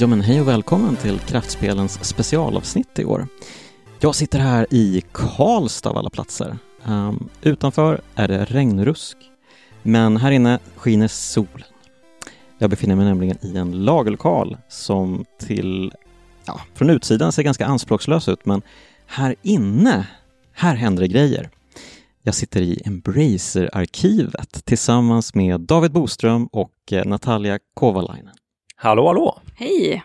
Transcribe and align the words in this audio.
Ja 0.00 0.06
men 0.06 0.20
hej 0.20 0.40
och 0.40 0.48
välkommen 0.48 0.96
till 0.96 1.18
Kraftspelens 1.18 2.04
specialavsnitt 2.04 2.98
i 2.98 3.04
år. 3.04 3.28
Jag 4.00 4.14
sitter 4.14 4.38
här 4.38 4.66
i 4.70 5.02
Karlstad 5.12 5.90
av 5.90 5.98
alla 5.98 6.10
platser. 6.10 6.58
Um, 6.84 7.28
utanför 7.42 8.00
är 8.14 8.28
det 8.28 8.44
regnrusk, 8.44 9.16
men 9.82 10.16
här 10.16 10.30
inne 10.30 10.58
skiner 10.76 11.08
solen. 11.08 11.66
Jag 12.58 12.70
befinner 12.70 12.96
mig 12.96 13.04
nämligen 13.04 13.38
i 13.40 13.56
en 13.56 13.84
lagerlokal 13.84 14.56
som 14.68 15.24
till, 15.38 15.92
ja, 16.46 16.60
från 16.74 16.90
utsidan 16.90 17.32
ser 17.32 17.42
ganska 17.42 17.66
anspråkslös 17.66 18.28
ut, 18.28 18.46
men 18.46 18.62
här 19.06 19.34
inne, 19.42 20.06
här 20.52 20.74
händer 20.74 21.02
det 21.02 21.08
grejer. 21.08 21.50
Jag 22.22 22.34
sitter 22.34 22.60
i 22.60 22.82
Embracer-arkivet 22.84 24.64
tillsammans 24.64 25.34
med 25.34 25.60
David 25.60 25.92
Boström 25.92 26.46
och 26.46 26.92
eh, 26.92 27.04
Natalia 27.04 27.58
Kovalainen. 27.74 28.34
Hallå, 28.80 29.06
hallå! 29.06 29.40
Hej! 29.54 30.04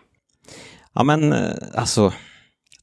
Ja 0.93 1.03
men 1.03 1.33
eh, 1.33 1.53
alltså, 1.75 2.13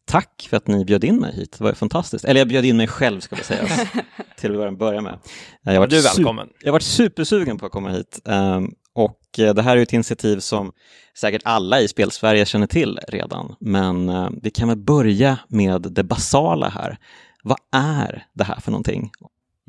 tack 0.04 0.46
för 0.50 0.56
att 0.56 0.66
ni 0.66 0.84
bjöd 0.84 1.04
in 1.04 1.16
mig 1.16 1.34
hit. 1.34 1.56
Det 1.58 1.64
var 1.64 1.72
fantastiskt. 1.72 2.24
Eller 2.24 2.40
jag 2.40 2.48
bjöd 2.48 2.64
in 2.64 2.76
mig 2.76 2.86
själv 2.86 3.20
ska 3.20 3.36
vi 3.36 3.42
säga, 3.42 3.68
till 4.36 4.60
att 4.62 4.78
börja 4.78 5.00
med. 5.00 5.18
Jag 5.62 5.90
du 5.90 5.98
är 5.98 6.16
välkommen. 6.16 6.48
Jag 6.60 6.68
har 6.68 6.72
varit 6.72 6.82
supersugen 6.82 7.58
på 7.58 7.66
att 7.66 7.72
komma 7.72 7.90
hit. 7.90 8.20
Um, 8.24 8.74
och 8.94 9.38
eh, 9.38 9.54
det 9.54 9.62
här 9.62 9.76
är 9.76 9.82
ett 9.82 9.92
initiativ 9.92 10.38
som 10.38 10.72
säkert 11.18 11.42
alla 11.44 11.80
i 11.80 11.88
Spelsverige 11.88 12.46
känner 12.46 12.66
till 12.66 12.98
redan. 13.08 13.54
Men 13.60 14.08
uh, 14.08 14.30
vi 14.42 14.50
kan 14.50 14.68
väl 14.68 14.78
börja 14.78 15.38
med 15.48 15.82
det 15.82 16.04
basala 16.04 16.68
här. 16.68 16.98
Vad 17.42 17.58
är 17.72 18.26
det 18.34 18.44
här 18.44 18.60
för 18.60 18.70
någonting? 18.70 19.10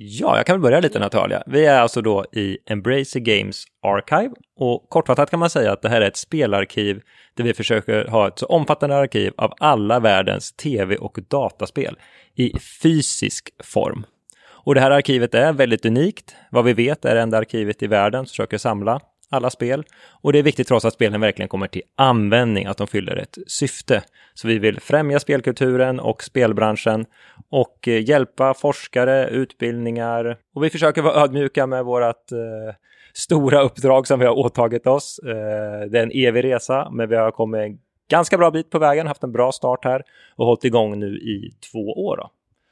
Ja, 0.04 0.38
jag 0.38 0.46
kan 0.46 0.54
väl 0.54 0.62
börja 0.62 0.80
lite 0.80 1.00
Natalia. 1.00 1.44
Vi 1.46 1.66
är 1.66 1.80
alltså 1.80 2.02
då 2.02 2.26
i 2.32 2.58
Embracer 2.66 3.20
Games 3.20 3.64
Archive 3.84 4.34
och 4.56 4.90
kortfattat 4.90 5.30
kan 5.30 5.40
man 5.40 5.50
säga 5.50 5.72
att 5.72 5.82
det 5.82 5.90
här 5.90 6.02
är 6.02 6.08
ett 6.08 6.18
spelarkiv 6.18 7.02
där 7.34 7.44
vi 7.44 7.54
försöker 7.54 8.08
ha 8.08 8.28
ett 8.28 8.40
så 8.40 8.46
omfattande 8.46 8.96
arkiv 8.96 9.34
av 9.38 9.54
alla 9.60 10.00
världens 10.00 10.52
tv 10.52 10.98
och 10.98 11.20
dataspel 11.28 11.98
i 12.36 12.60
fysisk 12.84 13.50
form. 13.64 14.06
Och 14.48 14.76
det 14.76 14.82
här 14.82 14.92
arkivet 14.92 15.34
är 15.34 15.54
väldigt 15.54 15.86
unikt. 15.86 16.36
Vad 16.52 16.66
vi 16.66 16.74
vet 16.74 17.06
är 17.06 17.16
det 17.16 17.22
enda 17.22 17.38
arkivet 17.38 17.84
i 17.84 17.88
världen 17.88 18.26
som 18.26 18.30
försöker 18.30 18.58
samla 18.58 19.00
alla 19.32 19.50
spel. 19.50 19.84
Och 20.22 20.34
det 20.34 20.40
är 20.40 20.44
viktigt 20.44 20.68
för 20.68 20.76
oss 20.76 20.86
att 20.86 20.94
spelen 20.94 21.22
verkligen 21.22 21.50
kommer 21.50 21.68
till 21.68 21.82
användning, 21.96 22.66
att 22.66 22.78
de 22.78 22.88
fyller 22.88 23.16
ett 23.16 23.38
syfte. 23.48 24.04
Så 24.34 24.48
vi 24.48 24.60
vill 24.60 24.80
främja 24.80 25.20
spelkulturen 25.20 26.00
och 26.00 26.24
spelbranschen 26.24 27.06
och 27.50 27.88
eh, 27.88 28.10
hjälpa 28.10 28.54
forskare, 28.54 29.28
utbildningar. 29.28 30.38
Och 30.56 30.64
vi 30.64 30.70
försöker 30.70 31.02
vara 31.02 31.24
ödmjuka 31.24 31.68
med 31.68 31.86
vårt 31.86 32.32
eh, 32.32 32.76
stora 33.14 33.62
uppdrag 33.62 34.08
som 34.08 34.20
vi 34.20 34.26
har 34.26 34.38
åtagit 34.38 34.88
oss. 34.88 35.20
Eh, 35.20 35.90
det 35.90 36.00
är 36.00 36.04
en 36.04 36.12
evig 36.14 36.44
resa, 36.44 36.90
men 36.92 37.10
vi 37.10 37.16
har 37.16 37.32
kommit 37.32 37.62
en 37.62 37.80
ganska 38.10 38.38
bra 38.38 38.52
bit 38.52 38.70
på 38.70 38.80
vägen, 38.80 39.08
haft 39.08 39.24
en 39.24 39.32
bra 39.32 39.52
start 39.52 39.86
här 39.86 40.04
och 40.36 40.46
hållit 40.46 40.64
igång 40.64 41.00
nu 41.00 41.18
i 41.18 41.52
två 41.72 42.06
år. 42.06 42.18
Då. 42.18 42.32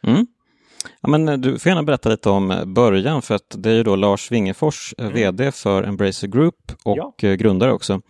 Mm. 0.09 0.27
Ja, 1.01 1.09
men 1.09 1.29
eh, 1.29 1.37
du 1.37 1.59
får 1.59 1.69
gärna 1.69 1.83
berätta 1.83 2.09
lite 2.09 2.29
om 2.29 2.51
eh, 2.51 2.65
början, 2.65 3.21
för 3.21 3.35
att 3.35 3.55
det 3.57 3.69
är 3.69 3.73
ju 3.73 3.83
då 3.83 3.95
Lars 3.95 4.31
Wingefors, 4.31 4.93
eh, 4.97 5.05
mm. 5.05 5.15
VD 5.15 5.51
för 5.51 5.83
Embracer 5.83 6.27
Group 6.27 6.55
och 6.83 7.13
ja. 7.17 7.35
grundare 7.35 7.71
också. 7.71 8.01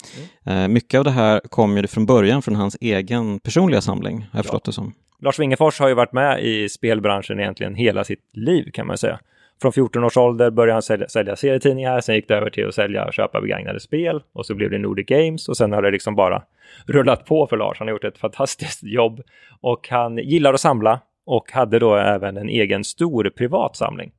Mm. 0.46 0.74
Mycket 0.74 0.98
av 0.98 1.04
det 1.04 1.12
här 1.12 1.40
kom 1.40 1.78
ju 1.78 1.88
från 1.88 2.06
början 2.06 2.42
från 2.42 2.56
hans 2.56 2.78
egen 2.82 3.40
personliga 3.40 3.82
samling, 3.82 4.18
har 4.18 4.40
jag 4.40 4.46
förstått 4.46 4.66
det 4.66 4.74
som. 4.74 4.94
Lars 5.22 5.40
Wingefors 5.40 5.80
har 5.80 5.88
ju 5.88 5.94
varit 5.94 6.14
med 6.14 6.44
i 6.44 6.70
spelbranschen 6.70 7.40
egentligen 7.40 7.76
hela 7.76 8.04
sitt 8.04 8.30
liv 8.34 8.72
kan 8.74 8.88
man 8.88 8.98
säga. 8.98 9.20
Från 9.62 9.74
14 9.74 10.04
års 10.04 10.18
ålder 10.18 10.52
började 10.52 10.74
han 10.74 10.82
sälja, 10.82 11.08
sälja 11.08 11.36
serietidningar, 11.36 12.02
sen 12.02 12.16
gick 12.16 12.28
det 12.28 12.36
över 12.36 12.50
till 12.50 12.68
att 12.68 12.76
sälja 12.76 13.06
och 13.06 13.14
köpa 13.14 13.42
begagnade 13.42 13.80
spel 13.80 14.22
och 14.34 14.46
så 14.46 14.56
blev 14.56 14.70
det 14.70 14.78
Nordic 14.78 15.06
Games 15.06 15.50
och 15.50 15.58
sen 15.58 15.72
har 15.72 15.82
det 15.82 15.92
liksom 15.92 16.16
bara 16.16 16.44
rullat 16.86 17.26
på 17.26 17.48
för 17.48 17.58
Lars. 17.58 17.80
Han 17.80 17.88
har 17.88 17.94
gjort 17.94 18.04
ett 18.04 18.18
fantastiskt 18.18 18.84
jobb 18.84 19.22
och 19.62 19.88
han 19.90 20.18
gillar 20.18 20.54
att 20.54 20.62
samla 20.62 21.00
och 21.30 21.52
hade 21.52 21.80
då 21.80 21.96
även 21.96 22.38
en 22.38 22.50
egen 22.50 22.84
stor 22.84 23.30
privat 23.30 23.76
samling. 23.76 24.12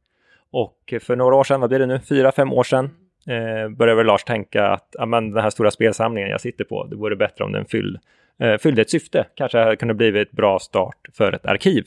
Och 0.51 0.95
för 1.01 1.17
några 1.17 1.37
år 1.37 1.45
sedan, 1.45 1.61
vad 1.61 1.71
blir 1.71 1.79
det 1.79 1.87
nu, 1.87 2.01
fyra, 2.09 2.33
fem 2.33 2.53
år 2.53 2.65
sedan, 2.65 2.91
eh, 3.27 3.69
började 3.69 4.05
Lars 4.05 4.25
tänka 4.25 4.67
att 4.67 4.97
amen, 4.97 5.31
den 5.31 5.43
här 5.43 5.51
stora 5.51 5.71
spelsamlingen 5.71 6.31
jag 6.31 6.41
sitter 6.41 6.65
på, 6.65 6.85
det 6.85 6.97
vore 6.97 7.17
bättre 7.17 7.45
om 7.45 7.53
den 7.53 7.65
fyll, 7.65 7.99
eh, 8.39 8.59
fyllde 8.59 8.83
ett 8.83 8.91
syfte. 8.91 9.27
Kanske 9.35 9.77
kunde 9.77 9.95
blivit 9.95 10.29
ett 10.29 10.33
bra 10.37 10.59
start 10.59 11.09
för 11.13 11.33
ett 11.33 11.47
arkiv. 11.47 11.87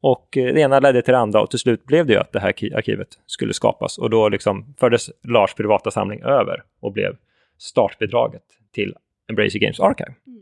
Och 0.00 0.36
eh, 0.36 0.54
det 0.54 0.60
ena 0.60 0.80
ledde 0.80 1.02
till 1.02 1.12
det 1.12 1.18
andra 1.18 1.42
och 1.42 1.50
till 1.50 1.58
slut 1.58 1.84
blev 1.84 2.06
det 2.06 2.12
ju 2.12 2.18
att 2.18 2.32
det 2.32 2.40
här 2.40 2.76
arkivet 2.76 3.08
skulle 3.26 3.54
skapas. 3.54 3.98
Och 3.98 4.10
då 4.10 4.28
liksom 4.28 4.74
fördes 4.80 5.10
Lars 5.22 5.54
privata 5.54 5.90
samling 5.90 6.22
över 6.22 6.62
och 6.80 6.92
blev 6.92 7.16
startbidraget 7.58 8.44
till 8.72 8.94
Embracer 9.28 9.58
Games 9.58 9.80
Archive. 9.80 10.14
Mm. 10.26 10.40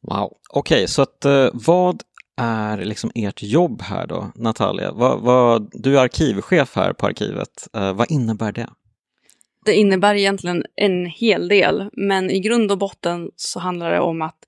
Wow, 0.00 0.36
okej, 0.50 0.76
okay, 0.76 0.86
så 0.86 1.02
att 1.02 1.24
eh, 1.24 1.48
vad 1.52 2.02
är 2.36 2.76
liksom 2.76 3.10
ert 3.14 3.42
jobb 3.42 3.82
här 3.82 4.06
då, 4.06 4.32
Natalia? 4.34 4.92
Vad, 4.92 5.20
vad, 5.20 5.70
du 5.72 5.98
är 5.98 6.02
arkivchef 6.02 6.76
här 6.76 6.92
på 6.92 7.06
arkivet. 7.06 7.68
Eh, 7.74 7.92
vad 7.92 8.10
innebär 8.10 8.52
det? 8.52 8.68
Det 9.64 9.74
innebär 9.74 10.14
egentligen 10.14 10.64
en 10.76 11.06
hel 11.06 11.48
del, 11.48 11.90
men 11.92 12.30
i 12.30 12.40
grund 12.40 12.72
och 12.72 12.78
botten 12.78 13.30
så 13.36 13.60
handlar 13.60 13.90
det 13.90 14.00
om 14.00 14.22
att 14.22 14.38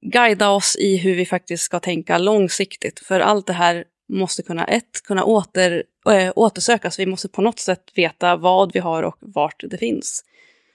guida 0.00 0.50
oss 0.50 0.76
i 0.76 0.96
hur 0.96 1.14
vi 1.14 1.26
faktiskt 1.26 1.64
ska 1.64 1.80
tänka 1.80 2.18
långsiktigt. 2.18 3.00
För 3.00 3.20
allt 3.20 3.46
det 3.46 3.52
här 3.52 3.84
måste 4.08 4.42
kunna, 4.42 4.64
ett, 4.64 5.02
kunna 5.04 5.24
åter, 5.24 5.84
äh, 6.10 6.32
återsökas. 6.36 6.98
Vi 6.98 7.06
måste 7.06 7.28
på 7.28 7.42
något 7.42 7.58
sätt 7.58 7.84
veta 7.94 8.36
vad 8.36 8.72
vi 8.72 8.78
har 8.78 9.02
och 9.02 9.16
vart 9.20 9.64
det 9.70 9.78
finns. 9.78 10.24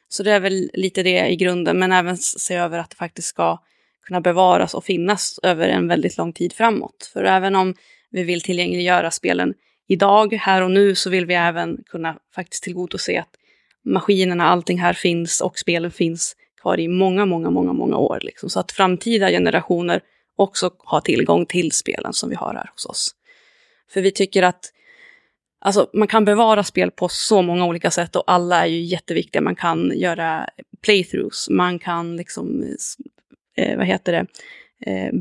Så 0.07 0.23
det 0.23 0.31
är 0.31 0.39
väl 0.39 0.69
lite 0.73 1.03
det 1.03 1.27
i 1.27 1.35
grunden, 1.35 1.79
men 1.79 1.91
även 1.91 2.17
se 2.17 2.55
över 2.55 2.79
att 2.79 2.89
det 2.89 2.95
faktiskt 2.95 3.27
ska 3.27 3.59
kunna 4.05 4.21
bevaras 4.21 4.73
och 4.73 4.83
finnas 4.83 5.39
över 5.43 5.67
en 5.67 5.87
väldigt 5.87 6.17
lång 6.17 6.33
tid 6.33 6.53
framåt. 6.53 7.09
För 7.13 7.23
även 7.23 7.55
om 7.55 7.73
vi 8.11 8.23
vill 8.23 8.41
tillgängliggöra 8.41 9.11
spelen 9.11 9.53
idag, 9.87 10.33
här 10.33 10.61
och 10.61 10.71
nu, 10.71 10.95
så 10.95 11.09
vill 11.09 11.25
vi 11.25 11.33
även 11.33 11.83
kunna 11.85 12.17
faktiskt 12.35 12.63
tillgodose 12.63 13.19
att 13.19 13.29
maskinerna, 13.85 14.47
allting 14.47 14.79
här 14.79 14.93
finns 14.93 15.41
och 15.41 15.59
spelen 15.59 15.91
finns 15.91 16.35
kvar 16.61 16.79
i 16.79 16.87
många, 16.87 17.25
många, 17.25 17.49
många, 17.49 17.73
många 17.73 17.97
år. 17.97 18.19
Liksom. 18.21 18.49
Så 18.49 18.59
att 18.59 18.71
framtida 18.71 19.29
generationer 19.29 20.01
också 20.35 20.71
har 20.77 21.01
tillgång 21.01 21.45
till 21.45 21.71
spelen 21.71 22.13
som 22.13 22.29
vi 22.29 22.35
har 22.35 22.53
här 22.53 22.69
hos 22.73 22.85
oss. 22.85 23.15
För 23.89 24.01
vi 24.01 24.11
tycker 24.11 24.43
att 24.43 24.71
Alltså, 25.59 25.89
man 25.93 26.07
kan 26.07 26.25
bevara 26.25 26.63
spel 26.63 26.91
på 26.91 27.07
så 27.09 27.41
många 27.41 27.65
olika 27.65 27.91
sätt 27.91 28.15
och 28.15 28.23
alla 28.27 28.61
är 28.61 28.65
ju 28.65 28.79
jätteviktiga. 28.79 29.41
Man 29.41 29.55
kan 29.55 29.91
göra 29.95 30.49
playthroughs, 30.83 31.49
man 31.49 31.79
kan 31.79 32.15
liksom 32.15 32.63
eh, 33.55 33.77
vad 33.77 33.87
heter 33.87 34.11
det, 34.11 34.25
eh, 34.91 35.11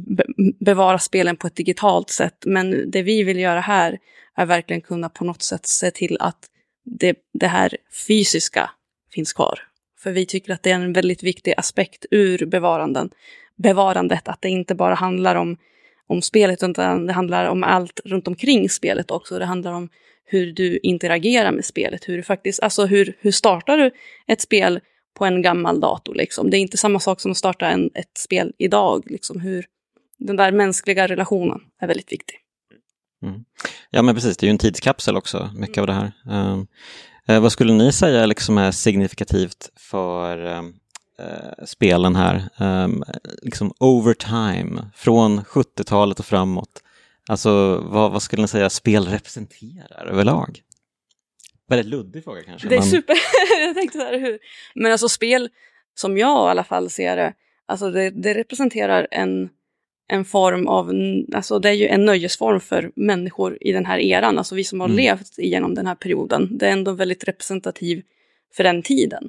bevara 0.60 0.98
spelen 0.98 1.36
på 1.36 1.46
ett 1.46 1.56
digitalt 1.56 2.10
sätt. 2.10 2.36
Men 2.46 2.90
det 2.90 3.02
vi 3.02 3.22
vill 3.22 3.38
göra 3.38 3.60
här 3.60 3.98
är 4.36 4.46
verkligen 4.46 4.80
kunna 4.80 5.08
på 5.08 5.24
något 5.24 5.42
sätt 5.42 5.66
se 5.66 5.90
till 5.90 6.16
att 6.20 6.48
det, 6.84 7.16
det 7.32 7.46
här 7.46 7.76
fysiska 8.06 8.70
finns 9.14 9.32
kvar. 9.32 9.58
För 9.98 10.12
vi 10.12 10.26
tycker 10.26 10.52
att 10.52 10.62
det 10.62 10.70
är 10.70 10.74
en 10.74 10.92
väldigt 10.92 11.22
viktig 11.22 11.54
aspekt 11.56 12.06
ur 12.10 12.46
bevaranden, 12.46 13.10
bevarandet, 13.56 14.28
att 14.28 14.42
det 14.42 14.48
inte 14.48 14.74
bara 14.74 14.94
handlar 14.94 15.34
om, 15.34 15.56
om 16.06 16.22
spelet, 16.22 16.62
utan 16.62 17.06
det 17.06 17.12
handlar 17.12 17.46
om 17.46 17.64
allt 17.64 18.00
runt 18.04 18.28
omkring 18.28 18.68
spelet 18.68 19.10
också. 19.10 19.38
Det 19.38 19.44
handlar 19.44 19.72
om 19.72 19.88
hur 20.24 20.52
du 20.52 20.78
interagerar 20.82 21.52
med 21.52 21.64
spelet, 21.64 22.08
hur 22.08 22.16
du 22.16 22.22
faktiskt, 22.22 22.62
alltså 22.62 22.86
hur, 22.86 23.16
hur 23.20 23.30
startar 23.30 23.78
du 23.78 23.90
ett 24.26 24.40
spel 24.40 24.80
på 25.14 25.24
en 25.24 25.42
gammal 25.42 25.80
dator. 25.80 26.14
Liksom. 26.14 26.50
Det 26.50 26.56
är 26.56 26.58
inte 26.58 26.76
samma 26.76 27.00
sak 27.00 27.20
som 27.20 27.30
att 27.30 27.36
starta 27.36 27.68
en, 27.68 27.90
ett 27.94 28.18
spel 28.18 28.52
idag. 28.58 29.04
Liksom. 29.06 29.40
Hur, 29.40 29.66
den 30.18 30.36
där 30.36 30.52
mänskliga 30.52 31.08
relationen 31.08 31.60
är 31.80 31.86
väldigt 31.86 32.12
viktig. 32.12 32.36
Mm. 33.22 33.44
Ja 33.90 34.02
men 34.02 34.14
precis, 34.14 34.36
det 34.36 34.44
är 34.44 34.48
ju 34.48 34.50
en 34.50 34.58
tidskapsel 34.58 35.16
också, 35.16 35.50
mycket 35.54 35.78
mm. 35.78 35.82
av 35.82 35.86
det 35.86 35.92
här. 35.92 36.12
Um, 36.52 36.66
eh, 37.28 37.40
vad 37.40 37.52
skulle 37.52 37.72
ni 37.72 37.92
säga 37.92 38.26
liksom 38.26 38.58
är 38.58 38.70
signifikativt 38.70 39.70
för 39.76 40.46
um, 40.46 40.74
uh, 41.20 41.64
spelen 41.66 42.16
här? 42.16 42.48
Um, 42.58 43.04
liksom 43.42 43.72
over 43.80 44.14
time, 44.14 44.90
från 44.94 45.40
70-talet 45.40 46.18
och 46.18 46.26
framåt. 46.26 46.82
Alltså 47.28 47.78
vad, 47.78 48.12
vad 48.12 48.22
skulle 48.22 48.42
ni 48.42 48.48
säga 48.48 48.70
spel 48.70 49.06
representerar 49.06 50.06
överlag? 50.06 50.60
Väldigt 51.68 51.86
luddig 51.86 52.24
fråga 52.24 52.42
kanske. 52.42 52.68
Det 52.68 52.74
är 52.74 52.78
men... 52.78 52.90
super, 52.90 53.16
jag 53.66 53.74
tänkte 53.74 53.98
så 53.98 54.04
här 54.04 54.18
hur. 54.18 54.38
Men 54.74 54.92
alltså 54.92 55.08
spel, 55.08 55.48
som 55.94 56.18
jag 56.18 56.48
i 56.48 56.50
alla 56.50 56.64
fall 56.64 56.90
ser 56.90 57.16
det, 57.16 57.32
alltså 57.66 57.90
det, 57.90 58.10
det 58.10 58.34
representerar 58.34 59.08
en, 59.10 59.48
en 60.08 60.24
form 60.24 60.66
av, 60.68 60.92
alltså 61.34 61.58
det 61.58 61.68
är 61.68 61.72
ju 61.72 61.86
en 61.86 62.04
nöjesform 62.04 62.60
för 62.60 62.90
människor 62.96 63.58
i 63.60 63.72
den 63.72 63.86
här 63.86 63.98
eran, 63.98 64.38
alltså 64.38 64.54
vi 64.54 64.64
som 64.64 64.80
har 64.80 64.88
mm. 64.88 64.96
levt 64.96 65.38
igenom 65.38 65.74
den 65.74 65.86
här 65.86 65.94
perioden. 65.94 66.58
Det 66.58 66.66
är 66.66 66.72
ändå 66.72 66.92
väldigt 66.92 67.24
representativ 67.24 68.02
för 68.54 68.64
den 68.64 68.82
tiden. 68.82 69.28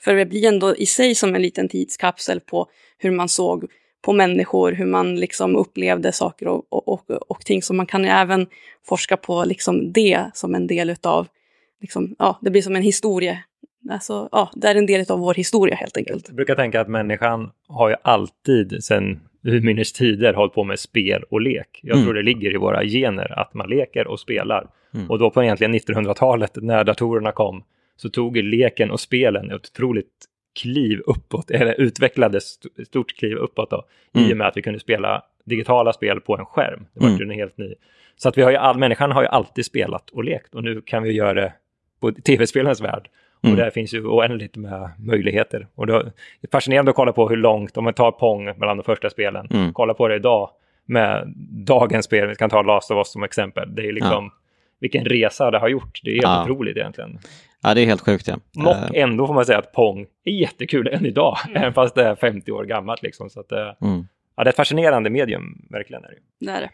För 0.00 0.14
det 0.14 0.26
blir 0.26 0.48
ändå 0.48 0.76
i 0.76 0.86
sig 0.86 1.14
som 1.14 1.34
en 1.34 1.42
liten 1.42 1.68
tidskapsel 1.68 2.40
på 2.40 2.66
hur 2.98 3.10
man 3.10 3.28
såg 3.28 3.70
på 4.02 4.12
människor, 4.12 4.72
hur 4.72 4.86
man 4.86 5.16
liksom 5.16 5.56
upplevde 5.56 6.12
saker 6.12 6.48
och, 6.48 6.66
och, 6.68 6.88
och, 6.88 7.10
och 7.10 7.40
ting. 7.40 7.62
Så 7.62 7.74
man 7.74 7.86
kan 7.86 8.04
ju 8.04 8.10
även 8.10 8.46
forska 8.84 9.16
på 9.16 9.44
liksom 9.44 9.92
det 9.92 10.30
som 10.34 10.54
en 10.54 10.66
del 10.66 10.90
utav 10.90 11.28
liksom, 11.80 12.16
ja, 12.18 12.38
det 12.42 12.50
blir 12.50 12.62
som 12.62 12.76
en 12.76 12.82
historie, 12.82 13.38
Alltså, 13.90 14.28
ja, 14.32 14.50
det 14.54 14.68
är 14.68 14.74
en 14.74 14.86
del 14.86 15.04
av 15.10 15.18
vår 15.18 15.34
historia 15.34 15.74
helt 15.76 15.96
enkelt. 15.96 16.24
Jag 16.28 16.36
brukar 16.36 16.54
tänka 16.54 16.80
att 16.80 16.88
människan 16.88 17.50
har 17.68 17.88
ju 17.88 17.94
alltid 18.02 18.84
sedan 18.84 19.20
urminnes 19.42 19.92
tider 19.92 20.34
hållit 20.34 20.52
på 20.54 20.64
med 20.64 20.78
spel 20.78 21.22
och 21.30 21.40
lek. 21.40 21.80
Jag 21.82 21.94
Mm. 21.96 22.04
tror 22.04 22.14
det 22.14 22.22
ligger 22.22 22.54
i 22.54 22.56
våra 22.56 22.84
gener 22.84 23.38
att 23.38 23.54
man 23.54 23.68
leker 23.68 24.06
och 24.06 24.20
spelar. 24.20 24.66
Mm. 24.94 25.10
Och 25.10 25.18
då 25.18 25.30
på 25.30 25.42
egentligen 25.42 25.74
1900-talet 25.74 26.56
när 26.56 26.84
datorerna 26.84 27.32
kom 27.32 27.64
så 27.96 28.08
tog 28.08 28.36
ju 28.36 28.42
leken 28.42 28.90
och 28.90 29.00
spelen 29.00 29.50
ett 29.50 29.54
otroligt 29.72 30.24
kliv 30.62 31.00
uppåt, 31.06 31.50
eller 31.50 31.80
utvecklades 31.80 32.58
ett 32.80 32.86
stort 32.86 33.16
kliv 33.16 33.36
uppåt 33.36 33.70
då, 33.70 33.84
i 34.14 34.18
Mm. 34.18 34.30
och 34.30 34.36
med 34.36 34.46
att 34.46 34.56
vi 34.56 34.62
kunde 34.62 34.80
spela 34.80 35.22
digitala 35.44 35.92
spel 35.92 36.20
på 36.20 36.36
en 36.38 36.46
skärm. 36.46 36.86
Det 36.94 37.00
var 37.00 37.08
Mm. 37.08 37.18
ju 37.18 37.24
en 37.24 37.30
helt 37.30 37.58
ny. 37.58 37.74
Så 38.16 38.28
att 38.28 38.38
vi 38.38 38.42
har 38.42 38.50
ju 38.50 38.56
all, 38.56 38.78
människan 38.78 39.12
har 39.12 39.22
ju 39.22 39.28
alltid 39.28 39.64
spelat 39.64 40.10
och 40.10 40.24
lekt 40.24 40.54
och 40.54 40.64
nu 40.64 40.80
kan 40.84 41.02
vi 41.02 41.12
göra 41.12 41.34
det 41.34 41.52
på 42.00 42.12
tv-spelens 42.12 42.80
värld. 42.80 43.08
Mm. 43.42 43.52
Och 43.52 43.62
där 43.62 43.70
finns 43.70 43.94
ju 43.94 44.04
oändligt 44.06 44.56
med 44.56 44.90
möjligheter. 44.98 45.66
Och 45.74 45.86
det 45.86 45.94
är 45.94 46.12
fascinerande 46.52 46.90
att 46.90 46.96
kolla 46.96 47.12
på 47.12 47.28
hur 47.28 47.36
långt, 47.36 47.76
om 47.76 47.84
man 47.84 47.94
tar 47.94 48.10
Pong 48.10 48.44
mellan 48.44 48.76
de 48.76 48.82
första 48.82 49.10
spelen, 49.10 49.48
Mm. 49.50 49.72
kolla 49.72 49.94
på 49.94 50.08
det 50.08 50.16
idag 50.16 50.50
med 50.86 51.32
dagens 51.66 52.04
spel, 52.06 52.28
vi 52.28 52.34
kan 52.34 52.50
ta 52.50 52.62
Last 52.62 52.90
of 52.90 52.96
Us 52.96 53.12
som 53.12 53.22
exempel. 53.22 53.74
Det 53.74 53.88
är 53.88 53.92
liksom, 53.92 54.30
vilken 54.80 55.04
resa 55.04 55.50
det 55.50 55.58
har 55.58 55.68
gjort. 55.68 56.00
Det 56.04 56.10
är 56.10 56.14
helt 56.14 56.22
Ja. 56.24 56.42
otroligt 56.42 56.76
egentligen. 56.76 57.18
Ja, 57.62 57.74
det 57.74 57.80
är 57.80 57.86
helt 57.86 58.00
sjukt 58.00 58.28
ja. 58.28 58.36
Och 58.56 58.96
Eh, 58.96 59.02
ändå 59.02 59.26
får 59.26 59.34
man 59.34 59.46
säga 59.46 59.58
att 59.58 59.72
Pong 59.72 60.06
är 60.24 60.32
jättekul 60.32 60.88
än 60.88 61.06
idag, 61.06 61.36
även 61.54 61.72
fast 61.72 61.94
det 61.94 62.04
är 62.04 62.14
50 62.14 62.52
år 62.52 62.64
gammalt. 62.64 63.02
Liksom. 63.02 63.30
Så 63.30 63.40
att, 63.40 63.52
eh, 63.52 63.72
mm. 63.82 64.06
ja, 64.36 64.44
det 64.44 64.48
är 64.48 64.52
ett 64.52 64.56
fascinerande 64.56 65.10
medium, 65.10 65.66
verkligen. 65.70 66.04
Är 66.04 66.08
det. 66.08 66.46
Det 66.46 66.52
är 66.52 66.60
det. 66.60 66.70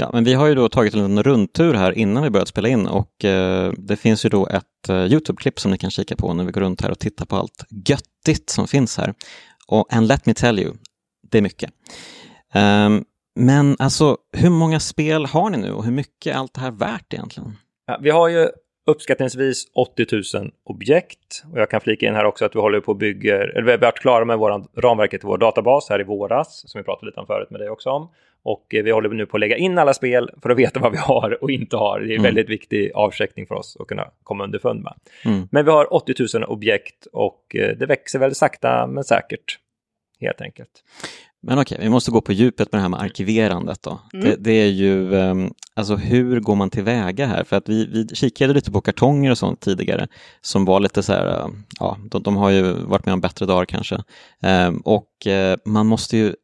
Ja, 0.00 0.10
men 0.12 0.24
vi 0.24 0.34
har 0.34 0.46
ju 0.46 0.54
då 0.54 0.68
tagit 0.68 0.94
en 0.94 1.00
liten 1.00 1.22
rundtur 1.22 1.74
här 1.74 1.98
innan 1.98 2.22
vi 2.22 2.30
börjat 2.30 2.48
spela 2.48 2.68
in 2.68 2.86
och 2.86 3.24
eh, 3.24 3.72
det 3.78 3.96
finns 3.96 4.24
ju 4.24 4.28
då 4.28 4.46
ett 4.46 4.88
eh, 4.88 5.04
Youtube-klipp 5.04 5.60
som 5.60 5.70
ni 5.70 5.78
kan 5.78 5.90
kika 5.90 6.16
på 6.16 6.34
när 6.34 6.44
vi 6.44 6.52
går 6.52 6.60
runt 6.60 6.80
här 6.80 6.90
och 6.90 6.98
tittar 6.98 7.26
på 7.26 7.36
allt 7.36 7.64
göttigt 7.70 8.50
som 8.50 8.68
finns 8.68 8.98
här. 8.98 9.14
Och 9.66 9.94
and 9.94 10.08
let 10.08 10.26
me 10.26 10.34
tell 10.34 10.58
you, 10.58 10.74
det 11.30 11.38
är 11.38 11.42
mycket. 11.42 11.70
Um, 12.54 13.04
men 13.34 13.76
alltså, 13.78 14.16
hur 14.32 14.50
många 14.50 14.80
spel 14.80 15.26
har 15.26 15.50
ni 15.50 15.58
nu 15.58 15.72
och 15.72 15.84
hur 15.84 15.92
mycket 15.92 16.34
är 16.34 16.38
allt 16.38 16.54
det 16.54 16.60
här 16.60 16.70
värt 16.70 17.14
egentligen? 17.14 17.56
Ja, 17.86 17.98
vi 18.02 18.10
har 18.10 18.28
ju 18.28 18.48
uppskattningsvis 18.86 19.64
80 19.74 20.36
000 20.38 20.50
objekt. 20.64 21.42
Och 21.52 21.60
jag 21.60 21.70
kan 21.70 21.80
flika 21.80 22.06
in 22.06 22.14
här 22.14 22.24
också 22.24 22.44
att 22.44 22.54
vi 22.54 22.60
håller 22.60 22.80
på 22.80 22.92
och 22.92 22.98
bygger, 22.98 23.48
eller 23.48 23.62
vi 23.62 23.70
har 23.70 23.78
varit 23.78 23.98
klara 23.98 24.24
med 24.24 24.38
våran, 24.38 24.68
ramverket 24.76 25.24
i 25.24 25.26
vår 25.26 25.38
databas 25.38 25.88
här 25.90 26.00
i 26.00 26.04
våras, 26.04 26.62
som 26.66 26.78
vi 26.78 26.84
pratade 26.84 27.06
lite 27.06 27.20
om 27.20 27.26
förut 27.26 27.50
med 27.50 27.60
dig 27.60 27.70
också 27.70 27.90
om. 27.90 28.08
Och 28.42 28.74
eh, 28.74 28.82
vi 28.82 28.90
håller 28.90 29.08
nu 29.08 29.26
på 29.26 29.36
att 29.36 29.40
lägga 29.40 29.56
in 29.56 29.78
alla 29.78 29.94
spel 29.94 30.30
för 30.42 30.50
att 30.50 30.58
veta 30.58 30.80
vad 30.80 30.92
vi 30.92 30.98
har 30.98 31.42
och 31.42 31.50
inte 31.50 31.76
har. 31.76 32.00
Det 32.00 32.04
är 32.04 32.06
en 32.06 32.20
Mm. 32.20 32.22
väldigt 32.22 32.48
viktig 32.48 32.90
avcheckning 32.94 33.46
för 33.46 33.54
oss 33.54 33.76
att 33.80 33.86
kunna 33.86 34.04
komma 34.22 34.44
underfund 34.44 34.82
med. 34.82 34.94
Mm. 35.24 35.48
Men 35.50 35.64
vi 35.64 35.70
har 35.70 35.94
80 35.94 36.14
000 36.38 36.44
objekt 36.44 37.06
och 37.12 37.56
eh, 37.56 37.76
det 37.76 37.86
växer 37.86 38.18
väl 38.18 38.34
sakta 38.34 38.86
men 38.86 39.04
säkert. 39.04 39.58
Helt 40.20 40.40
enkelt. 40.40 40.70
Men 41.42 41.58
okej, 41.58 41.78
vi 41.80 41.88
måste 41.88 42.10
gå 42.10 42.20
på 42.20 42.32
djupet 42.32 42.72
med 42.72 42.78
det 42.78 42.82
här 42.82 42.88
med 42.88 43.00
arkiverandet 43.00 43.82
då. 43.82 44.00
Mm. 44.14 44.24
Det, 44.26 44.36
det 44.36 44.52
är 44.52 44.66
ju, 44.68 45.14
ehm, 45.14 45.52
alltså 45.74 45.94
hur 45.96 46.40
går 46.40 46.54
man 46.54 46.70
tillväga 46.70 47.26
här? 47.26 47.44
För 47.44 47.56
att 47.56 47.68
vi, 47.68 47.86
vi 47.86 48.16
kikade 48.16 48.52
lite 48.54 48.70
på 48.72 48.80
kartonger 48.80 49.30
och 49.30 49.38
sånt 49.38 49.60
tidigare 49.60 50.08
som 50.40 50.64
var 50.64 50.80
lite 50.80 51.02
så 51.02 51.12
här, 51.12 51.26
eh, 51.26 51.48
ja, 51.80 51.96
de, 52.10 52.22
de 52.22 52.36
har 52.36 52.50
ju 52.50 52.62
varit 52.72 53.06
med 53.06 53.12
om 53.12 53.20
bättre 53.20 53.46
dagar 53.46 53.64
kanske. 53.64 53.98
Ehm, 54.42 54.76
och 54.76 55.26
eh, 55.26 55.56
man 55.64 55.86
måste 55.86 56.16
ju, 56.16 56.34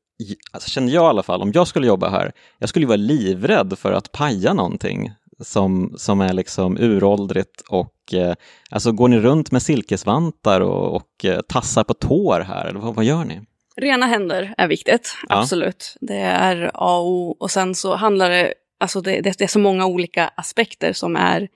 alltså 0.52 0.70
känner 0.70 0.92
jag 0.92 1.04
i 1.04 1.06
alla 1.06 1.22
fall, 1.22 1.42
om 1.42 1.52
jag 1.54 1.68
skulle 1.68 1.86
jobba 1.86 2.08
här, 2.08 2.32
jag 2.58 2.68
skulle 2.68 2.86
vara 2.86 2.96
livrädd 2.96 3.78
för 3.78 3.92
att 3.92 4.12
paja 4.12 4.52
någonting 4.52 5.12
som, 5.40 5.94
som 5.98 6.20
är 6.20 6.32
liksom 6.32 6.76
uråldrigt 6.78 7.60
och 7.68 8.14
eh, 8.14 8.34
alltså 8.70 8.92
går 8.92 9.08
ni 9.08 9.18
runt 9.18 9.50
med 9.50 9.62
silkesvantar 9.62 10.60
och, 10.60 10.96
och 10.96 11.24
eh, 11.24 11.40
tassar 11.40 11.84
på 11.84 11.94
tår 11.94 12.40
här 12.40 12.66
eller 12.66 12.80
vad, 12.80 12.94
vad 12.94 13.04
gör 13.04 13.24
ni? 13.24 13.40
Rena 13.76 14.06
händer 14.06 14.54
är 14.58 14.68
viktigt, 14.68 15.16
Ja. 15.28 15.40
absolut. 15.40 15.96
Det 16.00 16.16
är 16.18 16.70
A 16.74 16.98
och 16.98 17.06
O. 17.10 17.36
Och 17.40 17.50
sen 17.50 17.74
så 17.74 17.94
handlar 17.96 18.30
det, 18.30 18.54
alltså 18.80 19.00
det, 19.00 19.20
det, 19.20 19.38
det 19.38 19.44
är 19.44 19.48
så 19.48 19.58
många 19.58 19.86
olika 19.86 20.30
aspekter 20.36 20.92
som, 20.92 21.16
är, 21.16 21.48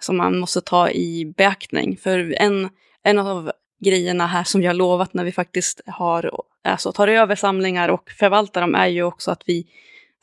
som 0.00 0.16
man 0.16 0.38
måste 0.38 0.60
ta 0.60 0.90
i 0.90 1.32
beaktning. 1.36 1.96
För 1.96 2.34
en, 2.38 2.68
en 3.02 3.18
av 3.18 3.52
grejerna 3.84 4.26
här 4.26 4.44
som 4.44 4.64
har 4.64 4.74
lovat 4.74 5.14
när 5.14 5.24
vi 5.24 5.32
faktiskt 5.32 5.80
har, 5.86 6.30
alltså 6.70 6.92
tar 6.92 7.08
över 7.08 7.34
samlingar 7.34 7.88
och 7.88 8.10
förvaltar 8.10 8.60
dem 8.60 8.74
är 8.74 8.86
ju 8.86 9.02
också 9.02 9.30
att 9.30 9.42
vi 9.46 9.66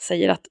säger 0.02 0.30
att 0.30 0.48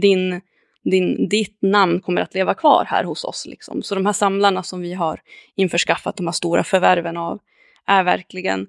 din, 0.00 0.40
din, 0.84 1.28
ditt 1.28 1.58
namn 1.62 2.00
kommer 2.00 2.20
att 2.20 2.34
leva 2.34 2.54
kvar 2.54 2.84
här 2.88 3.04
hos 3.04 3.24
oss. 3.24 3.46
Liksom. 3.46 3.82
Så 3.82 3.94
de 3.94 4.06
här 4.06 4.12
samlarna 4.12 4.62
som 4.62 4.80
vi 4.80 4.94
har 4.94 5.20
införskaffat, 5.54 6.16
de 6.16 6.26
här 6.26 6.32
stora 6.32 6.64
förvärven 6.64 7.16
av, 7.16 7.38
är 7.86 8.02
verkligen 8.02 8.66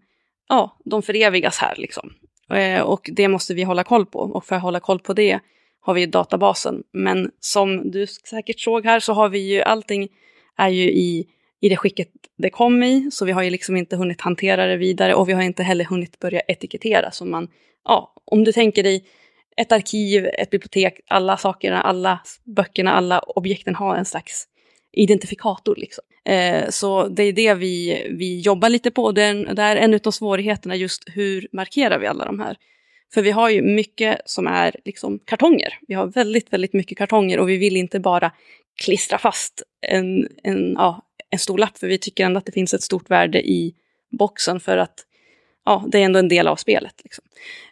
ja, 0.49 0.77
de 0.85 1.01
förevigas 1.01 1.57
här 1.57 1.75
liksom. 1.77 2.13
Eh, 2.53 2.81
och 2.81 3.09
det 3.13 3.27
måste 3.27 3.53
vi 3.53 3.63
hålla 3.63 3.83
koll 3.83 4.05
på. 4.05 4.19
Och 4.19 4.45
för 4.45 4.55
att 4.55 4.61
hålla 4.61 4.79
koll 4.79 4.99
på 4.99 5.13
det 5.13 5.39
har 5.81 5.93
vi 5.93 6.05
databasen. 6.05 6.83
Men 6.91 7.31
som 7.39 7.91
du 7.91 8.07
säkert 8.07 8.59
såg 8.59 8.85
här 8.85 8.99
så 8.99 9.13
har 9.13 9.29
vi 9.29 9.39
ju 9.39 9.61
allting 9.61 10.07
är 10.57 10.69
ju 10.69 10.83
i, 10.83 11.27
i 11.61 11.69
det 11.69 11.77
skicket 11.77 12.09
det 12.37 12.49
kom 12.49 12.83
i. 12.83 13.09
Så 13.11 13.25
vi 13.25 13.31
har 13.31 13.43
ju 13.43 13.49
liksom 13.49 13.77
inte 13.77 13.95
hunnit 13.95 14.21
hantera 14.21 14.65
det 14.65 14.77
vidare 14.77 15.15
och 15.15 15.29
vi 15.29 15.33
har 15.33 15.41
inte 15.41 15.63
heller 15.63 15.85
hunnit 15.85 16.19
börja 16.19 16.39
etikettera. 16.39 17.11
Så 17.11 17.25
man, 17.25 17.47
ja, 17.85 18.13
om 18.25 18.43
du 18.43 18.51
tänker 18.51 18.83
dig 18.83 19.05
ett 19.57 19.71
arkiv, 19.71 20.25
ett 20.25 20.49
bibliotek, 20.49 20.99
alla 21.07 21.37
sakerna, 21.37 21.81
alla 21.81 22.19
böckerna, 22.43 22.91
alla 22.91 23.19
objekten 23.19 23.75
har 23.75 23.95
en 23.95 24.05
slags 24.05 24.47
identifikator. 24.91 25.75
Liksom. 25.75 26.03
Eh, 26.25 26.69
så 26.69 27.07
det 27.07 27.23
är 27.23 27.33
det 27.33 27.53
vi, 27.53 28.07
vi 28.09 28.39
jobbar 28.39 28.69
lite 28.69 28.91
på. 28.91 29.11
Det 29.11 29.23
är, 29.23 29.53
det 29.55 29.61
är 29.61 29.75
en 29.75 29.99
av 30.05 30.11
svårigheterna 30.11 30.75
just 30.75 31.03
hur 31.07 31.47
markerar 31.53 31.99
vi 31.99 32.07
alla 32.07 32.25
de 32.25 32.39
här. 32.39 32.57
För 33.13 33.21
vi 33.21 33.31
har 33.31 33.49
ju 33.49 33.61
mycket 33.61 34.21
som 34.25 34.47
är 34.47 34.75
liksom 34.85 35.19
kartonger. 35.25 35.79
Vi 35.87 35.93
har 35.93 36.07
väldigt, 36.07 36.53
väldigt 36.53 36.73
mycket 36.73 36.97
kartonger 36.97 37.39
och 37.39 37.49
vi 37.49 37.57
vill 37.57 37.77
inte 37.77 37.99
bara 37.99 38.31
klistra 38.81 39.17
fast 39.17 39.63
en, 39.87 40.27
en, 40.43 40.73
ja, 40.73 41.08
en 41.29 41.39
stor 41.39 41.57
lapp 41.57 41.77
för 41.77 41.87
vi 41.87 41.97
tycker 41.97 42.25
ändå 42.25 42.37
att 42.37 42.45
det 42.45 42.51
finns 42.51 42.73
ett 42.73 42.81
stort 42.81 43.09
värde 43.09 43.41
i 43.41 43.75
boxen 44.09 44.59
för 44.59 44.77
att 44.77 45.05
ja, 45.65 45.85
det 45.87 45.97
är 45.97 46.05
ändå 46.05 46.19
en 46.19 46.27
del 46.27 46.47
av 46.47 46.55
spelet. 46.55 46.93
Liksom. 47.03 47.25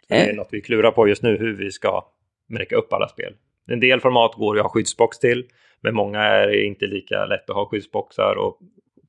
Det 0.08 0.14
är 0.14 0.30
Eh, 0.30 0.36
något 0.36 0.48
vi 0.50 0.60
klurar 0.60 0.90
på 0.90 1.08
just 1.08 1.22
nu, 1.22 1.36
hur 1.36 1.56
vi 1.56 1.70
ska 1.70 2.08
märka 2.48 2.76
upp 2.76 2.92
alla 2.92 3.08
spel. 3.08 3.34
En 3.66 3.80
del 3.80 4.00
format 4.00 4.34
går 4.34 4.56
att 4.56 4.62
ha 4.62 4.70
skyddsbox 4.70 5.18
till, 5.18 5.46
men 5.80 5.94
många 5.94 6.22
är 6.22 6.64
inte 6.64 6.86
lika 6.86 7.26
lätt 7.26 7.50
att 7.50 7.56
ha 7.56 7.68
skyddsboxar 7.68 8.34
och 8.34 8.58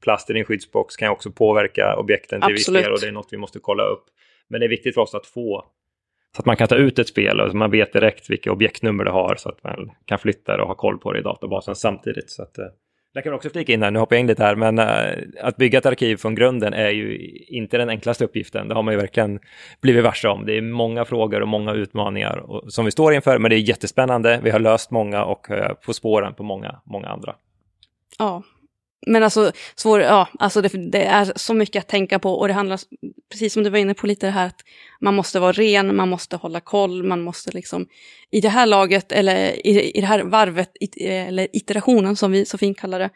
plasten 0.01 0.35
i 0.35 0.39
en 0.39 0.45
skyddsbox 0.45 0.95
kan 0.95 1.09
också 1.09 1.31
påverka 1.31 1.95
objekten 1.95 2.41
till 2.41 2.53
viss 2.53 2.65
del 2.65 2.91
och 2.91 2.99
det 2.99 3.07
är 3.07 3.11
något 3.11 3.27
vi 3.31 3.37
måste 3.37 3.59
kolla 3.59 3.83
upp. 3.83 4.05
Men 4.47 4.59
det 4.59 4.65
är 4.65 4.69
viktigt 4.69 4.93
för 4.93 5.01
oss 5.01 5.15
att 5.15 5.25
få 5.25 5.65
så 6.35 6.41
att 6.41 6.45
man 6.45 6.57
kan 6.57 6.67
ta 6.67 6.75
ut 6.75 6.99
ett 6.99 7.07
spel 7.07 7.39
och 7.39 7.55
man 7.55 7.71
vet 7.71 7.93
direkt 7.93 8.29
vilka 8.29 8.51
objektnummer 8.51 9.03
det 9.03 9.11
har 9.11 9.35
så 9.35 9.49
att 9.49 9.63
man 9.63 9.91
kan 10.05 10.19
flytta 10.19 10.57
det 10.57 10.61
och 10.63 10.67
ha 10.67 10.75
koll 10.75 10.97
på 10.97 11.13
det 11.13 11.19
i 11.19 11.21
databasen 11.21 11.75
samtidigt. 11.75 12.29
Så 12.29 12.43
att, 12.43 12.57
jag 13.19 13.23
där 13.23 13.29
kan 13.31 13.35
också 13.35 13.49
flika 13.49 13.73
in 13.73 13.83
här, 13.83 13.91
nu 13.91 13.99
hoppar 13.99 14.15
jag 14.15 14.19
in 14.19 14.27
lite 14.27 14.43
här, 14.43 14.55
men 14.55 14.79
eh, 14.79 15.45
att 15.45 15.57
bygga 15.57 15.77
ett 15.77 15.85
arkiv 15.85 16.17
från 16.17 16.35
grunden 16.35 16.73
är 16.73 16.89
ju 16.89 17.17
inte 17.47 17.77
den 17.77 17.89
enklaste 17.89 18.25
uppgiften. 18.25 18.67
Det 18.67 18.75
har 18.75 18.83
man 18.83 18.93
ju 18.93 18.99
verkligen 18.99 19.39
blivit 19.81 20.03
varse 20.03 20.27
om. 20.27 20.45
Det 20.45 20.57
är 20.57 20.61
många 20.61 21.05
frågor 21.05 21.41
och 21.41 21.47
många 21.47 21.73
utmaningar 21.73 22.37
och, 22.37 22.73
som 22.73 22.85
vi 22.85 22.91
står 22.91 23.13
inför, 23.13 23.39
men 23.39 23.49
det 23.49 23.55
är 23.55 23.59
jättespännande. 23.59 24.39
Vi 24.43 24.49
har 24.49 24.59
löst 24.59 24.91
många 24.91 25.23
och 25.23 25.49
är 25.49 25.73
på 25.73 25.93
spåren 25.93 26.33
på 26.33 26.43
många, 26.43 26.81
många 26.85 27.07
andra. 27.07 27.35
Ja. 28.19 28.43
Men 29.09 29.23
alltså, 29.23 29.51
svår, 29.75 30.01
ja, 30.01 30.27
alltså 30.39 30.61
det, 30.61 30.91
det 30.91 31.03
är 31.03 31.33
så 31.35 31.53
mycket 31.53 31.79
att 31.79 31.87
tänka 31.87 32.19
på 32.19 32.33
och 32.33 32.47
det 32.47 32.53
handlar, 32.53 32.79
precis 33.31 33.53
som 33.53 33.63
du 33.63 33.69
var 33.69 33.79
inne 33.79 33.93
på 33.93 34.07
lite 34.07 34.25
det 34.25 34.31
här, 34.31 34.47
att 34.47 34.61
man 35.01 35.15
måste 35.15 35.39
vara 35.39 35.51
ren, 35.51 35.95
man 35.95 36.09
måste 36.09 36.35
hålla 36.35 36.59
koll, 36.59 37.03
man 37.03 37.21
måste 37.21 37.51
liksom, 37.51 37.87
i 38.31 38.41
det 38.41 38.49
här 38.49 38.65
laget, 38.65 39.11
eller 39.11 39.67
i, 39.67 39.91
i 39.97 40.01
det 40.01 40.07
här 40.07 40.19
varvet, 40.19 40.71
it, 40.79 40.95
eller 40.97 41.47
iterationen 41.53 42.15
som 42.15 42.31
vi 42.31 42.45
så 42.45 42.57
fint 42.57 42.79
kallar 42.79 42.99
det, 42.99 43.09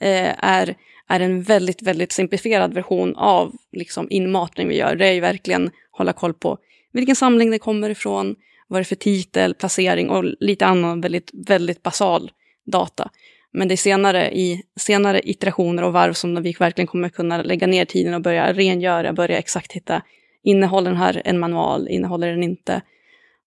eh, 0.00 0.44
är, 0.44 0.76
är 1.08 1.20
en 1.20 1.42
väldigt, 1.42 1.82
väldigt 1.82 2.12
simplifierad 2.12 2.74
version 2.74 3.16
av 3.16 3.52
liksom 3.72 4.06
inmatning 4.10 4.68
vi 4.68 4.76
gör. 4.76 4.96
Det 4.96 5.06
är 5.06 5.12
ju 5.12 5.20
verkligen 5.20 5.70
hålla 5.90 6.12
koll 6.12 6.34
på 6.34 6.58
vilken 6.92 7.16
samling 7.16 7.50
det 7.50 7.58
kommer 7.58 7.90
ifrån, 7.90 8.36
vad 8.68 8.80
det 8.80 8.82
är 8.82 8.84
för 8.84 8.94
titel, 8.96 9.54
placering 9.54 10.10
och 10.10 10.24
lite 10.40 10.66
annan 10.66 11.00
väldigt, 11.00 11.30
väldigt 11.32 11.82
basal 11.82 12.30
data. 12.66 13.10
Men 13.52 13.68
det 13.68 13.74
är 13.74 13.76
senare 13.76 14.32
i 14.32 14.62
senare 14.76 15.20
iterationer 15.24 15.82
och 15.82 15.92
varv 15.92 16.12
som 16.12 16.42
vi 16.42 16.52
verkligen 16.58 16.86
kommer 16.86 17.08
kunna 17.08 17.42
lägga 17.42 17.66
ner 17.66 17.84
tiden 17.84 18.14
och 18.14 18.22
börja 18.22 18.52
rengöra, 18.52 19.12
börja 19.12 19.38
exakt 19.38 19.72
hitta, 19.72 20.02
innehåller 20.42 20.90
den 20.90 21.00
här 21.00 21.22
en 21.24 21.38
manual, 21.38 21.88
innehåller 21.88 22.30
den 22.30 22.42
inte? 22.42 22.82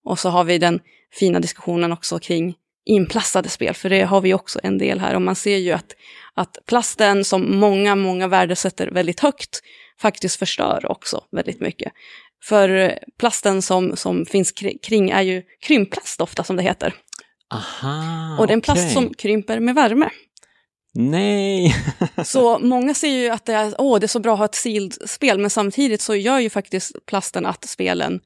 Och 0.05 0.19
så 0.19 0.29
har 0.29 0.43
vi 0.43 0.57
den 0.57 0.79
fina 1.19 1.39
diskussionen 1.39 1.91
också 1.91 2.19
kring 2.19 2.55
inplastade 2.85 3.49
spel, 3.49 3.73
för 3.73 3.89
det 3.89 4.01
har 4.01 4.21
vi 4.21 4.33
också 4.33 4.59
en 4.63 4.77
del 4.77 4.99
här. 4.99 5.15
Och 5.15 5.21
man 5.21 5.35
ser 5.35 5.57
ju 5.57 5.71
att, 5.71 5.95
att 6.33 6.57
plasten 6.65 7.25
som 7.25 7.59
många, 7.59 7.95
många 7.95 8.27
värdesätter 8.27 8.87
väldigt 8.87 9.19
högt 9.19 9.61
faktiskt 10.01 10.39
förstör 10.39 10.91
också 10.91 11.23
väldigt 11.31 11.59
mycket. 11.59 11.93
För 12.43 12.99
plasten 13.19 13.61
som, 13.61 13.95
som 13.97 14.25
finns 14.25 14.51
kring 14.83 15.09
är 15.09 15.21
ju 15.21 15.43
krymplast 15.61 16.21
ofta 16.21 16.43
som 16.43 16.55
det 16.55 16.63
heter. 16.63 16.93
Aha, 17.53 18.37
Och 18.39 18.47
det 18.47 18.51
är 18.51 18.55
en 18.55 18.61
plast 18.61 18.81
okej. 18.81 18.93
som 18.93 19.13
krymper 19.13 19.59
med 19.59 19.75
värme. 19.75 20.09
Nej! 20.93 21.75
så 22.25 22.59
många 22.59 22.93
ser 22.93 23.07
ju 23.23 23.29
att 23.29 23.45
det 23.45 23.53
är, 23.53 23.73
åh, 23.77 23.99
det 23.99 24.05
är 24.05 24.07
så 24.07 24.19
bra 24.19 24.33
att 24.33 24.39
ha 24.39 24.45
ett 24.45 24.55
sealed-spel, 24.55 25.39
men 25.39 25.49
samtidigt 25.49 26.01
så 26.01 26.15
gör 26.15 26.39
ju 26.39 26.49
faktiskt 26.49 27.05
plasten 27.05 27.45
att 27.45 27.65
spelen 27.65 28.19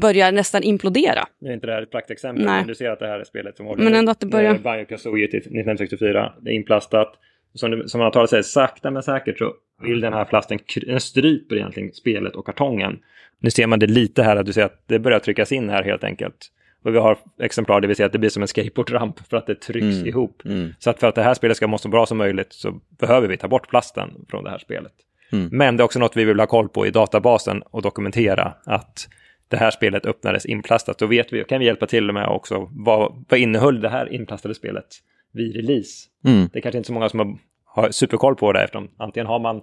börjar 0.00 0.32
nästan 0.32 0.62
implodera. 0.62 1.24
Nu 1.40 1.50
är 1.50 1.54
inte 1.54 1.66
det 1.66 1.72
här 1.72 1.82
ett 1.82 1.90
praktexempel, 1.90 2.44
Nej. 2.44 2.54
men 2.58 2.66
du 2.66 2.74
ser 2.74 2.90
att 2.90 2.98
det 2.98 3.06
här 3.06 3.18
är 3.20 3.24
spelet 3.24 3.56
som 3.56 3.74
Men 3.78 3.94
ändå 3.94 4.12
att 4.12 4.20
det 4.20 4.26
börjar- 4.26 4.58
Banjo 4.58 4.84
Kazooie 4.86 5.28
till 5.30 5.38
1964. 5.38 6.32
Det 6.40 6.50
är 6.50 6.54
inplastat. 6.54 7.14
Som, 7.54 7.70
det, 7.70 7.88
som 7.88 7.98
man 7.98 8.04
har 8.04 8.12
talat 8.12 8.30
säger, 8.30 8.42
sakta 8.42 8.90
men 8.90 9.02
säkert 9.02 9.38
så 9.38 9.52
vill 9.82 10.00
den 10.00 10.12
här 10.12 10.24
plasten, 10.24 10.58
den 10.86 11.00
stryper 11.00 11.56
egentligen 11.56 11.92
spelet 11.92 12.36
och 12.36 12.46
kartongen. 12.46 12.98
Nu 13.40 13.50
ser 13.50 13.66
man 13.66 13.78
det 13.78 13.86
lite 13.86 14.22
här, 14.22 14.36
att 14.36 14.46
du 14.46 14.52
ser 14.52 14.64
att 14.64 14.82
det 14.86 14.98
börjar 14.98 15.18
tryckas 15.18 15.52
in 15.52 15.68
här 15.70 15.82
helt 15.82 16.04
enkelt. 16.04 16.36
Och 16.84 16.94
vi 16.94 16.98
har 16.98 17.18
exemplar 17.40 17.80
där 17.80 17.88
vi 17.88 17.94
ser 17.94 18.04
att 18.04 18.12
det 18.12 18.18
blir 18.18 18.30
som 18.30 18.42
en 18.42 18.48
skateboardramp 18.48 19.28
för 19.28 19.36
att 19.36 19.46
det 19.46 19.54
trycks 19.54 19.96
Mm. 19.96 20.06
ihop. 20.06 20.42
Mm. 20.44 20.74
Så 20.78 20.90
att 20.90 21.00
för 21.00 21.06
att 21.06 21.14
det 21.14 21.22
här 21.22 21.34
spelet 21.34 21.56
ska 21.56 21.66
må 21.66 21.78
så 21.78 21.88
bra 21.88 22.06
som 22.06 22.18
möjligt 22.18 22.52
så 22.52 22.80
behöver 22.98 23.28
vi 23.28 23.36
ta 23.36 23.48
bort 23.48 23.68
plasten 23.68 24.10
från 24.28 24.44
det 24.44 24.50
här 24.50 24.58
spelet. 24.58 24.92
Mm. 25.32 25.48
Men 25.52 25.76
det 25.76 25.82
är 25.82 25.84
också 25.84 25.98
något 25.98 26.16
vi 26.16 26.24
vill 26.24 26.40
ha 26.40 26.46
koll 26.46 26.68
på 26.68 26.86
i 26.86 26.90
databasen 26.90 27.62
och 27.62 27.82
dokumentera 27.82 28.54
att 28.64 29.08
det 29.48 29.56
här 29.56 29.70
spelet 29.70 30.06
öppnades 30.06 30.46
inplastat. 30.46 30.98
Då 30.98 31.06
vet 31.06 31.32
vi, 31.32 31.44
kan 31.44 31.58
vi 31.60 31.66
hjälpa 31.66 31.86
till 31.86 32.12
med 32.12 32.28
också 32.28 32.68
vad, 32.72 33.24
vad 33.28 33.40
innehöll 33.40 33.80
det 33.80 33.88
här 33.88 34.12
inplastade 34.12 34.54
spelet 34.54 34.86
vid 35.32 35.56
release. 35.56 36.08
Mm. 36.24 36.48
Det 36.52 36.58
är 36.58 36.62
kanske 36.62 36.78
inte 36.78 36.86
så 36.86 36.92
många 36.92 37.08
som 37.08 37.20
har, 37.20 37.36
har 37.82 37.90
superkoll 37.90 38.36
på 38.36 38.52
det 38.52 38.62
eftersom 38.62 38.90
antingen 38.96 39.26
har 39.26 39.38
man 39.38 39.62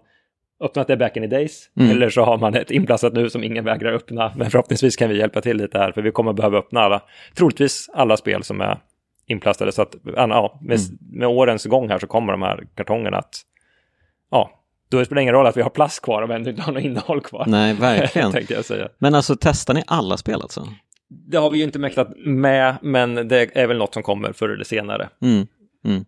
öppnat 0.62 0.88
det 0.88 0.98
back 0.98 1.18
in 1.18 1.24
the 1.24 1.28
days 1.36 1.70
Mm. 1.80 1.92
eller 1.92 2.10
så 2.10 2.22
har 2.24 2.38
man 2.38 2.56
ett 2.56 2.72
inplastat 2.72 3.14
nu 3.14 3.30
som 3.30 3.44
ingen 3.44 3.64
vägrar 3.66 3.94
öppna. 3.94 4.34
Men 4.36 4.52
förhoppningsvis 4.52 4.96
kan 4.96 5.10
vi 5.10 5.18
hjälpa 5.18 5.42
till 5.42 5.58
lite 5.58 5.78
här 5.78 5.92
för 5.92 6.02
vi 6.02 6.12
kommer 6.12 6.34
behöva 6.34 6.58
öppna 6.58 6.80
alla, 6.82 7.02
troligtvis 7.36 7.90
alla 7.94 8.18
spel 8.18 8.44
som 8.44 8.62
är 8.62 8.80
inplastade. 9.28 9.72
Så 9.72 9.82
att 9.82 9.96
ja, 10.16 10.60
med, 10.62 10.78
Mm. 10.80 10.98
med 11.12 11.28
årens 11.28 11.66
gång 11.66 11.90
här 11.90 12.00
så 12.00 12.08
kommer 12.08 12.32
de 12.34 12.42
här 12.42 12.64
kartongerna 12.76 13.18
att 13.18 13.36
ja, 14.32 14.52
då 14.90 15.06
spelar 15.06 15.16
det 15.16 15.22
ingen 15.22 15.34
roll 15.34 15.48
att 15.48 15.58
vi 15.58 15.62
har 15.62 15.70
plast 15.70 16.02
kvar 16.02 16.22
om 16.22 16.32
ändå 16.32 16.50
inte 16.50 16.62
har 16.62 16.74
något 16.74 16.84
innehåll 16.84 17.22
kvar. 17.22 17.46
Nej, 17.48 17.74
verkligen. 17.80 18.32
tänkte 18.32 18.54
jag 18.54 18.66
säga. 18.66 18.90
Men 18.98 19.16
alltså 19.16 19.36
testar 19.42 19.74
ni 19.74 19.84
alla 19.88 20.18
spel 20.18 20.42
alltså? 20.42 20.68
Det 21.10 21.38
har 21.38 21.50
vi 21.52 21.58
ju 21.58 21.64
inte 21.64 21.80
mäktat 21.80 22.08
med, 22.26 22.76
men 22.82 23.16
det 23.28 23.58
är 23.58 23.68
väl 23.68 23.78
något 23.78 23.94
som 23.94 24.04
kommer 24.04 24.34
förr 24.34 24.50
eller 24.50 24.64
senare. 24.64 25.10
Mm. 25.22 25.48
Mm. 25.86 26.06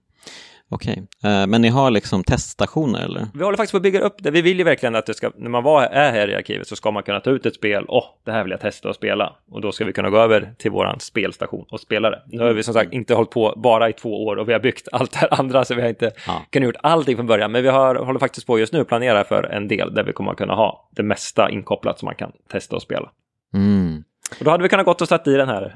Okej, 0.74 1.04
Eh, 1.24 1.48
men 1.48 1.62
ni 1.62 1.68
har 1.70 1.92
liksom 1.92 2.24
teststationer 2.24 3.00
eller? 3.06 3.28
Vi 3.34 3.44
håller 3.44 3.58
faktiskt 3.58 3.72
på 3.72 3.78
att 3.78 3.84
bygga 3.84 4.00
upp 4.00 4.16
det. 4.20 4.32
Vi 4.32 4.42
vill 4.42 4.58
ju 4.58 4.64
verkligen 4.64 4.96
att 4.96 5.06
det 5.06 5.14
ska, 5.14 5.32
när 5.38 5.50
man 5.50 5.64
var, 5.64 5.84
är 5.84 6.12
här 6.12 6.28
i 6.30 6.36
arkivet 6.36 6.68
så 6.68 6.76
ska 6.76 6.92
man 6.92 7.04
kunna 7.04 7.20
ta 7.20 7.30
ut 7.30 7.46
ett 7.46 7.56
spel. 7.56 7.86
Åh, 7.88 8.04
det 8.26 8.32
här 8.32 8.44
vill 8.44 8.52
jag 8.52 8.60
testa 8.62 8.90
och 8.90 8.96
spela. 8.96 9.34
Och 9.52 9.62
då 9.62 9.72
ska 9.72 9.86
vi 9.86 9.94
kunna 9.94 10.10
gå 10.10 10.18
över 10.18 10.54
till 10.58 10.72
våran 10.72 11.00
spelstation 11.00 11.66
och 11.70 11.80
spela 11.80 12.10
det. 12.10 12.22
Nu 12.26 12.44
har 12.44 12.54
vi 12.54 12.64
som 12.64 12.74
sagt 12.74 12.94
inte 12.94 13.14
hållit 13.16 13.30
på 13.32 13.54
bara 13.58 13.90
i 13.90 13.94
två 13.94 14.26
år 14.26 14.36
och 14.36 14.50
vi 14.50 14.54
har 14.54 14.60
byggt 14.60 14.88
allt 14.92 15.12
det 15.12 15.18
här 15.18 15.40
andra 15.40 15.66
så 15.66 15.76
vi 15.76 15.82
har 15.82 15.90
inte 15.90 16.12
Ja. 16.28 16.42
kunnat 16.50 16.66
gjort 16.68 16.76
allting 16.84 17.16
från 17.16 17.28
början. 17.28 17.52
Men 17.52 17.64
vi 17.64 17.70
har, 17.70 17.96
håller 17.96 18.20
faktiskt 18.20 18.48
på 18.48 18.60
just 18.60 18.74
nu 18.74 18.80
att 18.82 18.88
planera 18.88 19.24
för 19.24 19.44
en 19.44 19.68
del 19.68 19.94
där 19.94 20.04
vi 20.04 20.14
kommer 20.14 20.32
att 20.32 20.38
kunna 20.38 20.54
ha 20.56 20.90
det 20.96 21.04
mesta 21.04 21.50
inkopplat 21.50 22.00
som 22.00 22.06
man 22.06 22.16
kan 22.16 22.32
testa 22.52 22.76
och 22.76 22.82
spela. 22.82 23.10
Mm. 23.54 24.04
Och 24.40 24.46
då 24.46 24.52
hade 24.52 24.64
vi 24.64 24.70
kunnat 24.70 24.86
gått 24.86 25.02
och 25.02 25.08
satt 25.08 25.28
i 25.28 25.34
den 25.36 25.50
här 25.50 25.76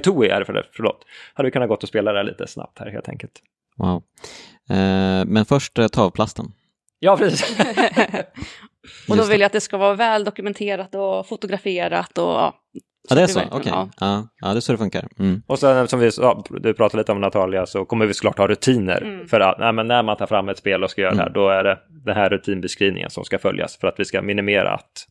Tooie 0.00 0.34
är 0.34 0.38
det 0.38 0.44
för 0.44 0.52
det, 0.52 0.66
förlåt. 0.72 1.04
Hade 1.34 1.46
vi 1.46 1.50
kunnat 1.50 1.68
gått 1.68 1.82
och 1.82 1.88
spela 1.88 2.12
det 2.12 2.22
lite 2.22 2.46
snabbt 2.46 2.78
här 2.78 2.90
helt 2.90 3.08
enkelt. 3.08 3.32
Wow. 3.76 4.02
Eh, 4.70 5.24
men 5.26 5.44
först 5.44 5.78
eh, 5.78 5.88
tavplasten. 5.88 6.46
Ja, 6.98 7.16
precis. 7.16 7.58
och 9.08 9.16
då 9.16 9.24
vill 9.24 9.40
jag 9.40 9.46
att 9.46 9.52
det 9.52 9.60
ska 9.60 9.76
vara 9.76 9.94
väl 9.94 10.24
dokumenterat 10.24 10.94
och 10.94 11.26
fotograferat 11.26 12.18
och 12.18 12.24
ja. 12.24 12.54
Ja, 13.08 13.14
det 13.16 13.22
är 13.22 13.26
så? 13.26 13.40
Okej. 13.50 13.72
ja. 13.74 13.88
Ja. 14.00 14.28
ja, 14.40 14.48
det 14.48 14.58
är 14.58 14.60
så 14.60 14.72
det 14.72 14.78
funkar. 14.78 15.08
Mm. 15.18 15.42
Och 15.46 15.58
sen 15.58 15.88
som 15.88 16.00
vi 16.00 16.10
ja, 16.18 16.44
du 16.50 16.74
pratade 16.74 17.00
lite 17.00 17.12
om 17.12 17.20
Natalia 17.20 17.66
så 17.66 17.84
kommer 17.84 18.06
vi 18.06 18.14
såklart 18.14 18.38
ha 18.38 18.48
rutiner. 18.48 19.02
Mm. 19.02 19.28
För 19.28 19.40
att 19.40 19.58
nej, 19.58 19.72
men 19.72 19.88
när 19.88 20.02
man 20.02 20.16
tar 20.16 20.26
fram 20.26 20.48
ett 20.48 20.58
spel 20.58 20.84
och 20.84 20.90
ska 20.90 21.00
göra 21.00 21.14
det 21.14 21.18
här, 21.18 21.26
Mm. 21.26 21.32
då 21.32 21.48
är 21.48 21.64
det 21.64 21.78
den 22.04 22.16
här 22.16 22.30
rutinbeskrivningen 22.30 23.10
som 23.10 23.24
ska 23.24 23.38
följas 23.38 23.76
för 23.76 23.88
att 23.88 23.94
vi 24.00 24.04
ska 24.04 24.22
minimera 24.22 24.74
att... 24.74 25.06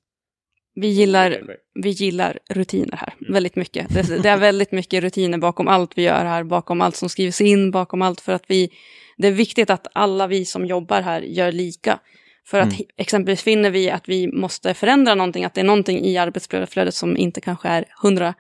Vi 0.80 0.88
gillar, 0.88 1.42
vi 1.74 1.90
gillar 1.90 2.40
rutiner 2.50 2.98
här 2.98 3.14
väldigt 3.34 3.56
mycket. 3.56 3.94
Det, 3.94 4.22
det 4.24 4.30
är 4.30 4.38
väldigt 4.38 4.72
mycket 4.72 5.04
rutiner 5.04 5.38
bakom 5.38 5.68
allt 5.68 5.98
vi 5.98 6.02
gör 6.02 6.26
här, 6.26 6.44
bakom 6.44 6.82
allt 6.82 6.96
som 6.96 7.10
skrivs 7.10 7.42
in, 7.42 7.72
bakom 7.72 8.02
allt 8.02 8.22
för 8.22 8.34
att 8.34 8.44
vi... 8.48 8.70
Det 9.18 9.28
är 9.28 9.32
viktigt 9.32 9.70
att 9.70 9.88
alla 9.94 10.28
vi 10.28 10.46
som 10.46 10.66
jobbar 10.66 11.02
här 11.02 11.22
gör 11.22 11.52
lika. 11.52 12.00
För 12.46 12.60
att 12.60 12.74
Mm. 12.74 12.86
exempelvis 12.98 13.44
finner 13.44 13.70
vi 13.70 13.90
att 13.90 14.10
vi 14.10 14.28
måste 14.28 14.74
förändra 14.74 15.16
någonting, 15.16 15.46
att 15.46 15.54
det 15.54 15.62
är 15.62 15.66
någonting 15.66 16.06
i 16.06 16.18
arbetsflödet 16.18 16.94
som 16.94 17.18
inte 17.18 17.42
kanske 17.42 17.68
är 17.68 17.86
hundra, 18.02 18.34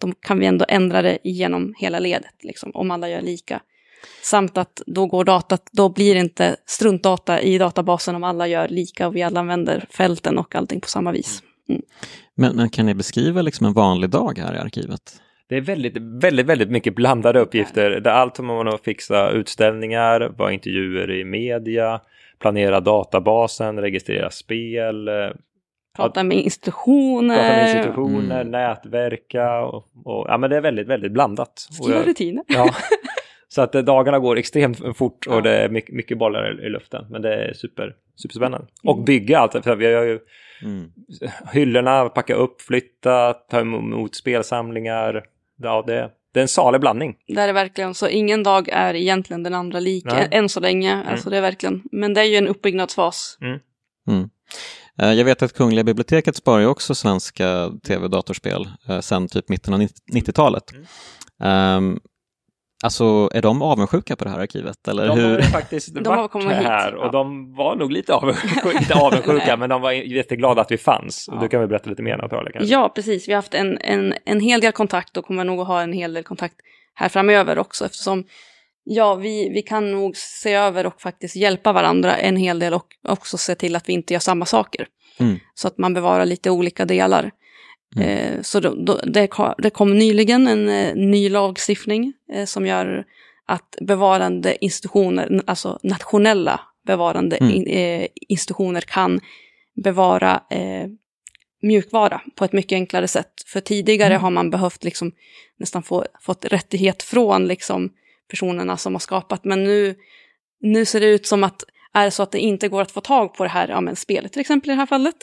då 0.00 0.12
kan 0.12 0.38
vi 0.38 0.46
ändå 0.46 0.64
ändra 0.68 1.02
det 1.02 1.18
genom 1.24 1.74
hela 1.78 1.98
ledet, 1.98 2.34
liksom, 2.42 2.70
om 2.74 2.90
alla 2.90 3.08
gör 3.08 3.22
lika. 3.22 3.60
Samt 4.22 4.58
att 4.58 4.82
då 4.86 5.06
går 5.06 5.24
datat, 5.24 5.68
då 5.72 5.88
blir 5.88 6.14
det 6.14 6.20
inte 6.20 6.56
struntdata 6.66 7.40
i 7.40 7.58
databasen 7.58 8.14
om 8.14 8.24
alla 8.24 8.46
gör 8.46 8.68
lika 8.68 9.06
och 9.06 9.16
vi 9.16 9.22
alla 9.22 9.40
använder 9.40 9.86
fälten 9.90 10.38
och 10.38 10.54
allting 10.54 10.80
på 10.80 10.88
samma 10.88 11.12
vis. 11.12 11.42
Men, 12.34 12.56
men 12.56 12.68
kan 12.70 12.86
ni 12.86 12.94
beskriva 12.94 13.42
liksom 13.42 13.66
en 13.66 13.72
vanlig 13.72 14.10
dag 14.10 14.38
här 14.38 14.54
i 14.54 14.58
arkivet? 14.58 15.00
Det 15.48 15.56
är 15.56 15.60
väldigt, 15.60 15.96
väldigt, 15.96 16.46
väldigt 16.46 16.70
mycket 16.70 16.94
blandade 16.94 17.40
uppgifter. 17.40 17.90
Där 17.90 18.10
allt 18.10 18.36
som 18.36 18.46
man 18.46 18.68
att 18.68 18.84
fixa 18.84 19.30
utställningar, 19.30 20.32
vara 20.38 20.52
intervjuer 20.52 21.10
i 21.10 21.24
media, 21.24 22.00
planera 22.38 22.80
databasen, 22.80 23.80
registrera 23.80 24.30
spel, 24.30 25.08
eh, 25.08 25.14
Prata 25.96 26.22
med 26.24 26.36
institutioner. 26.38 27.34
prata 27.36 27.48
med 27.48 27.76
institutioner, 27.76 28.40
Mm. 28.40 28.50
nätverka 28.50 29.60
och, 29.60 29.84
och 30.04 30.26
ja, 30.28 30.38
men 30.38 30.50
det 30.50 30.56
är 30.56 30.60
väldigt, 30.60 30.86
väldigt 30.86 31.12
blandat. 31.12 31.58
Skriva 31.58 32.02
rutiner. 32.02 32.44
Ja, 32.46 32.64
så 33.48 33.62
att 33.62 33.74
eh, 33.74 33.82
dagarna 33.82 34.18
går 34.18 34.38
extremt 34.38 34.96
fort 34.96 35.26
och 35.26 35.34
Ja. 35.36 35.40
det 35.40 35.50
är 35.56 35.68
mycket, 35.68 35.94
mycket 35.94 36.18
bollar 36.18 36.60
i, 36.62 36.66
i 36.66 36.68
luften. 36.70 37.04
Men 37.10 37.22
det 37.22 37.34
är 37.34 37.52
super, 37.54 37.94
superspännande. 38.16 38.66
Mm. 38.66 38.68
Och 38.96 39.04
bygga 39.04 39.38
allt, 39.38 39.52
för 39.52 39.76
vi 39.76 39.94
har 39.94 40.02
ju 40.04 40.18
Mm. 40.62 40.90
hyllorna, 41.52 42.08
packa 42.08 42.34
upp, 42.34 42.60
flytta, 42.62 43.32
ta 43.32 43.60
emot 43.60 44.14
spelsamlingar. 44.14 45.22
Ja, 45.56 45.84
det, 45.86 46.10
det 46.34 46.40
är 46.40 46.42
en 46.42 46.48
salig 46.48 46.80
blandning. 46.80 47.16
Där 47.28 47.42
är 47.42 47.46
det 47.46 47.52
verkligen 47.52 47.94
så. 47.94 48.08
Ingen 48.08 48.42
dag 48.42 48.68
är 48.68 48.94
egentligen 48.94 49.42
den 49.42 49.54
andra 49.54 49.80
lik 49.80 50.04
Nej. 50.04 50.28
än, 50.30 50.48
så 50.48 50.60
länge. 50.60 51.02
Alltså 51.10 51.30
det 51.30 51.36
är 51.36 51.40
verkligen. 51.40 51.82
Men 51.92 52.14
det 52.14 52.20
är 52.20 52.24
ju 52.24 52.36
en 52.36 52.48
uppbyggnadsfas. 52.48 53.38
Mm. 53.40 54.28
Eh, 55.02 55.12
Jag 55.12 55.24
vet 55.24 55.42
att 55.42 55.52
Kungliga 55.52 55.84
biblioteket 55.84 56.36
sparar 56.36 56.60
ju 56.60 56.66
också 56.66 56.94
svenska 56.94 57.70
tv 57.86 58.04
och 58.04 58.10
datorspel 58.10 58.68
eh, 58.88 59.00
sedan 59.00 59.28
typ 59.28 59.48
mitten 59.48 59.74
av 59.74 59.80
90-talet. 60.12 60.64
Um, 61.40 62.00
alltså, 62.86 63.30
är 63.34 63.42
de 63.42 63.62
avundsjuka 63.62 64.16
på 64.16 64.24
det 64.24 64.30
här 64.30 64.38
arkivet? 64.38 64.88
Eller 64.88 65.02
De 65.02 65.08
har 65.08 65.16
hur? 65.16 65.36
ju 65.36 65.42
faktiskt 65.42 65.94
De 65.94 66.06
har 66.06 66.16
varit 66.16 66.30
kommit 66.30 66.56
hit, 66.56 66.66
här 66.66 66.92
ja. 66.92 67.06
och 67.06 67.12
de 67.12 67.54
var 67.54 67.76
nog 67.76 67.92
lite 67.92 68.14
avundsjuka, 68.14 68.72
inte 68.78 68.94
avundsjuka, 68.94 69.56
men 69.56 69.68
de 69.68 69.80
var 69.80 69.92
jätteglada 69.92 70.60
att 70.60 70.70
vi 70.70 70.78
fanns. 70.78 71.28
Ja. 71.32 71.38
Du 71.40 71.48
kan 71.48 71.60
väl 71.60 71.68
berätta 71.68 71.90
lite 71.90 72.02
mer 72.02 72.16
Natalia 72.16 72.52
kanske? 72.52 72.72
Ja, 72.72 72.92
precis. 72.94 73.28
Vi 73.28 73.32
har 73.32 73.38
haft 73.38 73.54
en, 73.54 73.78
en, 73.80 74.14
en 74.24 74.40
hel 74.40 74.60
del 74.60 74.72
kontakt 74.72 75.16
och 75.16 75.24
kommer 75.24 75.44
nog 75.44 75.60
att 75.60 75.66
ha 75.66 75.82
en 75.82 75.92
hel 75.92 76.14
del 76.14 76.24
kontakt 76.24 76.56
här 76.94 77.08
framöver 77.08 77.58
också 77.58 77.84
eftersom 77.84 78.24
ja, 78.84 79.14
vi, 79.14 79.48
vi 79.48 79.62
kan 79.62 79.92
nog 79.92 80.16
se 80.16 80.54
över 80.54 80.86
och 80.86 81.00
faktiskt 81.00 81.36
hjälpa 81.36 81.72
varandra 81.72 82.16
en 82.16 82.36
hel 82.36 82.58
del 82.58 82.74
och 82.74 82.86
också 83.08 83.38
se 83.38 83.54
till 83.54 83.76
att 83.76 83.88
vi 83.88 83.92
inte 83.92 84.12
gör 84.12 84.20
samma 84.20 84.44
saker. 84.44 84.86
Mm. 85.18 85.38
Så 85.54 85.68
att 85.68 85.78
man 85.78 85.94
bevarar 85.94 86.26
lite 86.26 86.50
olika 86.50 86.84
delar. 86.84 87.30
Mm. 87.96 88.08
Eh, 88.08 88.42
så 88.42 88.60
då, 88.60 88.74
då, 88.74 89.00
det, 89.04 89.26
ko- 89.26 89.54
det 89.58 89.70
kom 89.70 89.98
nyligen 89.98 90.46
en 90.46 90.68
eh, 90.68 90.94
ny 90.94 91.28
lagstiftning 91.28 92.12
eh, 92.32 92.44
som 92.44 92.66
gör 92.66 93.04
att 93.46 93.76
bevarande 93.80 94.64
institutioner, 94.64 95.42
alltså 95.46 95.78
nationella 95.82 96.60
bevarande 96.86 97.36
Mm. 97.36 97.54
in, 97.54 97.66
eh, 97.66 98.06
institutioner 98.28 98.80
kan 98.80 99.20
bevara 99.84 100.42
eh, 100.50 100.86
mjukvara 101.62 102.20
på 102.34 102.44
ett 102.44 102.52
mycket 102.52 102.76
enklare 102.76 103.08
sätt. 103.08 103.32
För 103.46 103.60
tidigare 103.60 104.10
Mm. 104.14 104.22
har 104.22 104.30
man 104.30 104.50
behövt 104.50 104.84
liksom 104.84 105.12
nästan 105.58 105.82
få, 105.82 106.04
fått 106.20 106.44
rättighet 106.44 107.02
från 107.02 107.46
liksom 107.46 107.90
personerna 108.30 108.76
som 108.76 108.94
har 108.94 109.00
skapat. 109.00 109.44
Men 109.44 109.64
nu, 109.64 109.94
nu 110.60 110.84
ser 110.84 111.00
det 111.00 111.06
ut 111.06 111.26
som 111.26 111.44
att 111.44 111.62
är 111.96 112.04
det 112.04 112.10
så 112.10 112.22
att 112.22 112.30
det 112.30 112.38
inte 112.38 112.68
går 112.68 112.82
att 112.82 112.90
få 112.90 113.00
tag 113.00 113.34
på 113.34 113.42
det 113.42 113.50
här 113.50 113.68
ja, 113.68 113.80
men 113.80 113.96
spelet 113.96 114.32
till 114.32 114.40
exempel 114.40 114.70
i 114.70 114.72
det 114.72 114.78
här 114.78 114.86
fallet 114.86 115.14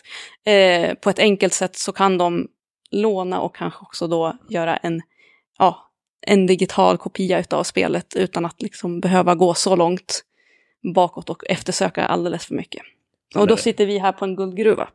eh, 0.45 0.93
på 0.93 1.09
ett 1.09 1.19
enkelt 1.19 1.53
sätt 1.53 1.75
så 1.75 1.91
kan 1.91 2.17
de 2.17 2.47
låna 2.91 3.41
och 3.41 3.55
kanske 3.55 3.81
också 3.81 4.07
då 4.07 4.37
göra 4.49 4.77
en, 4.77 5.01
ja, 5.57 5.91
en 6.21 6.47
digital 6.47 6.97
kopia 6.97 7.43
av 7.49 7.63
spelet 7.63 8.15
utan 8.15 8.45
att 8.45 8.61
liksom 8.61 8.99
behöva 8.99 9.35
gå 9.35 9.53
så 9.53 9.75
långt 9.75 10.23
bakåt 10.93 11.29
och 11.29 11.43
eftersöka 11.49 12.05
alldeles 12.05 12.45
för 12.45 12.55
mycket. 12.55 12.81
Och 13.35 13.47
då 13.47 13.57
sitter 13.57 13.85
vi 13.85 13.97
här 13.99 14.11
på 14.11 14.25
en 14.25 14.35
guldgruva. 14.35 14.89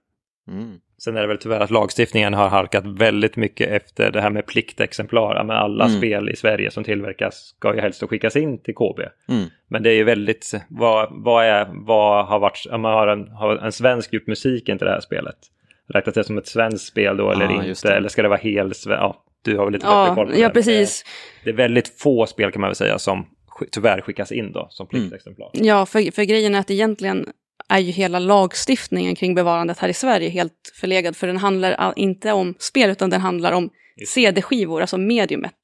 Mm. 0.49 0.81
Sen 0.99 1.17
är 1.17 1.21
det 1.21 1.27
väl 1.27 1.39
tyvärr 1.39 1.61
att 1.61 1.71
lagstiftningen 1.71 2.35
har 2.35 2.49
halkat 2.49 2.87
väldigt 2.87 3.37
mycket 3.37 3.69
efter 3.71 4.11
det 4.11 4.21
här 4.21 4.31
med 4.31 4.47
pliktexemplar. 4.47 5.45
Men 5.45 5.57
alla 5.57 5.85
Mm. 5.85 5.99
spel 5.99 6.29
i 6.31 6.37
Sverige 6.37 6.71
som 6.71 6.85
tillverkas 6.85 7.35
ska 7.59 7.75
ju 7.75 7.81
helst 7.81 8.03
skickas 8.03 8.37
in 8.37 8.59
till 8.63 8.75
KB. 8.75 9.01
Mm. 9.29 9.45
Men 9.69 9.83
det 9.83 9.91
är 9.91 9.95
ju 9.95 10.05
väldigt, 10.05 10.53
vad, 10.69 11.09
vad, 11.11 11.45
är, 11.45 11.67
vad 11.73 12.27
har 12.27 12.39
varit, 12.39 12.67
om 12.71 12.81
man 12.81 12.93
har 12.93 13.07
en, 13.07 13.29
har 13.29 13.57
en 13.57 13.73
svensk 13.73 14.13
gjort 14.13 14.27
musiken 14.27 14.79
till 14.79 14.85
det 14.87 14.93
här 14.93 15.01
spelet? 15.01 15.37
Räknas 15.95 16.15
det 16.15 16.25
som 16.25 16.39
ett 16.39 16.47
svenskt 16.47 16.87
spel 16.87 17.17
då 17.17 17.31
eller 17.31 17.63
just 17.63 17.85
inte? 17.85 17.95
Eller 17.97 18.09
ska 18.09 18.23
det 18.23 18.29
vara 18.29 18.39
helt 18.41 18.73
sve- 18.75 18.93
Ja, 18.97 19.25
du 19.45 19.57
har 19.59 19.65
väl 19.65 19.73
lite 19.73 19.87
bättre 19.87 19.97
Ja, 19.99 20.15
koll 20.15 20.27
på 20.27 20.33
det. 20.33 20.39
ja 20.41 20.49
precis. 20.49 21.05
Det, 21.45 21.51
det 21.51 21.51
är 21.51 21.57
väldigt 21.57 22.01
få 22.01 22.27
spel 22.27 22.53
kan 22.53 22.61
man 22.61 22.69
väl 22.69 22.75
säga 22.75 22.99
som 22.99 23.27
tyvärr 23.73 24.01
skickas 24.01 24.33
in 24.33 24.53
då 24.53 24.67
som 24.71 24.89
Mm. 24.93 25.03
pliktexemplar. 25.03 25.51
Ja, 25.53 25.87
för, 25.87 26.13
för 26.13 26.23
grejen 26.25 26.55
är 26.55 26.59
att 26.61 26.71
egentligen 26.71 27.27
är 27.69 27.79
ju 27.79 27.93
hela 27.93 28.19
lagstiftningen 28.19 29.15
kring 29.15 29.35
bevarandet 29.35 29.79
här 29.79 29.89
i 29.89 29.95
Sverige 29.95 30.29
helt 30.29 30.73
förlegad. 30.75 31.17
För 31.17 31.27
den 31.27 31.37
handlar 31.37 31.93
inte 31.97 32.33
om 32.33 32.55
spel, 32.59 32.91
utan 32.91 33.11
den 33.11 33.21
handlar 33.21 33.53
om 33.53 33.71
CD-skivor, 34.07 34.81
alltså 34.81 34.99
mediumet. 34.99 35.55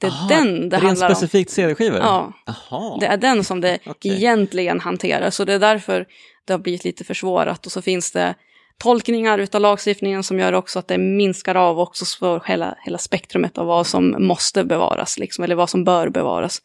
Det 0.00 0.06
är 0.06 0.10
Aha, 0.10 0.28
den 0.28 0.68
det 0.68 0.76
handlar 0.76 1.08
om. 1.08 1.14
specifikt 1.14 1.50
CD-skivor? 1.50 1.98
Ja, 1.98 2.32
Jaha. 2.46 2.98
det 3.00 3.06
är 3.06 3.16
den 3.16 3.44
som 3.44 3.60
det 3.60 3.78
Okej. 3.86 4.12
egentligen 4.14 4.80
hanterar. 4.80 5.30
Så 5.30 5.44
det 5.44 5.52
är 5.54 5.58
därför 5.58 6.06
det 6.44 6.52
har 6.52 6.58
blivit 6.58 6.84
lite 6.84 7.04
försvårat. 7.04 7.66
Och 7.66 7.72
så 7.72 7.82
finns 7.82 8.12
det 8.12 8.34
tolkningar 8.78 9.38
utav 9.38 9.60
lagstiftningen 9.60 10.22
som 10.22 10.38
gör 10.38 10.52
också 10.52 10.78
att 10.78 10.88
det 10.88 10.98
minskar 10.98 11.54
av 11.54 11.80
också 11.80 12.04
för 12.04 12.42
hela, 12.46 12.74
hela 12.84 12.98
spektrumet 12.98 13.58
av 13.58 13.66
vad 13.66 13.86
som 13.86 14.16
måste 14.26 14.64
bevaras, 14.64 15.18
liksom, 15.18 15.44
eller 15.44 15.54
vad 15.54 15.70
som 15.70 15.84
bör 15.84 16.08
bevaras. 16.08 16.62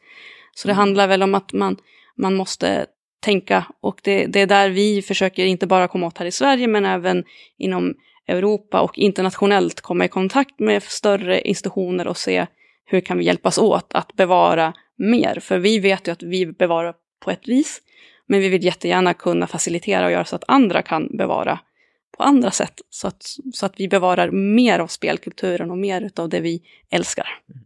Så 0.55 0.67
det 0.67 0.73
handlar 0.73 1.07
väl 1.07 1.23
om 1.23 1.35
att 1.35 1.53
man, 1.53 1.77
man 2.17 2.35
måste 2.35 2.85
tänka 3.23 3.65
och 3.81 3.99
det, 4.03 4.25
det 4.25 4.39
är 4.41 4.47
där 4.47 4.69
vi 4.69 5.01
försöker 5.01 5.45
inte 5.45 5.67
bara 5.67 5.87
komma 5.87 6.07
åt 6.07 6.17
här 6.17 6.25
i 6.25 6.31
Sverige 6.31 6.67
men 6.67 6.85
även 6.85 7.23
inom 7.57 7.93
Europa 8.27 8.81
och 8.81 8.97
internationellt 8.97 9.81
komma 9.81 10.05
i 10.05 10.07
kontakt 10.07 10.59
med 10.59 10.83
större 10.83 11.41
institutioner 11.41 12.07
och 12.07 12.17
se 12.17 12.45
hur 12.85 13.01
kan 13.01 13.17
vi 13.17 13.25
hjälpas 13.25 13.57
åt 13.57 13.93
att 13.93 14.13
bevara 14.13 14.73
mer. 14.97 15.39
För 15.41 15.59
vi 15.59 15.79
vet 15.79 16.07
ju 16.07 16.11
att 16.11 16.23
vi 16.23 16.45
bevarar 16.45 16.93
på 17.25 17.31
ett 17.31 17.47
vis, 17.47 17.81
men 18.27 18.39
vi 18.39 18.49
vill 18.49 18.65
jättegärna 18.65 19.13
kunna 19.13 19.47
facilitera 19.47 20.05
och 20.05 20.11
göra 20.11 20.25
så 20.25 20.35
att 20.35 20.43
andra 20.47 20.81
kan 20.81 21.17
bevara 21.17 21.59
på 22.17 22.23
andra 22.23 22.51
sätt. 22.51 22.81
Så 22.89 23.07
att, 23.07 23.23
så 23.53 23.65
att 23.65 23.73
vi 23.77 23.87
bevarar 23.87 24.31
mer 24.31 24.79
av 24.79 24.87
spelkulturen 24.87 25.71
och 25.71 25.77
mer 25.77 26.11
av 26.15 26.29
det 26.29 26.39
vi 26.39 26.61
älskar. 26.91 27.27
Mm. 27.49 27.65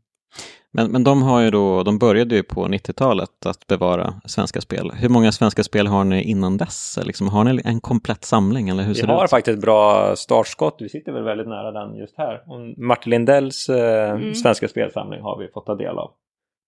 Men, 0.74 0.92
men 0.92 1.04
de 1.04 1.22
har 1.24 1.42
ju 1.42 1.50
då, 1.52 1.84
de 1.84 1.98
började 2.00 2.36
ju 2.36 2.44
på 2.44 2.66
90-talet 2.68 3.46
att 3.46 3.68
bevara 3.68 4.14
svenska 4.26 4.62
spel. 4.62 4.92
Hur 4.96 5.10
många 5.10 5.32
svenska 5.32 5.64
spel 5.64 5.88
har 5.88 6.04
ni 6.04 6.24
innan 6.24 6.58
dess? 6.58 7.00
Liksom, 7.06 7.28
har 7.28 7.44
ni 7.44 7.62
en 7.66 7.80
komplett 7.80 8.24
samling 8.26 8.70
eller 8.70 8.84
hur 8.84 8.94
Vi 8.94 9.00
ser 9.00 9.08
har 9.08 9.18
det 9.18 9.24
ut? 9.24 9.30
faktiskt 9.30 9.62
bra 9.62 10.14
startskott. 10.16 10.76
Vi 10.80 10.90
sitter 10.90 11.12
väl 11.12 11.24
väldigt 11.24 11.48
nära 11.48 11.72
den 11.72 11.96
just 11.96 12.18
här. 12.18 12.42
Och 12.48 12.80
Martin 12.80 13.10
Lindells 13.10 13.70
eh, 13.70 14.12
Mm. 14.12 14.34
svenska 14.36 14.68
spelsamling 14.68 15.22
har 15.22 15.38
vi 15.40 15.48
fått 15.48 15.66
ta 15.66 15.76
del 15.76 15.98
av. 15.98 16.12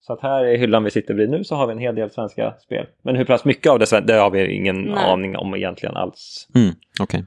Så 0.01 0.13
att 0.13 0.21
här 0.21 0.45
i 0.45 0.57
hyllan 0.57 0.83
vi 0.83 0.91
sitter 0.91 1.13
vid 1.13 1.29
nu 1.29 1.43
så 1.43 1.55
har 1.55 1.67
vi 1.67 1.73
en 1.73 1.79
hel 1.79 1.95
del 1.95 2.09
svenska 2.11 2.53
spel. 2.59 2.85
Men 3.03 3.15
hur 3.15 3.25
pass 3.25 3.45
mycket 3.45 3.71
av 3.71 3.79
det, 3.79 4.01
det 4.07 4.13
har 4.13 4.29
vi 4.29 4.53
ingen 4.55 4.81
Nej. 4.81 5.05
aning 5.05 5.35
om 5.37 5.55
egentligen 5.55 5.95
alls. 5.97 6.47
Mm, 6.55 6.75
Okej. 7.01 7.25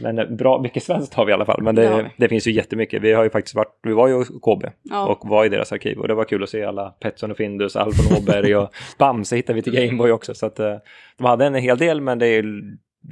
Men 0.00 0.18
eh, 0.18 0.26
bra, 0.26 0.60
mycket 0.62 0.82
svenskt 0.82 1.14
har 1.14 1.24
vi 1.24 1.30
i 1.30 1.34
alla 1.34 1.44
fall. 1.44 1.62
Men 1.62 1.74
Det 1.74 1.88
det, 1.88 2.10
det 2.16 2.28
finns 2.28 2.46
ju 2.46 2.52
jättemycket. 2.52 3.02
Vi 3.02 3.12
har 3.12 3.24
ju 3.24 3.30
faktiskt 3.30 3.54
varit, 3.54 3.78
vi 3.82 3.92
var 3.92 4.08
ju 4.08 4.14
hos 4.14 4.28
KB 4.28 4.64
Ja. 4.82 5.06
och 5.06 5.28
var 5.28 5.44
i 5.44 5.48
deras 5.48 5.72
arkiv. 5.72 5.98
Och 5.98 6.08
det 6.08 6.14
var 6.14 6.24
kul 6.24 6.42
att 6.42 6.50
se 6.50 6.64
alla 6.64 6.90
Petson 6.90 7.30
och 7.30 7.36
Findus, 7.36 7.76
Alfon 7.76 8.16
Åberg 8.16 8.56
och 8.56 8.74
Bamse 8.98 9.36
hittade 9.36 9.54
vi 9.56 9.62
till 9.62 9.72
Gameboy 9.74 10.10
också. 10.10 10.34
Så 10.34 10.46
att 10.46 10.58
eh, 10.60 10.74
de 11.18 11.24
hade 11.24 11.46
en 11.46 11.54
hel 11.54 11.78
del 11.78 12.00
men 12.00 12.18
det 12.18 12.26
är 12.26 12.44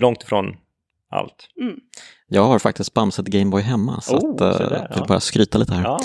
långt 0.00 0.22
ifrån 0.22 0.56
allt. 1.10 1.48
Mm. 1.60 1.76
Jag 2.28 2.42
har 2.42 2.58
faktiskt 2.58 2.94
Bamse 2.94 3.22
ett 3.22 3.28
Gameboy 3.28 3.62
hemma 3.62 4.00
så 4.00 4.16
Oh, 4.16 4.34
att, 4.34 4.40
eh, 4.40 4.52
så 4.52 4.58
där, 4.58 4.76
jag 4.76 4.88
vill 4.88 4.98
ja. 4.98 5.04
bara 5.08 5.20
skryta 5.20 5.58
lite 5.58 5.74
här. 5.74 5.84
Ja. 5.84 5.98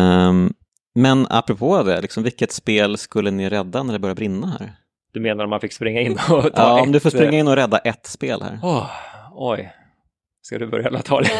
Ehm, 0.00 0.52
men 0.94 1.26
apropå 1.30 1.82
det, 1.82 2.00
liksom, 2.00 2.22
vilket 2.22 2.52
spel 2.52 2.98
skulle 2.98 3.30
ni 3.30 3.48
rädda 3.48 3.82
när 3.82 3.92
det 3.92 3.98
börjar 3.98 4.14
brinna 4.16 4.46
här? 4.46 4.72
Du 5.12 5.20
menar 5.20 5.44
om 5.44 5.50
man 5.50 5.60
fick 5.60 5.72
springa 5.72 6.00
in 6.00 6.12
och 6.12 6.42
ta 6.42 6.50
Ja, 6.54 6.80
om 6.80 6.86
ett, 6.88 6.92
du 6.92 7.00
får 7.00 7.10
springa 7.10 7.38
in 7.38 7.48
och 7.48 7.56
rädda 7.56 7.78
ett 7.78 8.06
spel 8.06 8.42
här. 8.42 8.58
Åh, 8.62 8.90
oj. 9.34 9.72
Ska 10.46 10.58
du 10.58 10.66
börja 10.66 11.02
ta 11.02 11.20
det? 11.20 11.28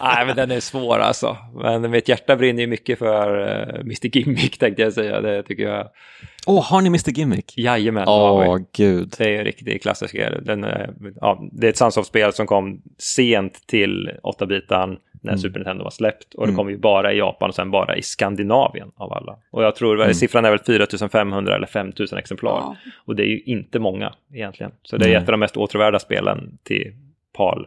Nej, 0.00 0.26
men 0.26 0.36
den 0.36 0.50
är 0.50 0.60
svår 0.60 0.98
alltså. 0.98 1.36
Men 1.54 1.90
mitt 1.90 2.08
hjärta 2.08 2.36
brinner 2.36 2.60
ju 2.60 2.66
mycket 2.66 2.98
för 2.98 3.38
uh, 3.38 3.80
Mr 3.80 4.16
Gimmick 4.16 4.58
tänkte 4.58 4.82
jag 4.82 4.92
säga. 4.92 5.20
Det 5.20 5.42
tycker 5.42 5.62
jag. 5.62 5.88
Åh, 6.46 6.64
har 6.64 6.80
ni 6.80 6.86
Mr 6.86 7.10
Gimmick? 7.10 7.58
Jajamän. 7.58 8.04
Åh, 8.08 8.56
vi. 8.56 8.64
gud. 8.72 9.14
Det 9.18 9.34
är 9.34 9.38
en 9.38 9.44
riktig 9.44 9.82
klassiker. 9.82 10.40
Den, 10.42 10.64
eh, 10.64 10.88
ja, 11.20 11.48
det 11.52 11.66
är 11.66 11.70
ett 11.70 11.76
Sunsoft-spel 11.76 12.32
som 12.32 12.46
kom 12.46 12.82
sent 12.98 13.66
till 13.66 14.10
8-bitan 14.22 14.96
när 15.20 15.32
Mm. 15.32 15.38
Super 15.38 15.58
Nintendo 15.58 15.84
var 15.84 15.90
släppt. 15.90 16.34
Och 16.34 16.46
det 16.46 16.50
Mm. 16.50 16.56
kom 16.56 16.70
ju 16.70 16.76
bara 16.76 17.12
i 17.12 17.18
Japan 17.18 17.48
och 17.48 17.54
sen 17.54 17.70
bara 17.70 17.96
i 17.96 18.02
Skandinavien 18.02 18.90
av 18.96 19.12
alla. 19.12 19.36
Och 19.50 19.62
jag 19.64 19.74
tror 19.76 20.00
Mm. 20.02 20.14
siffran 20.14 20.44
är 20.44 20.50
väl 20.50 20.58
4500 20.58 21.54
eller 21.56 21.66
5000 21.66 22.18
exemplar. 22.18 22.50
Ja. 22.50 22.76
Och 23.04 23.16
det 23.16 23.22
är 23.22 23.26
ju 23.28 23.40
inte 23.40 23.78
många 23.78 24.14
egentligen. 24.32 24.72
Så 24.82 24.96
det 24.96 25.14
är 25.14 25.16
ett 25.16 25.28
av 25.28 25.32
de 25.32 25.40
mest 25.40 25.56
åtråvärda 25.56 25.98
spelen 25.98 26.58
till 26.62 26.92
PAL. 27.36 27.66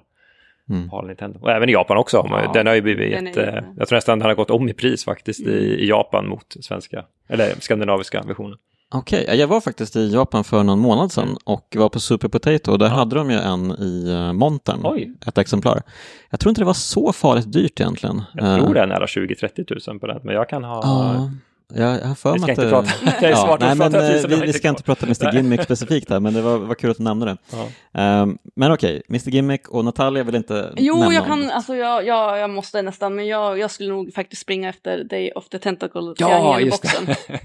Mm. 0.70 0.90
PAL 0.90 1.08
Nintendo. 1.08 1.40
Och 1.42 1.52
även 1.52 1.70
i 1.70 1.72
Japan 1.72 1.98
också. 1.98 2.28
Ja, 2.30 2.52
den 2.54 2.68
har 2.68 2.76
ju 2.76 2.82
blivit 2.82 3.12
jätte... 3.12 3.64
Jag 3.78 3.88
tror 3.88 3.98
nästan 3.98 4.20
den 4.20 4.28
har 4.28 4.36
gått 4.36 4.50
om 4.50 4.70
i 4.70 4.74
pris 4.74 5.06
faktiskt 5.06 5.48
i, 5.48 5.54
i 5.84 5.88
Japan 5.90 6.28
mot 6.28 6.56
svenska, 6.62 7.04
eller 7.28 7.46
skandinaviska 7.60 8.22
versionen. 8.28 8.58
Okej, 8.94 9.26
jag 9.40 9.48
var 9.48 9.62
faktiskt 9.62 9.96
i 9.96 10.10
Japan 10.14 10.44
för 10.44 10.64
någon 10.64 10.80
månad 10.80 11.12
sedan 11.12 11.38
och 11.46 11.76
var 11.80 11.90
på 11.90 12.00
Super 12.00 12.28
Potato 12.28 12.72
och 12.72 12.80
där 12.80 12.86
Ja. 12.86 12.92
hade 12.94 13.16
de 13.16 13.32
ju 13.32 13.38
en 13.38 13.72
i 13.72 14.12
uh, 14.12 14.34
montern, 14.34 14.80
Oj. 14.84 15.14
ett 15.28 15.38
exemplar. 15.38 15.82
Jag 16.30 16.40
tror 16.40 16.50
inte 16.50 16.62
det 16.62 16.66
var 16.66 16.74
så 16.74 17.14
farligt 17.14 17.54
dyrt 17.54 17.80
egentligen. 17.80 18.22
Jag 18.34 18.54
Eh, 18.58 18.64
tror 18.64 18.74
det 18.74 18.80
är 18.80 18.88
nära 18.88 19.06
20-30 19.06 19.90
000 19.90 20.00
på 20.00 20.08
den, 20.08 20.20
men 20.24 20.36
jag 20.36 20.50
kan 20.50 20.64
ha... 20.64 20.82
Ja, 20.84 21.30
jag, 21.76 22.00
har 22.00 22.16
för 22.16 22.34
Vi 22.34 22.40
mig 22.40 22.42
ska 22.42 22.44
att 22.44 22.50
inte 22.50 22.64
det- 22.66 22.70
prata. 22.70 22.90
Det 23.20 23.26
är 23.28 23.32
Ja, 23.32 23.58
nej, 23.60 23.70
att 23.72 23.78
men 23.78 23.96
eh, 23.96 24.02
vi, 24.02 24.28
vi 24.28 24.36
inte 24.36 24.54
ska 24.54 24.70
inte 24.70 24.84
prata 24.84 25.06
Mr. 25.06 25.34
Gimmick 25.36 25.64
specifikt 25.64 26.10
här, 26.10 26.20
men 26.20 26.34
det 26.34 26.42
var, 26.42 26.58
var 26.58 26.76
kul 26.76 26.92
att 26.92 26.98
du 26.98 27.04
nämnde 27.04 27.26
det. 27.26 27.38
Ja. 27.52 27.68
Ehm, 28.02 28.38
men 28.56 28.72
okej, 28.72 29.02
Mr 29.10 29.30
Gimmick 29.30 29.70
och 29.70 29.86
Natalia 29.86 30.24
vill 30.24 30.36
inte 30.36 30.74
Jo, 30.78 30.96
nämna 30.98 31.14
jag 31.14 31.26
kan, 31.26 31.50
alltså 31.52 31.76
jag, 31.76 32.06
jag, 32.06 32.40
jag 32.40 32.50
måste 32.50 32.82
nästan, 32.82 33.16
men 33.16 33.28
jag, 33.28 33.60
jag 33.60 33.72
skulle 33.72 33.90
nog 33.90 34.14
faktiskt 34.14 34.42
springa 34.42 34.70
efter 34.70 35.04
Day 35.04 35.32
of 35.32 35.50
the 35.50 35.60
Tentacle 35.60 36.14
Ja, 36.18 36.60
just 36.60 36.82
boxen. 36.82 37.06
det. 37.06 37.40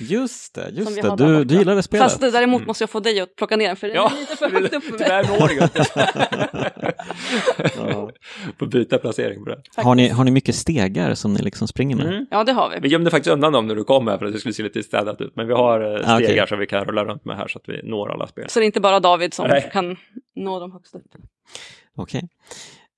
Just 0.00 0.54
det, 0.54 0.68
just 0.72 0.98
vi 0.98 1.00
det. 1.02 1.16
Du, 1.16 1.44
du 1.44 1.54
gillade 1.54 1.82
spelet. 1.82 2.04
Fast 2.04 2.20
däremot 2.20 2.58
Mm. 2.58 2.66
måste 2.66 2.82
jag 2.82 2.90
få 2.90 3.00
dig 3.00 3.20
att 3.20 3.36
plocka 3.36 3.56
ner 3.56 3.66
den, 3.66 3.76
för 3.76 3.86
den 3.86 3.96
Ja, 3.96 4.12
är 4.16 4.20
lite 4.20 4.36
för 4.36 4.50
högt 4.50 4.74
upp 4.74 4.84
för 4.84 4.90
mig. 4.92 5.00
Tyvärr 5.02 5.38
når 5.38 5.52
inte. 5.52 5.84
Ja. 7.76 8.10
Får 8.58 8.66
byta 8.66 8.98
placering 8.98 9.44
på 9.44 9.50
det. 9.50 9.58
har, 9.76 9.94
ni, 9.94 10.08
har 10.08 10.24
ni 10.24 10.30
mycket 10.30 10.54
stegar 10.54 11.14
som 11.14 11.34
ni 11.34 11.42
liksom 11.42 11.68
springer 11.68 11.96
med? 11.96 12.06
Mm. 12.06 12.26
Ja, 12.30 12.44
det 12.44 12.52
har 12.52 12.70
Vi 12.70 12.78
vi. 12.80 12.88
gömde 12.88 13.10
faktiskt 13.10 13.32
undan 13.32 13.52
dem 13.52 13.61
när 13.66 13.74
du 13.74 13.84
kom 13.84 14.06
här 14.06 14.18
för 14.18 14.26
att 14.26 14.32
det 14.32 14.38
skulle 14.38 14.54
se 14.54 14.62
lite 14.62 14.82
städat 14.82 15.20
ut. 15.20 15.36
Men 15.36 15.46
vi 15.46 15.52
har 15.52 15.80
eh, 16.00 16.14
Ah, 16.14 16.18
stegar 16.20 16.46
som 16.46 16.58
vi 16.58 16.66
kan 16.66 16.84
rulla 16.84 17.04
runt 17.04 17.24
med 17.24 17.36
här 17.36 17.48
så 17.48 17.58
att 17.58 17.68
vi 17.68 17.80
når 17.82 18.12
alla 18.12 18.26
spel. 18.26 18.44
Så 18.48 18.58
det 18.58 18.64
är 18.64 18.66
inte 18.66 18.80
bara 18.80 19.00
David 19.00 19.34
som 19.34 19.48
Nej. 19.48 19.70
kan 19.72 19.96
nå 20.36 20.60
dem 20.60 20.72
högst 20.72 20.94
upp. 20.94 21.02
Okej. 21.96 22.28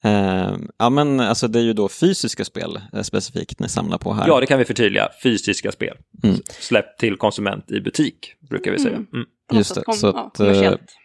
Ehm, 0.04 0.68
ja 0.78 0.90
men 0.90 1.20
alltså 1.20 1.48
det 1.48 1.58
är 1.58 1.62
ju 1.62 1.72
då 1.72 1.88
fysiska 1.88 2.44
spel 2.44 2.80
eh, 2.92 3.02
specifikt 3.02 3.58
ni 3.60 3.68
samlar 3.68 3.98
på 3.98 4.12
här. 4.12 4.28
Ja, 4.28 4.40
det 4.40 4.46
kan 4.46 4.58
vi 4.58 4.64
förtydliga. 4.64 5.08
Fysiska 5.22 5.72
spel. 5.72 5.96
Mm. 6.24 6.36
Släppt 6.50 7.00
till 7.00 7.16
konsument 7.16 7.70
i 7.70 7.80
butik, 7.80 8.34
brukar 8.50 8.70
vi 8.72 8.78
säga. 8.78 8.96
Mm. 8.96 9.06
Mm. 9.12 9.26
Just 9.52 9.74
det, 9.74 9.80
kom- 9.82 9.94
så 9.94 10.06
ja, 10.06 10.26
att, 10.26 10.40
eh, 10.40 10.46
kommersiellt. 10.46 10.96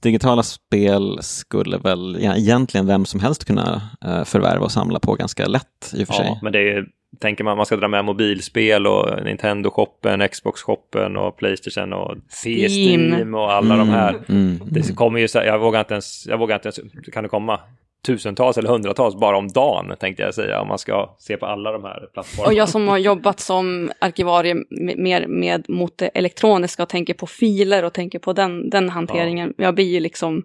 Digitala 0.00 0.42
spel 0.42 1.18
skulle 1.22 1.78
väl 1.78 2.18
ja, 2.20 2.36
egentligen 2.36 2.86
vem 2.86 3.04
som 3.04 3.20
helst 3.20 3.44
kunna 3.44 3.82
eh, 4.04 4.24
förvärva 4.24 4.64
och 4.64 4.72
samla 4.72 5.00
på 5.00 5.14
ganska 5.14 5.46
lätt 5.46 5.92
i 5.94 6.02
och 6.02 6.06
för 6.06 6.14
sig. 6.14 6.26
Ja, 6.26 6.38
men 6.42 6.52
det 6.52 6.58
är, 6.72 6.86
tänker 7.20 7.44
man, 7.44 7.56
man 7.56 7.66
ska 7.66 7.76
dra 7.76 7.88
med 7.88 8.04
mobilspel 8.04 8.86
och 8.86 9.24
Nintendo-shoppen, 9.24 10.28
Xbox-shoppen 10.28 11.16
och 11.16 11.36
Playstation 11.36 11.92
och 11.92 12.16
Steam. 12.44 12.70
Steam 13.12 13.34
och 13.34 13.52
alla 13.52 13.76
de 13.76 13.88
här. 13.88 14.10
Mm, 14.28 14.58
Det 14.70 14.80
mm. 14.80 14.94
kommer 14.96 15.18
ju, 15.20 15.28
så- 15.28 15.38
jag 15.38 15.58
vågar 15.58 15.80
inte 15.80 15.94
ens, 15.94 16.26
jag 16.26 16.38
vågar 16.38 16.54
inte 16.56 16.66
ens, 16.68 16.80
kan 17.12 17.22
det 17.22 17.28
komma 17.28 17.60
tusentals 18.06 18.58
eller 18.58 18.68
hundratals 18.68 19.14
bara 19.16 19.36
om 19.36 19.48
dagen 19.48 19.92
tänkte 20.00 20.22
jag 20.22 20.34
säga 20.34 20.60
om 20.60 20.68
man 20.68 20.78
ska 20.78 21.14
se 21.18 21.36
på 21.36 21.46
alla 21.46 21.72
de 21.72 21.84
här 21.84 22.08
plattformarna. 22.14 22.48
Och 22.48 22.54
jag 22.54 22.68
som 22.68 22.88
har 22.88 22.98
jobbat 22.98 23.40
som 23.40 23.90
arkivarie 23.98 24.54
med- 24.70 24.98
mer 24.98 25.26
med 25.26 25.64
mot 25.68 25.98
det 25.98 26.06
elektroniska 26.08 26.82
och 26.82 26.88
tänker 26.88 27.14
på 27.14 27.26
filer 27.26 27.84
och 27.84 27.92
tänker 27.92 28.18
på 28.18 28.32
den, 28.32 28.70
den 28.70 28.88
hanteringen. 28.88 29.54
Jag 29.56 29.74
blir 29.74 29.84
ju 29.92 30.00
liksom, 30.00 30.42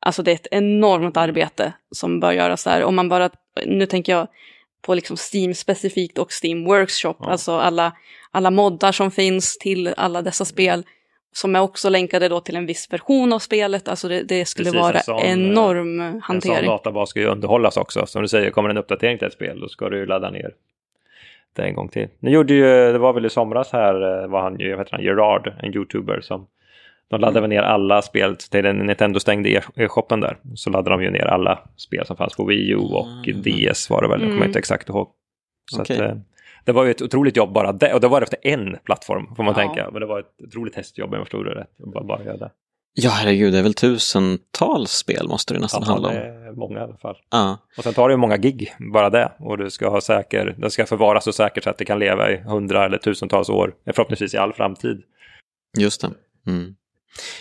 alltså 0.00 0.22
det 0.22 0.30
är 0.30 0.34
ett 0.34 0.46
enormt 0.50 1.16
arbete 1.16 1.72
som 1.90 2.20
bör 2.20 2.32
göras 2.32 2.64
där. 2.64 2.84
Om 2.84 2.96
man 2.96 3.08
bara, 3.08 3.30
nu 3.66 3.86
tänker 3.86 4.12
jag 4.12 4.26
på 4.82 4.94
liksom 4.94 5.16
Steam 5.32 5.54
specifikt 5.54 6.18
och 6.18 6.28
Steam 6.44 6.64
Workshop, 6.64 7.14
Ja. 7.18 7.30
alltså 7.30 7.52
alla, 7.52 7.92
alla 8.30 8.50
moddar 8.50 8.92
som 8.92 9.10
finns 9.10 9.58
till 9.58 9.94
alla 9.96 10.22
dessa 10.22 10.44
spel. 10.44 10.84
Som 11.32 11.56
är 11.56 11.60
också 11.60 11.88
länkade 11.88 12.28
då 12.28 12.40
till 12.40 12.56
en 12.56 12.66
viss 12.66 12.92
version 12.92 13.32
av 13.32 13.38
spelet, 13.38 13.88
alltså 13.88 14.08
det, 14.08 14.22
det 14.22 14.44
skulle 14.44 14.70
Precis, 14.70 14.80
vara 14.80 14.94
en 14.96 15.02
sån, 15.02 15.18
eh, 15.22 15.32
enorm 15.32 16.00
En 16.00 16.12
sån 16.12 16.20
hantering. 16.22 16.66
databas 16.66 17.10
ska 17.10 17.20
ju 17.20 17.26
underhållas 17.26 17.76
också. 17.76 18.06
Som 18.06 18.22
du 18.22 18.28
säger, 18.28 18.50
kommer 18.50 18.70
en 18.70 18.76
uppdatering 18.76 19.18
till 19.18 19.26
ett 19.26 19.32
spel, 19.32 19.60
då 19.60 19.68
ska 19.68 19.88
du 19.88 19.96
ju 19.98 20.06
ladda 20.06 20.30
ner 20.30 20.50
det 21.52 21.62
en 21.62 21.74
gång 21.74 21.88
till. 21.88 22.08
Nu 22.18 22.30
gjorde 22.30 22.54
ju, 22.54 22.92
det 22.92 22.98
var 22.98 23.12
väl 23.12 23.26
i 23.26 23.30
somras 23.30 23.72
här, 23.72 24.22
eh, 24.22 24.28
var 24.28 24.40
han 24.42 24.58
ju, 24.60 24.70
vad 24.70 24.78
heter 24.78 24.92
han, 24.92 25.04
Gerard, 25.04 25.52
en 25.62 25.74
youtuber 25.74 26.20
som 26.20 26.46
de 27.10 27.20
laddade 27.20 27.40
väl 27.40 27.50
ner 27.50 27.62
alla 27.62 28.02
spel 28.02 28.36
till 28.36 28.64
den 28.64 28.76
Nintendo 28.78 29.20
stängde 29.20 29.48
e- 29.50 29.62
e-shoppen 29.74 30.20
där. 30.20 30.38
Så 30.54 30.70
laddade 30.70 30.96
de 30.96 31.02
ju 31.02 31.10
ner 31.10 31.24
alla 31.26 31.58
spel 31.76 32.06
som 32.06 32.16
fanns 32.16 32.36
på 32.36 32.44
Wii 32.44 32.70
U 32.70 32.76
och 32.76 33.06
Mm. 33.28 33.42
DS 33.42 33.90
var 33.90 34.02
det 34.02 34.08
väl, 34.08 34.20
jag 34.20 34.28
kommer 34.28 34.36
Mm. 34.36 34.46
inte 34.48 34.58
exakt 34.58 34.88
ihåg. 34.88 35.08
Så 35.70 35.80
Okej. 35.82 35.96
att, 35.96 36.02
eh, 36.10 36.16
det 36.64 36.72
var 36.72 36.84
ju 36.84 36.90
ett 36.90 37.02
otroligt 37.02 37.36
jobb 37.36 37.52
bara 37.52 37.72
det, 37.72 37.94
och 37.94 38.00
det 38.00 38.08
var 38.08 38.22
efter 38.22 38.38
en 38.42 38.76
plattform 38.84 39.34
får 39.36 39.42
man 39.44 39.54
Ja. 39.56 39.62
tänka. 39.66 39.90
Men 39.92 40.00
det 40.00 40.06
var 40.06 40.20
ett 40.20 40.34
otroligt 40.46 40.74
hästjobb 40.76 41.08
om 41.08 41.14
jag 41.14 41.22
förstod 41.22 41.46
det 41.46 41.54
rätt. 41.54 41.76
Bara, 41.94 42.04
bara 42.04 42.18
det. 42.36 42.50
Ja, 42.94 43.10
herregud, 43.10 43.52
det 43.52 43.58
är 43.58 43.62
väl 43.62 43.74
tusentals 43.74 44.90
spel 44.90 45.28
måste 45.28 45.54
det 45.54 45.60
nästan 45.60 45.82
Ja, 45.86 45.92
handla 45.92 46.08
det 46.12 46.30
om. 46.32 46.42
är 46.46 46.52
många 46.52 46.78
i 46.78 46.82
alla 46.82 46.96
fall. 46.96 47.16
Ja, 47.30 47.58
Och 47.78 47.84
sen 47.84 47.94
tar 47.94 48.08
det 48.08 48.12
ju 48.12 48.16
många 48.16 48.36
gig, 48.36 48.72
bara 48.92 49.10
det. 49.10 49.32
Och 49.38 49.58
du 49.58 49.70
ska 49.70 49.88
ha 49.88 50.00
säker, 50.00 50.54
det 50.58 50.70
ska 50.70 50.86
förvaras 50.86 51.24
så 51.24 51.32
säkert 51.32 51.64
så 51.64 51.70
att 51.70 51.78
det 51.78 51.84
kan 51.84 51.98
leva 51.98 52.30
i 52.30 52.36
hundra 52.36 52.84
eller 52.84 52.98
tusentals 52.98 53.48
år, 53.48 53.74
förhoppningsvis 53.86 54.34
i 54.34 54.38
all 54.38 54.52
framtid. 54.52 55.02
just 55.78 56.00
det. 56.00 56.10
Mm. 56.46 56.74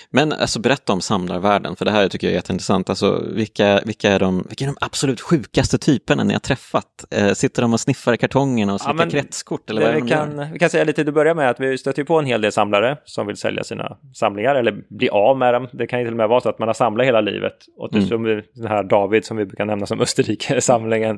Men 0.09 0.33
alltså 0.33 0.59
berätta 0.59 0.93
om 0.93 1.01
samlarvärlden, 1.01 1.75
för 1.75 1.85
det 1.85 1.91
här 1.91 2.07
tycker 2.09 2.27
jag 2.27 2.31
är 2.31 2.35
jätteintressant. 2.35 2.89
Alltså, 2.89 3.23
vilka, 3.35 3.81
vilka, 3.85 4.11
är 4.11 4.19
de, 4.19 4.45
vilka 4.47 4.65
är 4.65 4.67
de 4.67 4.77
absolut 4.81 5.21
sjukaste 5.21 5.77
typerna 5.77 6.23
ni 6.23 6.33
har 6.33 6.39
träffat? 6.39 6.85
Eh, 7.11 7.31
sitter 7.33 7.61
de 7.61 7.73
och 7.73 7.79
sniffar 7.79 8.13
i 8.13 8.17
kartongerna 8.17 8.73
och 8.73 8.79
Ja, 8.81 8.83
slickar 8.83 8.97
men 8.97 9.09
kretskort? 9.09 9.69
Eller 9.69 9.81
Det 9.81 9.87
vad 9.87 9.95
vi, 9.95 10.01
det 10.01 10.07
gör? 10.09 10.17
kan, 10.17 10.51
vi 10.53 10.59
kan 10.59 10.69
säga 10.69 10.83
lite 10.83 10.95
till 11.01 11.07
att 11.07 11.13
börja 11.13 11.33
med 11.33 11.49
att 11.49 11.59
vi 11.59 11.77
stöter 11.77 12.03
på 12.03 12.19
en 12.19 12.25
hel 12.25 12.41
del 12.41 12.51
samlare 12.51 12.97
som 13.05 13.27
vill 13.27 13.37
sälja 13.37 13.63
sina 13.63 13.97
samlingar 14.13 14.55
eller 14.55 14.75
bli 14.89 15.09
av 15.09 15.37
med 15.37 15.53
dem. 15.53 15.67
Det 15.71 15.87
kan 15.87 15.99
ju 15.99 16.05
till 16.05 16.13
och 16.13 16.17
med 16.17 16.29
vara 16.29 16.41
så 16.41 16.49
att 16.49 16.59
man 16.59 16.67
har 16.67 16.73
samlat 16.73 17.05
hela 17.07 17.21
livet. 17.21 17.53
Och 17.77 17.93
Mm. 17.93 18.07
som 18.07 18.23
vi- 18.23 18.41
den 18.53 18.67
här 18.67 18.83
David 18.83 19.25
som 19.25 19.37
vi 19.37 19.45
brukar 19.45 19.65
nämna 19.65 19.85
som 19.85 20.01
Österrike-samlingen. 20.47 21.17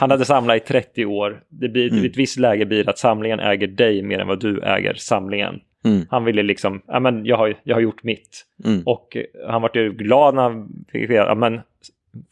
Han 0.00 0.10
hade 0.10 0.24
samlat 0.24 0.56
i 0.56 0.60
30 0.60 1.04
år. 1.06 1.40
Det 1.48 1.68
blir, 1.68 1.92
Mm. 1.92 2.04
I 2.04 2.06
ett 2.08 2.16
visst 2.16 2.38
läge 2.38 2.66
blir 2.66 2.84
det 2.84 2.90
att 2.90 2.98
samlingen 2.98 3.40
äger 3.40 3.66
dig 3.66 4.02
mer 4.02 4.18
än 4.18 4.26
vad 4.28 4.40
du 4.40 4.60
äger 4.62 4.94
samlingen. 4.94 5.54
Mm, 5.84 6.06
Han 6.10 6.24
ville 6.24 6.42
liksom, 6.42 6.82
ja 6.86 7.00
men 7.00 7.26
jag 7.26 7.36
har, 7.36 7.54
jag 7.62 7.76
har 7.76 7.80
gjort 7.80 8.02
mitt. 8.02 8.46
mm, 8.64 8.82
Och 8.86 9.16
han 9.48 9.62
var 9.62 9.70
ju 9.74 9.92
glad 9.92 10.34
när 10.34 10.42
han 10.42 10.68
fick 10.92 11.10
veta, 11.10 11.26
ja 11.28 11.34
men 11.34 11.60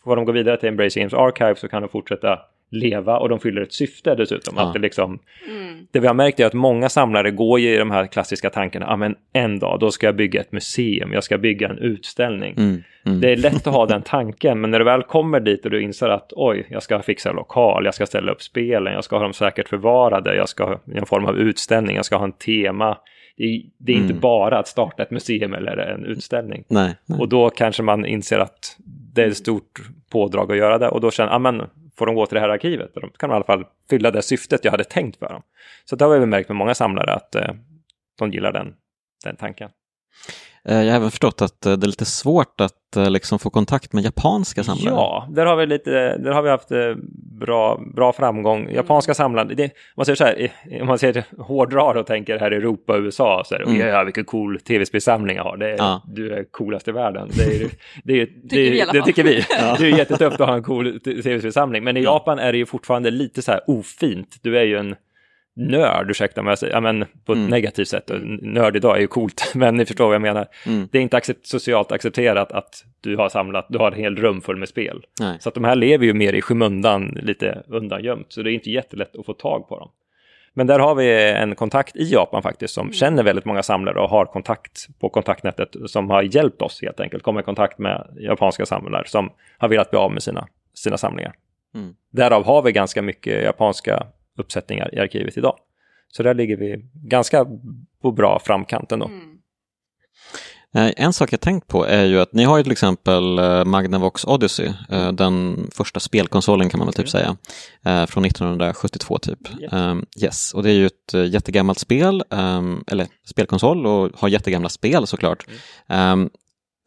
får 0.05 0.17
de 0.17 0.25
gå 0.25 0.33
vidare 0.33 0.57
till 0.57 0.69
Embrace 0.69 1.01
Games 1.01 1.15
Archive 1.15 1.55
så 1.55 1.69
kan 1.69 1.83
de 1.83 1.89
fortsätta 1.89 2.39
leva 2.71 3.19
och 3.19 3.29
de 3.29 3.41
fyller 3.41 3.63
ett 3.63 3.73
syfte 3.73 4.15
dessutom. 4.15 4.55
Ja. 4.57 4.63
Att 4.63 4.73
det, 4.73 4.79
liksom, 4.79 5.19
Mm. 5.51 5.87
det 5.91 6.01
vi 6.01 6.07
har 6.07 6.15
märkt 6.15 6.41
är 6.41 6.47
att 6.47 6.53
många 6.55 6.89
samlare 6.89 7.31
går 7.31 7.61
ju 7.61 7.75
i 7.75 7.79
de 7.79 7.91
här 7.91 8.07
klassiska 8.07 8.51
tankarna, 8.51 8.87
ja 8.89 8.97
men 8.97 9.15
en 9.33 9.59
dag 9.59 9.81
då 9.81 9.91
ska 9.91 10.07
jag 10.07 10.17
bygga 10.17 10.41
ett 10.41 10.53
museum, 10.53 11.13
jag 11.13 11.25
ska 11.25 11.39
bygga 11.39 11.69
en 11.69 11.79
utställning. 11.79 12.55
mm, 12.59 12.83
mm. 13.07 13.21
Det 13.21 13.33
är 13.33 13.37
lätt 13.37 13.67
att 13.67 13.75
ha 13.75 13.87
den 13.87 14.03
tanken, 14.03 14.61
men 14.61 14.71
när 14.71 14.79
du 14.79 14.85
väl 14.85 15.03
kommer 15.03 15.41
dit 15.41 15.65
och 15.65 15.71
du 15.71 15.83
inser 15.83 16.09
att 16.09 16.33
oj, 16.37 16.67
jag 16.71 16.83
ska 16.83 17.03
fixa 17.03 17.33
lokal, 17.33 17.85
jag 17.85 17.95
ska 17.95 18.07
ställa 18.07 18.33
upp 18.33 18.43
spelen, 18.43 18.93
jag 18.93 19.05
ska 19.05 19.17
ha 19.17 19.23
dem 19.23 19.33
säkert 19.33 19.69
förvarade, 19.69 20.35
jag 20.37 20.49
ska 20.49 20.65
ha 20.65 20.79
en 20.95 21.07
form 21.07 21.25
av 21.27 21.39
utställning, 21.39 21.97
jag 21.97 22.05
ska 22.05 22.17
ha 22.17 22.25
en 22.25 22.33
tema. 22.33 22.99
Det 23.37 23.45
är, 23.45 23.63
det 23.79 23.93
är 23.93 23.97
inte 23.97 24.11
Mm. 24.13 24.21
bara 24.21 24.59
att 24.59 24.69
starta 24.69 25.03
ett 25.03 25.11
museum 25.11 25.55
eller 25.55 25.77
en 25.77 26.05
utställning. 26.05 26.65
Nej, 26.69 26.95
nej. 27.07 27.21
Och 27.21 27.29
då 27.29 27.51
kanske 27.51 27.83
man 27.83 28.07
inser 28.07 28.39
att 28.39 28.77
det 29.15 29.23
är 29.23 29.29
ett 29.29 29.37
stort 29.37 29.81
pådrag 30.11 30.53
att 30.53 30.59
göra 30.59 30.79
det 30.79 30.89
och 30.89 31.01
då 31.01 31.11
känner 31.11 31.39
man, 31.39 31.57
men 31.57 31.67
får 31.97 32.07
de 32.07 32.15
gå 32.15 32.27
till 32.27 32.35
det 32.35 32.41
här 32.41 32.49
arkivet? 32.49 32.95
Då 32.95 33.01
kan 33.01 33.29
de 33.31 33.35
i 33.35 33.37
alla 33.37 33.45
fall 33.45 33.65
fylla 33.91 34.11
det 34.11 34.23
syftet 34.23 34.65
jag 34.65 34.71
hade 34.71 34.85
tänkt 34.85 35.19
för 35.19 35.29
dem. 35.29 35.43
Så 35.85 35.97
det 35.97 36.05
har 36.05 36.19
vi 36.19 36.27
märkt 36.27 36.49
med 36.49 36.57
många 36.57 36.75
samlare 36.75 37.13
att 37.15 37.35
eh, 37.35 37.51
de 38.19 38.31
gillar 38.33 38.53
den, 38.53 38.75
den 39.25 39.37
tanken. 39.37 39.71
Eh, 40.69 40.83
Jag 40.83 40.91
har 40.93 40.97
även 40.97 41.11
förstått 41.11 41.43
att 41.43 41.67
eh, 41.67 41.73
det 41.73 41.85
är 41.85 41.89
lite 41.89 42.05
svårt 42.05 42.61
att 42.61 42.97
eh, 42.97 43.11
liksom 43.11 43.39
få 43.39 43.51
kontakt 43.51 43.93
med 43.93 44.05
japanska 44.05 44.65
samlare. 44.65 44.95
Ja, 44.95 45.29
där 45.31 45.47
har 45.47 45.57
vi, 45.57 45.67
lite, 45.67 45.91
där 46.17 46.31
har 46.33 46.43
vi 46.43 46.51
haft 46.51 46.69
bra, 47.41 47.81
bra 47.95 48.13
framgång. 48.13 48.71
Japanska 48.71 49.15
samlare, 49.15 49.55
det, 49.55 49.65
om 49.65 49.71
man 49.97 50.05
säger 50.07 50.17
så 50.17 50.25
här, 50.25 50.51
om 50.81 50.87
man 50.87 50.99
säger 50.99 51.25
hårdrar 51.39 51.95
och 51.97 52.07
tänker 52.07 52.39
här 52.39 52.53
i 52.53 52.57
Europa 52.57 52.93
och 52.93 53.01
USA, 53.01 53.43
så 53.47 53.55
är 53.55 53.59
det, 53.59 53.65
Mm. 53.65 53.77
mm. 53.81 53.89
ja, 53.95 54.05
vilken 54.05 54.25
cool 54.25 54.61
tv-spelsamling 54.61 55.37
jag 55.37 55.45
har. 55.45 55.57
Det 55.57 55.71
är, 55.71 55.77
Ja. 55.79 56.03
Du 56.07 56.33
är 56.35 56.45
coolast 56.45 56.89
i 56.89 56.93
världen. 56.93 57.29
Det, 57.37 57.43
är, 57.63 57.69
det, 58.05 58.21
är, 58.23 58.29
det, 58.43 58.83
alla 58.83 58.93
det 58.93 58.99
fall. 58.99 59.07
tycker 59.07 59.25
vi. 59.25 59.35
Det 59.79 59.87
är 59.87 59.99
jättetufft 59.99 60.41
att 60.41 60.49
ha 60.49 60.55
en 60.55 60.63
cool 60.63 61.01
tv-spelsamling. 61.01 61.85
Men 61.85 61.97
i 61.97 62.03
Ja. 62.03 62.13
Japan 62.13 62.39
är 62.39 62.53
det 62.53 62.59
ju 62.59 62.67
fortfarande 62.67 63.11
lite 63.11 63.43
så 63.43 63.53
här 63.53 63.61
ofint. 63.67 64.37
Du 64.43 64.59
är 64.59 64.65
ju 64.65 64.77
en 64.79 64.95
nörd, 65.57 66.11
ursäkta 66.11 66.43
mig, 66.43 66.57
ja, 66.73 66.81
men 66.81 67.05
på 67.25 67.33
ett 67.33 67.37
Mm. 67.39 67.51
negativt 67.51 67.89
sätt. 67.89 68.11
Nörd 68.43 68.77
idag 68.77 68.97
är 68.97 69.01
ju 69.01 69.07
coolt, 69.07 69.43
men 69.55 69.77
ni 69.77 69.85
förstår 69.87 70.05
vad 70.07 70.15
jag 70.15 70.23
menar. 70.23 70.47
Mm. 70.67 70.89
Det 70.93 70.99
är 70.99 71.03
inte 71.03 71.17
accept- 71.17 71.47
socialt 71.47 71.93
accepterat 71.93 72.53
att 72.53 72.85
du 73.01 73.17
har 73.17 73.29
samlat, 73.29 73.67
du 73.69 73.79
har 73.79 73.93
en 73.93 73.99
hel 73.99 74.17
rum 74.17 74.41
full 74.41 74.57
med 74.57 74.69
spel. 74.69 75.05
Nej. 75.21 75.37
Så 75.41 75.49
att 75.49 75.55
de 75.55 75.65
här 75.65 75.75
lever 75.77 76.07
ju 76.07 76.15
mer 76.15 76.33
i 76.33 76.43
skymundan, 76.43 77.19
lite 77.23 77.63
undangömt, 77.69 78.27
så 78.29 78.43
det 78.43 78.51
är 78.51 78.55
inte 78.55 78.71
jättelätt 78.71 79.17
att 79.17 79.27
få 79.27 79.33
tag 79.33 79.69
på 79.69 79.79
dem. 79.79 79.91
Men 80.55 80.67
där 80.67 80.79
har 80.79 80.95
vi 80.95 81.33
en 81.33 81.55
kontakt 81.55 81.97
i 81.97 82.13
Japan 82.13 82.43
faktiskt 82.43 82.75
som 82.75 82.93
känner 82.93 83.23
väldigt 83.23 83.45
många 83.45 83.63
samlare 83.63 84.01
och 84.01 84.09
har 84.11 84.25
kontakt 84.25 84.87
på 85.01 85.09
kontaktnätet 85.09 85.69
som 85.87 86.11
har 86.11 86.23
hjälpt 86.23 86.63
oss 86.63 86.83
helt 86.83 87.01
enkelt 87.01 87.23
komma 87.23 87.41
i 87.41 87.43
kontakt 87.43 87.79
med 87.79 88.07
japanska 88.21 88.67
samlare 88.67 89.03
som 89.07 89.31
har 89.59 89.69
velat 89.69 89.91
bli 89.91 89.99
av 89.99 90.13
med 90.13 90.23
sina, 90.23 90.47
sina 90.75 90.97
samlingar. 90.97 91.33
Mm. 91.75 91.95
Därav 92.13 92.45
har 92.45 92.63
vi 92.63 92.73
ganska 92.73 93.03
mycket 93.03 93.45
japanska 93.45 94.07
uppsättningar 94.37 94.95
i 94.95 94.99
arkivet 94.99 95.37
idag. 95.37 95.57
Så 96.13 96.23
där 96.23 96.35
ligger 96.35 96.57
vi 96.57 96.85
ganska 96.95 97.47
på 98.03 98.13
bra 98.13 98.41
framkant 98.45 98.93
ändå. 98.93 99.07
Mm. 99.07 99.37
Eh, 100.75 100.93
En 100.97 101.13
sak 101.13 101.33
jag 101.33 101.41
tänkt 101.41 101.67
på 101.69 101.85
är 101.87 102.05
ju 102.05 102.21
att 102.21 102.33
ni 102.33 102.45
har 102.45 102.57
ju 102.57 102.63
till 102.63 102.73
exempel 102.73 103.39
eh, 103.39 103.65
Magnavox 103.65 104.25
Odyssey, 104.25 104.73
eh, 104.91 105.13
den 105.13 105.67
första 105.75 106.01
spelkonsolen 106.01 106.69
kan 106.69 106.79
man 106.79 106.87
väl 106.87 106.95
typ 106.95 107.09
säga, 107.09 107.37
eh, 107.85 108.07
från 108.07 108.25
1972 108.25 109.19
typ. 109.19 109.39
Yes. 109.61 109.73
Um, 109.73 110.07
yes, 110.23 110.55
och 110.55 110.63
det 110.63 110.71
är 110.71 110.75
ju 110.75 110.87
ett 110.87 111.33
jättegammalt 111.33 111.79
spel, 111.79 112.25
ehm, 112.31 112.85
eller 112.87 113.07
spelkonsol 113.25 113.87
och 113.87 114.11
har 114.15 114.29
jättegamla 114.29 114.69
spel 114.69 115.07
såklart. 115.07 115.47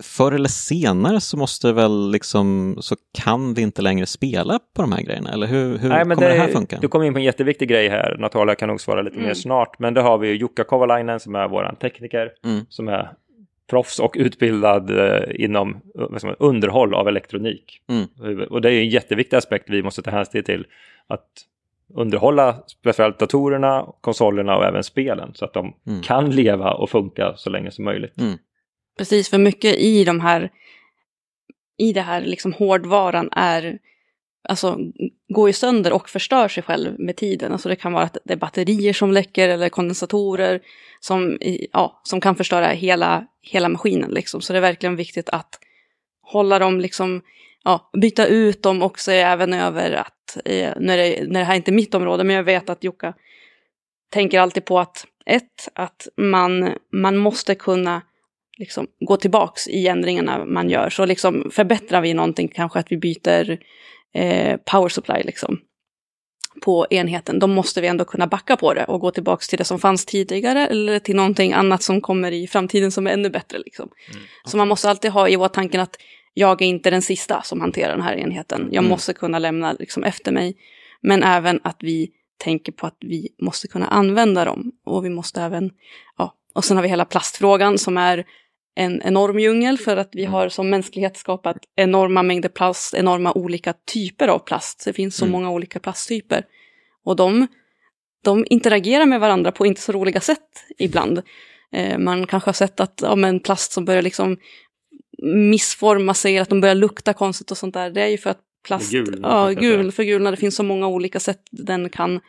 Förr 0.04 0.32
eller 0.32 0.50
senare 0.50 1.20
så 1.22 1.38
måste 1.38 1.74
väl 1.74 2.12
liksom, 2.12 2.78
så 2.82 2.96
kan 3.24 3.54
vi 3.54 3.62
inte 3.62 3.82
längre 3.82 4.06
spela 4.06 4.60
på 4.76 4.82
de 4.82 4.92
här 4.92 5.02
grejerna, 5.02 5.32
eller 5.32 5.48
hur, 5.48 5.78
hur 5.78 5.90
Nej, 5.90 6.06
men 6.06 6.18
kommer 6.18 6.30
det, 6.30 6.36
här 6.36 6.48
funka? 6.48 6.78
Du 6.82 6.88
kom 6.88 7.04
in 7.04 7.14
på 7.14 7.20
en 7.20 7.26
jätteviktig 7.26 7.70
grej 7.70 7.90
här. 7.90 8.16
Natalia 8.20 8.56
kan 8.56 8.70
nog 8.70 8.82
svara 8.82 9.02
lite 9.02 9.16
Mm. 9.16 9.28
mer 9.28 9.34
snart. 9.34 9.80
Men 9.80 9.94
det 9.94 10.02
har 10.02 10.18
vi 10.18 10.28
ju 10.28 10.36
Jukka 10.38 10.64
Kovalainen 10.64 11.20
som 11.20 11.36
är 11.36 11.48
vår 11.48 11.76
tekniker. 11.82 12.32
Mm. 12.46 12.66
Som 12.70 12.88
är 12.88 13.12
proffs 13.70 14.00
och 14.00 14.16
utbildad 14.20 14.90
eh, 15.00 15.24
inom 15.44 15.82
eh, 16.00 16.06
man, 16.24 16.36
underhåll 16.40 16.94
av 16.94 17.08
elektronik. 17.08 17.82
Mm. 17.90 18.44
Och 18.50 18.62
det 18.62 18.72
är 18.74 18.80
en 18.82 18.90
jätteviktig 18.90 19.38
aspekt 19.38 19.70
vi 19.70 19.84
måste 19.84 20.02
ta 20.02 20.12
hänsyn 20.12 20.44
till. 20.44 20.66
Att 21.08 21.28
underhålla 21.96 22.56
speciellt 22.68 23.20
datorerna, 23.20 23.86
konsolerna 24.02 24.58
och 24.58 24.66
även 24.66 24.84
spelen. 24.84 25.32
Så 25.34 25.46
att 25.46 25.54
de 25.54 25.74
Mm. 25.88 26.02
kan 26.02 26.32
leva 26.32 26.72
och 26.72 26.90
funka 26.90 27.34
så 27.36 27.50
länge 27.50 27.72
som 27.72 27.86
möjligt. 27.86 28.14
Precis, 29.00 29.30
för 29.30 29.38
mycket 29.38 29.76
i 29.78 30.04
de 30.04 30.20
här 30.20 30.52
i 31.78 31.94
det 31.94 32.02
här 32.02 32.22
liksom 32.22 32.54
hårdvaran 32.54 33.30
är 33.32 33.80
alltså 34.50 34.78
går 35.34 35.50
ju 35.50 35.54
sönder 35.54 35.94
och 35.94 36.10
förstör 36.10 36.48
sig 36.48 36.64
själv 36.64 37.00
med 37.00 37.16
tiden. 37.16 37.52
Alltså 37.52 37.70
det 37.70 37.76
kan 37.76 37.94
vara 37.94 38.04
att 38.04 38.18
det 38.24 38.34
är 38.34 38.38
batterier 38.38 38.94
som 38.94 39.12
läcker 39.12 39.50
eller 39.50 39.70
kondensatorer 39.70 40.62
som, 41.00 41.38
ja, 41.74 42.02
som 42.04 42.22
kan 42.22 42.36
förstöra 42.36 42.68
hela, 42.68 43.26
hela 43.42 43.70
maskinen. 43.70 44.12
Liksom. 44.12 44.42
Så 44.42 44.54
det 44.54 44.60
är 44.60 44.62
verkligen 44.62 44.96
viktigt 44.96 45.30
att 45.30 45.60
hålla 46.22 46.60
dem, 46.60 46.80
liksom, 46.80 47.22
ja, 47.64 47.90
byta 48.02 48.26
ut 48.28 48.64
dem 48.64 48.82
och 48.82 49.00
se 49.00 49.18
även 49.20 49.54
över 49.54 49.92
att, 49.92 50.38
eh, 50.46 50.74
när, 50.80 50.98
det, 50.98 51.24
när 51.28 51.40
det 51.40 51.46
här 51.46 51.56
inte 51.56 51.72
är 51.72 51.74
mitt 51.74 51.96
område, 51.96 52.24
men 52.24 52.36
jag 52.36 52.44
vet 52.44 52.70
att 52.70 52.84
Jukka 52.84 53.14
tänker 54.10 54.40
alltid 54.40 54.66
på 54.66 54.80
att 54.80 55.06
ett, 55.26 55.70
att 55.74 56.08
man, 56.18 56.74
man 56.92 57.18
måste 57.18 57.56
kunna 57.56 58.02
liksom, 58.60 58.88
gå 59.00 59.18
tillbaks 59.18 59.68
i 59.68 59.88
ändringarna 59.88 60.46
man 60.46 60.70
gör. 60.70 60.90
Så 60.90 61.06
liksom, 61.06 61.52
förbättrar 61.52 62.02
vi 62.02 62.14
någonting, 62.14 62.48
kanske 62.48 62.80
att 62.80 62.92
vi 62.92 62.98
byter 62.98 63.58
eh, 64.14 64.58
power 64.58 64.90
supply 64.90 65.24
liksom, 65.24 65.60
på 66.62 66.88
enheten, 66.90 67.40
då 67.40 67.48
måste 67.48 67.82
vi 67.82 67.88
ändå 67.88 68.06
kunna 68.06 68.28
backa 68.28 68.58
på 68.58 68.74
det 68.74 68.86
och 68.86 69.00
gå 69.00 69.12
tillbaks 69.12 69.48
till 69.48 69.58
det 69.58 69.64
som 69.64 69.80
fanns 69.80 70.06
tidigare 70.06 70.68
eller 70.68 71.00
till 71.00 71.16
någonting 71.16 71.54
annat 71.54 71.84
som 71.84 72.02
kommer 72.02 72.32
i 72.32 72.48
framtiden 72.48 72.92
som 72.92 73.08
är 73.08 73.12
ännu 73.12 73.30
bättre. 73.30 73.58
Liksom. 73.60 73.90
Mm. 74.14 74.22
Så 74.46 74.58
man 74.58 74.68
måste 74.68 74.90
alltid 74.90 75.12
ha 75.12 75.30
i 75.30 75.38
åtanke 75.38 75.82
att 75.82 75.96
jag 76.34 76.62
är 76.62 76.66
inte 76.66 76.90
den 76.90 77.02
sista 77.02 77.42
som 77.42 77.62
hanterar 77.62 77.92
den 77.92 78.02
här 78.02 78.16
enheten. 78.16 78.62
Jag 78.72 78.82
Mm. 78.82 78.90
måste 78.90 79.14
kunna 79.14 79.40
lämna 79.40 79.74
liksom, 79.74 80.04
efter 80.04 80.32
mig. 80.32 80.58
Men 81.02 81.24
även 81.24 81.60
att 81.64 81.78
vi 81.80 82.10
tänker 82.38 82.72
på 82.72 82.88
att 82.88 82.98
vi 83.00 83.30
måste 83.42 83.68
kunna 83.68 83.88
använda 83.88 84.46
dem. 84.46 84.72
Och 84.86 85.06
vi 85.06 85.10
måste 85.10 85.42
även, 85.42 85.72
ja, 86.18 86.34
och 86.54 86.66
sen 86.66 86.78
har 86.78 86.82
vi 86.84 86.90
hela 86.90 87.06
plastfrågan 87.06 87.78
som 87.78 87.98
är 87.98 88.26
en 88.80 89.02
enorm 89.02 89.40
djungel 89.40 89.78
för 89.78 89.98
att 89.98 90.10
vi 90.12 90.26
har 90.26 90.50
som 90.50 90.70
mänsklighet 90.70 91.18
skapat 91.18 91.58
enorma 91.76 92.24
mängder 92.24 92.50
plast, 92.50 92.94
enorma 92.94 93.34
olika 93.34 93.74
typer 93.94 94.28
av 94.28 94.40
plast. 94.40 94.86
Det 94.86 94.94
finns 94.94 95.16
så 95.16 95.26
Mm. 95.26 95.32
många 95.32 95.50
olika 95.50 95.80
plasttyper. 95.80 96.44
Och 97.06 97.16
de, 97.16 97.48
de 98.24 98.46
interagerar 98.50 99.06
med 99.06 99.20
varandra 99.20 99.52
på 99.52 99.66
inte 99.66 99.82
så 99.82 99.92
roliga 99.92 100.20
sätt 100.20 100.66
ibland. 100.78 101.22
Eh, 101.72 101.98
man 101.98 102.28
kanske 102.28 102.48
har 102.48 102.54
sett 102.54 102.80
att 102.80 103.00
ja, 103.04 103.16
men 103.16 103.40
plast 103.40 103.72
som 103.72 103.86
börjar 103.86 104.02
liksom 104.02 104.38
missforma 105.24 106.14
sig, 106.14 106.38
att 106.38 106.50
de 106.50 106.62
börjar 106.62 106.76
lukta 106.76 107.14
konstigt 107.14 107.52
och 107.52 107.58
sånt 107.58 107.74
där. 107.74 107.90
Det 107.90 108.02
är 108.02 108.08
ju 108.08 108.18
för 108.18 108.30
att 108.30 108.42
plast, 108.68 108.92
Gul, 108.92 109.20
ja, 109.24 109.50
gul, 109.50 109.92
förgulnad, 109.92 110.34
det 110.34 110.38
finns 110.38 110.56
så 110.56 110.64
många 110.64 110.88
olika 110.88 111.20
sätt 111.20 111.42
den 111.52 111.90
kan 111.90 112.20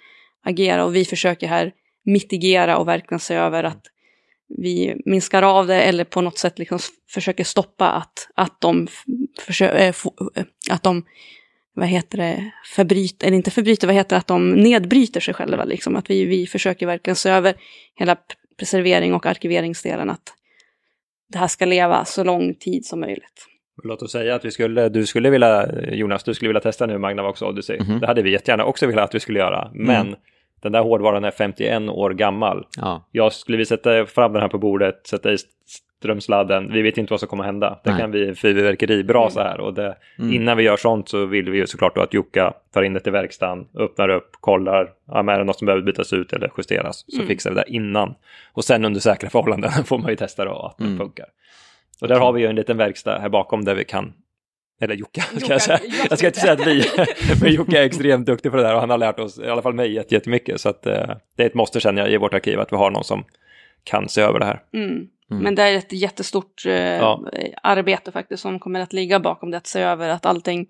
agera 0.45 0.85
och 0.85 0.95
vi 0.97 1.05
försöker 1.05 1.47
här 1.47 1.73
mitigera 2.05 2.77
och 2.79 2.89
verkligen 2.89 3.21
se 3.21 3.35
över 3.35 3.65
att 3.65 3.83
vi 4.59 4.97
minskar 5.05 5.43
av 5.43 5.67
det 5.67 5.83
eller 5.83 6.05
på 6.05 6.21
något 6.21 6.39
sätt 6.39 6.59
liksom 6.59 6.79
försöker 7.11 7.45
stoppa 7.45 7.91
att, 7.91 8.29
att 8.35 8.61
de, 8.61 8.89
försö- 9.47 9.93
få- 9.93 10.31
äh, 10.37 10.45
att 10.71 10.83
de 10.83 11.05
vad 11.75 11.89
heter 11.89 12.19
det, 12.19 12.51
förbryter, 12.67 13.27
eller 13.27 13.37
inte 13.37 13.51
förbryter, 13.51 13.87
vad 13.87 13.97
heter 13.97 14.17
det, 14.17 14.19
att 14.21 14.27
de 14.27 14.51
nedbryter 14.53 15.21
sig 15.21 15.35
själva. 15.35 15.65
Liksom. 15.65 15.97
Att 15.97 16.11
vi, 16.11 16.25
vi 16.25 16.47
försöker 16.47 16.87
verkligen 16.87 17.17
se 17.17 17.31
över 17.31 17.55
hela 17.95 18.17
preservering 18.59 19.15
och 19.15 19.27
arkiveringsdelen. 19.27 20.11
Att 20.11 20.33
det 21.33 21.39
här 21.39 21.47
ska 21.49 21.65
leva 21.65 22.05
så 22.05 22.25
lång 22.25 22.55
tid 22.55 22.87
som 22.87 23.01
möjligt. 23.01 23.47
Låt 23.85 24.03
oss 24.03 24.13
säga 24.13 24.35
att 24.35 24.45
vi 24.45 24.51
skulle, 24.51 24.89
du 24.89 25.07
skulle 25.07 25.31
vilja, 25.31 25.69
Jonas, 25.93 26.25
du 26.25 26.35
skulle 26.35 26.49
vilja 26.49 26.61
testa 26.61 26.87
nu 26.87 26.99
Magnavox 26.99 27.43
Odyssey. 27.43 27.81
Mhm. 27.81 28.01
Det 28.01 28.07
hade 28.07 28.23
vi 28.23 28.33
jättegärna 28.33 28.65
också 28.65 28.87
velat 28.87 29.05
att 29.09 29.15
vi 29.15 29.21
skulle 29.21 29.39
göra. 29.39 29.71
Men 29.75 30.07
Mm. 30.07 30.19
Den 30.63 30.73
där 30.73 30.83
hårdvaran 30.83 31.25
är 31.25 31.31
51 31.31 31.89
år 31.89 32.11
gammal. 32.11 32.67
Ja, 32.77 33.09
Jag 33.13 33.33
skulle 33.33 33.59
vi 33.59 33.67
sätta 33.67 34.07
fram 34.07 34.33
den 34.33 34.43
här 34.43 34.49
på 34.49 34.59
bordet, 34.59 35.07
sätta 35.07 35.33
i 35.33 35.37
strömsladden, 35.99 36.73
vi 36.73 36.83
vet 36.83 36.99
inte 36.99 37.13
vad 37.13 37.21
som 37.21 37.29
kommer 37.29 37.45
hända. 37.45 37.81
Det 37.85 37.91
Nej. 37.91 38.01
kan 38.01 38.11
bli 38.11 38.35
fyrverkeri 38.35 39.05
bra 39.05 39.31
så 39.31 39.41
här. 39.41 39.61
Och 39.61 39.75
det, 39.75 39.97
Mm. 40.19 40.33
Innan 40.35 40.57
vi 40.57 40.63
gör 40.63 40.77
sånt 40.77 41.09
så 41.09 41.27
vill 41.27 41.51
vi 41.51 41.59
ju 41.59 41.67
såklart 41.67 41.95
då 41.95 42.01
att 42.01 42.15
Jukka 42.15 42.53
tar 42.75 42.83
in 42.83 42.93
det 42.93 43.01
till 43.01 43.13
verkstaden, 43.13 43.67
öppnar 43.79 44.09
upp, 44.09 44.31
kollar, 44.41 44.91
ja, 45.07 45.19
är 45.33 45.39
det 45.39 45.45
något 45.45 45.59
som 45.59 45.67
behöver 45.67 45.83
bytas 45.85 46.13
ut 46.13 46.33
eller 46.33 46.51
justeras, 46.59 47.05
så 47.09 47.17
Mm. 47.17 47.29
fixar 47.29 47.51
vi 47.51 47.57
det 47.57 47.65
innan. 47.69 48.15
Och 48.53 48.65
sen 48.65 48.85
under 48.85 49.01
säkra 49.01 49.31
förhållanden 49.31 49.71
får 49.85 49.99
man 49.99 50.11
ju 50.11 50.17
testa 50.17 50.45
då 50.45 50.53
att 50.53 50.79
det 50.79 50.85
Mm. 50.85 50.99
funkar. 50.99 51.27
Och 52.01 52.09
där 52.09 52.19
har 52.21 52.33
vi 52.33 52.41
ju 52.41 52.47
en 52.47 52.57
liten 52.57 52.77
verkstad 52.77 53.19
här 53.19 53.29
bakom 53.29 53.65
där 53.65 53.75
vi 53.75 53.85
kan 53.85 54.13
eller 54.81 54.95
Jukka, 54.95 55.23
ska 55.23 55.53
jag 55.53 55.63
säga. 55.63 55.81
jag 55.83 56.07
Jag 56.11 56.19
ska 56.19 56.27
inte 56.27 56.41
säga 56.41 56.53
att 56.53 56.67
vi, 56.67 56.85
men 57.43 57.53
Jukka 57.53 57.83
är 57.83 57.87
extremt 57.87 58.27
duktig 58.27 58.51
på 58.51 58.57
det 58.57 58.63
där 58.63 58.75
och 58.75 58.81
han 58.81 58.91
har 58.91 58.99
lärt 58.99 59.19
oss, 59.19 59.39
i 59.39 59.47
alla 59.49 59.63
fall 59.63 59.75
mig, 59.75 59.93
jätte- 59.95 60.15
jättemycket. 60.15 60.61
Så 60.61 60.69
att, 60.69 60.87
eh, 60.87 61.11
det 61.37 61.43
är 61.43 61.47
ett 61.47 61.55
måste 61.55 61.81
känner 61.81 62.03
jag 62.03 62.13
i 62.13 62.17
vårt 62.17 62.35
arkiv, 62.35 62.61
att 62.61 62.73
vi 62.73 62.77
har 62.77 62.91
någon 62.91 63.05
som 63.05 63.25
kan 63.85 64.09
se 64.09 64.21
över 64.21 64.39
det 64.39 64.45
här. 64.45 64.63
Mm. 64.75 64.89
Mm. 64.91 65.43
Men 65.43 65.55
det 65.55 65.63
är 65.63 65.75
ett 65.75 65.93
jättestort 65.93 66.67
eh, 66.67 66.73
Ja. 66.75 67.25
arbete 67.63 68.13
faktiskt 68.13 68.43
som 68.43 68.59
kommer 68.59 68.81
att 68.81 68.93
ligga 68.93 69.21
bakom 69.21 69.51
det, 69.51 69.57
att 69.57 69.67
se 69.67 69.81
över 69.81 70.09
att 70.09 70.27
allting 70.27 70.67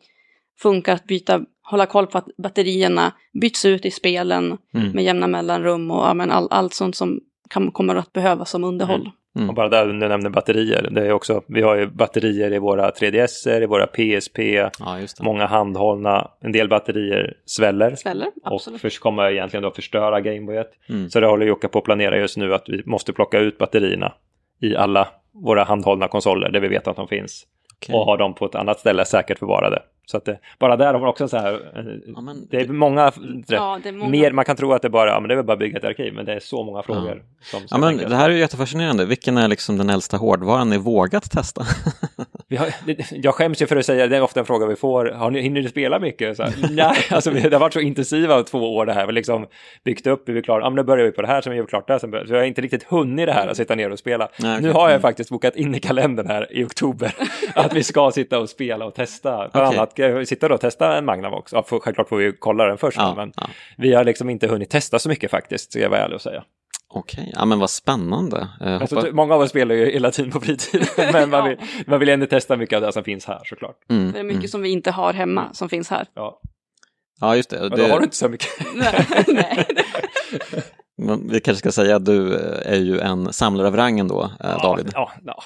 funkar, 0.60 0.94
att 0.94 1.04
byta, 1.04 1.40
hålla 1.62 1.86
koll 1.86 2.06
på 2.06 2.18
att 2.18 2.26
batterierna 2.42 3.12
byts 3.40 3.64
ut 3.64 3.86
i 3.86 3.90
spelen 3.90 4.58
Mm. 4.74 4.90
med 4.90 5.04
jämna 5.04 5.26
mellanrum 5.26 5.90
och 5.90 6.04
ja, 6.06 6.14
men 6.14 6.30
all, 6.30 6.48
allt 6.50 6.74
sånt 6.74 6.96
som 6.96 7.20
kan, 7.50 7.70
kommer 7.72 7.94
att 7.96 8.12
behövas 8.12 8.50
som 8.50 8.64
underhåll. 8.64 9.10
Mm. 9.36 9.48
Och 9.48 9.54
bara 9.54 9.68
där 9.68 9.86
du 9.86 9.92
nämner 9.92 10.30
batterier, 10.30 10.88
det 10.90 11.06
är 11.06 11.12
också, 11.12 11.42
vi 11.46 11.62
har 11.62 11.76
ju 11.76 11.86
batterier 11.86 12.52
i 12.52 12.58
våra 12.58 12.90
3DS, 12.90 13.62
i 13.62 13.66
våra 13.66 13.86
PSP, 13.86 14.38
ja 14.78 15.00
just 15.00 15.16
det. 15.16 15.24
många 15.24 15.46
handhållna, 15.46 16.30
en 16.40 16.52
del 16.52 16.68
batterier 16.68 17.34
sväller. 17.44 17.94
Sväller, 17.96 18.28
Och 18.44 18.62
först 18.80 19.00
kommer 19.00 19.30
egentligen 19.30 19.62
då 19.62 19.70
förstöra 19.70 20.20
Gameboyet. 20.20 20.70
Mm. 20.88 21.10
Så 21.10 21.20
det 21.20 21.26
håller 21.26 21.46
Jocke 21.46 21.68
på 21.68 21.78
att 21.78 21.84
planera 21.84 22.18
just 22.18 22.36
nu 22.36 22.54
att 22.54 22.68
vi 22.68 22.82
måste 22.86 23.12
plocka 23.12 23.38
ut 23.38 23.58
batterierna 23.58 24.12
i 24.60 24.76
alla 24.76 25.08
våra 25.32 25.64
handhållna 25.64 26.08
konsoler 26.08 26.50
där 26.50 26.60
vi 26.60 26.68
vet 26.68 26.88
att 26.88 26.96
de 26.96 27.08
finns. 27.08 27.46
Okej. 27.80 27.94
och 27.94 28.04
ha 28.04 28.16
dem 28.16 28.34
på 28.34 28.46
ett 28.46 28.54
annat 28.54 28.80
ställe 28.80 29.04
säkert 29.04 29.38
förvarade. 29.38 29.82
Så 30.10 30.16
att 30.16 30.24
det, 30.24 30.38
bara 30.58 30.76
där 30.76 30.92
har 30.92 31.00
man 31.00 31.08
också 31.08 31.28
så 31.28 31.36
här, 31.36 31.52
eh, 31.54 32.12
Ja, 32.14 32.20
men- 32.20 32.46
det 32.50 32.56
är 32.60 32.68
många, 32.68 33.12
Ja, 33.46 33.80
det 33.82 33.88
är 33.88 33.92
många. 33.92 34.10
mer, 34.10 34.32
man 34.32 34.44
kan 34.44 34.56
tro 34.56 34.72
att 34.72 34.82
det 34.82 34.90
bara, 34.90 35.10
ja 35.10 35.20
men 35.20 35.28
det 35.28 35.34
är 35.34 35.42
bara 35.42 35.52
att 35.52 35.58
bygga 35.58 35.78
ett 35.78 35.84
arkiv, 35.84 36.14
men 36.14 36.24
det 36.24 36.34
är 36.34 36.40
så 36.40 36.64
många 36.64 36.82
frågor. 36.82 37.22
Som 37.42 37.60
ska 37.60 37.74
Ja, 37.76 37.78
men 37.80 37.96
det 37.96 38.16
här 38.16 38.30
är 38.30 38.34
ju 38.34 38.38
jättefascinerande. 38.40 39.04
Vilken 39.06 39.38
är 39.38 39.48
liksom 39.48 39.78
den 39.78 39.90
äldsta 39.90 40.16
hårdvaran 40.16 40.70
ni 40.70 40.78
vågat 40.78 41.30
testa? 41.30 41.62
Har, 42.56 42.68
jag 43.10 43.34
skäms 43.34 43.62
ju 43.62 43.66
för 43.66 43.76
att 43.76 43.86
säga, 43.86 44.06
det 44.06 44.16
är 44.16 44.22
ofta 44.22 44.40
en 44.40 44.46
fråga 44.46 44.66
vi 44.66 44.76
får, 44.76 45.06
har 45.06 45.30
ni, 45.30 45.40
hinner 45.40 45.62
ni 45.62 45.68
spela 45.68 45.98
mycket? 45.98 46.36
Så 46.36 46.42
här, 46.42 46.52
nej, 46.70 46.96
alltså 47.10 47.30
det 47.30 47.52
har 47.52 47.60
varit 47.60 47.72
så 47.72 47.80
intensiva 47.80 48.42
två 48.42 48.76
år 48.76 48.86
det 48.86 48.92
här, 48.92 49.00
vi 49.00 49.06
har 49.06 49.12
liksom 49.12 49.46
byggt 49.84 50.06
upp, 50.06 50.28
vi 50.28 50.38
är 50.38 50.42
klara, 50.42 50.60
ja 50.62 50.70
men 50.70 50.76
nu 50.76 50.82
börjar 50.82 51.04
vi 51.04 51.12
på 51.12 51.22
det 51.22 51.28
här, 51.28 51.40
sen 51.40 51.56
gör 51.56 51.62
vi 51.62 51.68
klart 51.68 51.86
det 51.86 51.92
här, 51.92 51.98
sen 51.98 52.10
börjar, 52.10 52.24
så 52.26 52.32
jag 52.32 52.38
har 52.38 52.44
inte 52.44 52.60
riktigt 52.60 52.82
hunnit 52.82 53.26
det 53.26 53.32
här 53.32 53.48
att 53.48 53.56
sitta 53.56 53.74
ner 53.74 53.90
och 53.90 53.98
spela. 53.98 54.28
Nej, 54.38 54.52
okej. 54.56 54.66
Nu 54.66 54.72
har 54.72 54.80
jag 54.82 54.90
Mm. 54.90 55.02
faktiskt 55.02 55.30
bokat 55.30 55.56
in 55.56 55.74
i 55.74 55.80
kalendern 55.80 56.26
här 56.26 56.52
i 56.52 56.64
oktober 56.64 57.14
att 57.54 57.74
vi 57.74 57.82
ska 57.82 58.10
sitta 58.10 58.38
och 58.38 58.48
spela 58.48 58.84
och 58.84 58.94
testa. 58.94 59.48
Bland 59.52 59.66
Okej. 59.68 59.78
annat 59.78 59.98
eh, 59.98 60.22
sitta 60.22 60.48
då 60.48 60.54
och 60.54 60.60
testa 60.60 60.96
en 60.96 61.04
Magnavox. 61.04 61.52
Ja, 61.52 61.62
för, 61.62 61.78
självklart 61.78 62.08
får 62.08 62.16
vi 62.16 62.32
kolla 62.38 62.64
den 62.64 62.78
först, 62.78 62.96
Ja, 62.98 63.14
men 63.16 63.32
ja. 63.36 63.46
vi 63.76 63.94
har 63.94 64.04
liksom 64.04 64.30
inte 64.30 64.46
hunnit 64.48 64.70
testa 64.70 64.98
så 64.98 65.08
mycket 65.08 65.30
faktiskt, 65.30 65.72
ska 65.72 65.80
jag 65.82 65.90
vara 65.90 66.00
ärlig 66.00 66.14
och 66.14 66.22
säga. 66.22 66.44
Okej, 66.92 67.32
ja 67.36 67.44
men 67.44 67.58
vad 67.58 67.70
spännande. 67.70 68.48
Eh, 68.60 68.80
Alltså, 68.80 68.96
hoppa... 68.96 69.12
Många 69.12 69.34
av 69.34 69.40
oss 69.40 69.50
spelar 69.50 69.74
ju 69.74 69.90
hela 69.90 70.10
tiden 70.10 70.30
på 70.30 70.40
fritiden, 70.40 70.86
men 71.12 71.30
man 71.30 71.40
Ja. 71.40 71.46
vill, 71.48 71.84
man 71.86 72.00
vill 72.00 72.08
ändå 72.08 72.26
testa 72.26 72.56
mycket 72.56 72.76
av 72.76 72.82
det 72.82 72.92
som 72.92 73.04
finns 73.04 73.24
här 73.26 73.40
såklart. 73.44 73.76
mm, 73.90 74.12
det 74.12 74.18
är 74.18 74.22
mycket 74.22 74.38
mm. 74.38 74.48
som 74.48 74.62
vi 74.62 74.68
inte 74.68 74.90
har 74.90 75.12
hemma 75.12 75.48
som 75.52 75.68
finns 75.68 75.90
här. 75.90 76.06
Ja. 76.14 76.40
Ja, 77.20 77.36
just 77.36 77.50
det. 77.50 77.60
Men 77.60 77.70
då 77.70 77.76
det... 77.76 77.88
har 77.88 77.98
du 77.98 78.04
inte 78.04 78.16
så 78.16 78.28
mycket. 78.28 78.48
Nej. 79.28 79.66
Men 80.96 81.28
Vi 81.28 81.40
kanske 81.40 81.58
ska 81.58 81.72
säga 81.72 81.96
att 81.96 82.04
du 82.04 82.34
eh, 82.34 82.72
är 82.72 82.78
ju 82.78 82.98
en 82.98 83.32
samlare 83.32 83.66
av 83.66 83.76
rangen 83.76 84.08
då, 84.08 84.30
eh, 84.44 84.62
David. 84.62 84.90
Ja, 84.94 85.12
ja. 85.24 85.42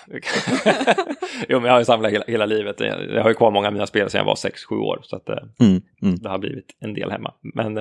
jo, 1.49 1.61
men 1.61 1.65
jag 1.65 1.73
har 1.73 1.79
ju 1.79 1.85
samlat 1.85 2.13
hela, 2.13 2.25
hela 2.29 2.47
livet. 2.47 2.81
Jag 2.81 3.23
har 3.23 3.29
ju 3.29 3.35
kvar 3.35 3.51
många 3.51 3.67
av 3.67 3.73
mina 3.73 3.87
spel 3.87 4.11
sedan 4.11 4.19
jag 4.19 4.25
var 4.25 4.35
6-7 4.35 4.75
år, 4.81 5.01
så 5.03 5.17
att, 5.17 5.29
Mm, 5.29 5.83
mm, 6.03 6.19
det 6.19 6.29
har 6.29 6.39
blivit 6.39 6.77
en 6.81 6.95
del 6.95 7.11
hemma. 7.11 7.33
Men, 7.41 7.79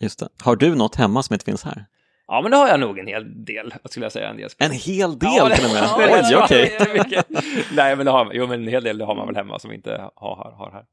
just 0.00 0.18
det. 0.18 0.28
Har 0.42 0.56
du 0.56 0.74
något 0.74 0.94
hemma 0.96 1.22
som 1.22 1.34
inte 1.34 1.44
finns 1.44 1.64
här? 1.64 1.84
Ja, 2.28 2.40
men 2.42 2.50
det 2.50 2.56
har 2.56 2.68
jag 2.68 2.80
nog 2.80 2.98
en 2.98 3.06
hel 3.06 3.44
del, 3.44 3.74
vad 3.82 3.90
skulle 3.90 4.04
jag 4.04 4.12
säga, 4.12 4.28
en 4.30 4.36
del. 4.36 4.48
En 4.58 4.70
hel 4.72 5.18
del 5.18 5.30
Ja, 5.36 5.48
till 5.56 5.64
och 5.64 5.72
med? 5.72 5.82
ja, 5.82 6.22
Oj, 6.30 6.36
okej. 6.36 6.78
mycket. 6.94 7.26
Nej, 7.72 7.96
men 7.96 8.06
det 8.06 8.12
har, 8.12 8.30
jo, 8.34 8.46
men 8.46 8.62
en 8.62 8.68
hel 8.68 8.84
del 8.84 8.98
det 8.98 9.04
har 9.04 9.14
man 9.14 9.26
väl 9.26 9.36
hemma 9.36 9.58
som 9.58 9.70
vi 9.70 9.76
inte 9.76 9.90
har, 9.90 10.36
har, 10.36 10.52
har 10.58 10.70
här. 10.72 10.84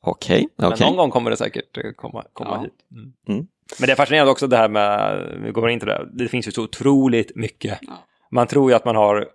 Okej, 0.00 0.48
Men 0.56 0.72
okej. 0.72 0.86
någon 0.86 0.96
gång 0.96 1.10
kommer 1.10 1.30
det 1.30 1.36
säkert 1.36 1.76
eh, 1.76 1.90
komma, 1.96 2.24
komma 2.32 2.50
Ja. 2.50 2.60
hit. 2.62 2.74
Mm. 2.92 3.12
Mm. 3.28 3.46
Men 3.80 3.86
det 3.86 3.92
är 3.92 3.96
fascinerande 3.96 4.30
också 4.32 4.46
det 4.46 4.56
här 4.56 4.68
med, 4.68 5.18
vi 5.44 5.50
går 5.50 5.70
in 5.70 5.78
till 5.80 5.88
det, 5.88 6.08
det 6.12 6.28
finns 6.28 6.48
ju 6.48 6.52
så 6.52 6.62
otroligt 6.62 7.36
mycket. 7.36 7.78
Ja. 7.82 7.92
Man 8.30 8.46
tror 8.46 8.70
ju 8.70 8.76
att 8.76 8.84
man 8.84 8.96
har, 8.96 9.28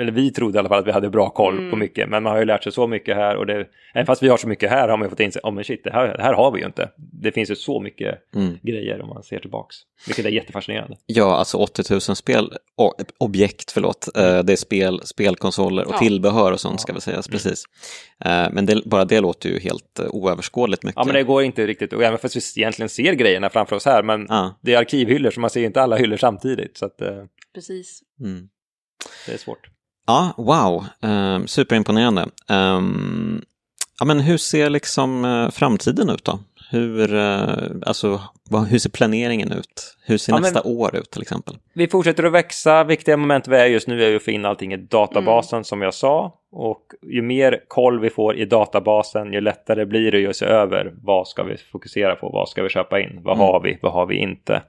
eller 0.00 0.12
vi 0.12 0.30
trodde 0.30 0.56
i 0.56 0.58
alla 0.58 0.68
fall 0.68 0.78
att 0.78 0.86
vi 0.86 0.92
hade 0.92 1.10
bra 1.10 1.30
koll 1.30 1.58
Mm. 1.58 1.70
på 1.70 1.76
mycket, 1.76 2.08
men 2.08 2.22
man 2.22 2.32
har 2.32 2.38
ju 2.38 2.44
lärt 2.44 2.62
sig 2.62 2.72
så 2.72 2.86
mycket 2.86 3.16
här 3.16 3.36
och 3.36 3.46
det, 3.46 3.66
även 3.94 4.06
fast 4.06 4.22
vi 4.22 4.28
har 4.28 4.36
så 4.36 4.48
mycket 4.48 4.70
här 4.70 4.88
har 4.88 4.96
man 4.96 5.06
ju 5.06 5.10
fått 5.10 5.20
inse, 5.20 5.40
oh 5.42 5.52
men 5.52 5.64
shit, 5.64 5.84
det 5.84 5.92
här, 5.92 6.16
det 6.16 6.22
här 6.22 6.34
har 6.34 6.50
vi 6.52 6.60
ju 6.60 6.66
inte. 6.66 6.90
Det 6.96 7.32
finns 7.32 7.50
ju 7.50 7.54
så 7.56 7.80
mycket 7.80 8.34
Mm. 8.34 8.58
grejer 8.62 9.00
om 9.02 9.08
man 9.08 9.22
ser 9.22 9.38
tillbaks, 9.38 9.76
vilket 10.06 10.24
är 10.26 10.30
jättefascinerande. 10.30 10.96
Ja, 11.06 11.36
alltså 11.36 11.56
80 11.58 11.82
000 11.92 12.00
spel, 12.00 12.52
objekt, 13.18 13.70
förlåt. 13.72 14.08
Eh, 14.16 14.42
Det 14.42 14.52
är 14.52 14.56
spel, 14.56 15.00
spelkonsoler 15.04 15.84
och 15.86 15.94
Ja. 15.94 15.98
tillbehör 15.98 16.52
och 16.52 16.60
sånt 16.60 16.80
ska 16.80 16.90
Ja. 16.90 16.94
väl 16.94 17.00
sägas, 17.02 17.28
precis. 17.28 17.64
Eh, 18.24 18.48
Men 18.52 18.66
det, 18.66 18.82
bara 18.84 19.04
det 19.04 19.20
låter 19.20 19.48
ju 19.48 19.58
helt 19.58 19.98
eh, 19.98 20.06
oöverskådligt 20.10 20.82
mycket. 20.82 20.96
Ja, 20.96 21.04
men 21.04 21.14
det 21.14 21.22
går 21.22 21.42
inte 21.42 21.66
riktigt, 21.66 21.92
och 21.92 22.02
även 22.02 22.18
fast 22.18 22.36
vi 22.36 22.40
egentligen 22.60 22.88
ser 22.88 23.12
grejerna 23.12 23.50
framför 23.50 23.76
oss 23.76 23.84
här, 23.84 24.02
men 24.02 24.26
Ja. 24.28 24.58
det 24.62 24.74
är 24.74 24.78
arkivhyllor 24.78 25.30
så 25.30 25.40
man 25.40 25.50
ser 25.50 25.60
ju 25.60 25.66
inte 25.66 25.82
alla 25.82 25.96
hyllor 25.96 26.16
samtidigt, 26.16 26.76
så 26.76 26.86
att 26.86 27.00
eh, 27.02 27.24
Precis. 27.54 28.00
Mm. 28.20 28.48
det 29.26 29.32
är 29.32 29.36
svårt. 29.38 29.66
Ja, 30.08 30.32
wow, 30.36 30.84
um, 31.10 31.46
superimponerande. 31.46 32.26
Ehm, 32.48 33.42
ja, 34.00 34.04
men 34.06 34.20
hur 34.20 34.36
ser 34.36 34.70
liksom 34.70 35.24
eh, 35.24 35.50
framtiden 35.50 36.10
ut 36.10 36.24
då? 36.24 36.38
Hur, 36.70 37.14
eh, 37.14 37.48
alltså, 37.86 38.20
vad, 38.50 38.66
hur 38.66 38.78
ser 38.78 38.90
planeringen 38.90 39.52
ut? 39.52 39.96
Hur 40.06 40.18
ser 40.18 40.32
Ja, 40.32 40.36
men- 40.36 40.42
nästa 40.42 40.62
år 40.62 40.96
ut 40.96 41.10
till 41.10 41.22
exempel? 41.22 41.54
Vi 41.72 41.88
fortsätter 41.88 42.24
att 42.24 42.32
växa. 42.32 42.84
Viktiga 42.84 43.16
moment 43.16 43.48
vi 43.48 43.56
är 43.56 43.66
just 43.66 43.88
nu 43.88 44.04
är 44.04 44.16
att 44.16 44.22
få 44.22 44.30
in 44.30 44.44
allting 44.44 44.72
i 44.72 44.76
databasen 44.76 45.64
som 45.64 45.82
jag 45.82 45.94
sa. 45.94 46.34
Och 46.52 46.82
ju 47.02 47.22
mer 47.22 47.60
koll 47.68 48.00
vi 48.00 48.10
får 48.10 48.36
i 48.36 48.44
databasen, 48.44 49.32
ju 49.32 49.40
lättare 49.40 49.84
blir 49.84 50.12
det 50.12 50.26
att 50.26 50.36
se 50.36 50.44
över 50.46 50.94
vad 51.02 51.28
ska 51.28 51.42
vi 51.42 51.56
fokusera 51.72 52.14
på, 52.16 52.28
vad 52.28 52.48
ska 52.48 52.62
vi 52.62 52.68
köpa 52.68 53.00
in, 53.00 53.20
vad 53.22 53.36
Mm. 53.36 53.46
har 53.46 53.60
vi, 53.60 53.78
vad 53.82 53.92
har 53.92 54.06
vi 54.06 54.16
inte. 54.16 54.62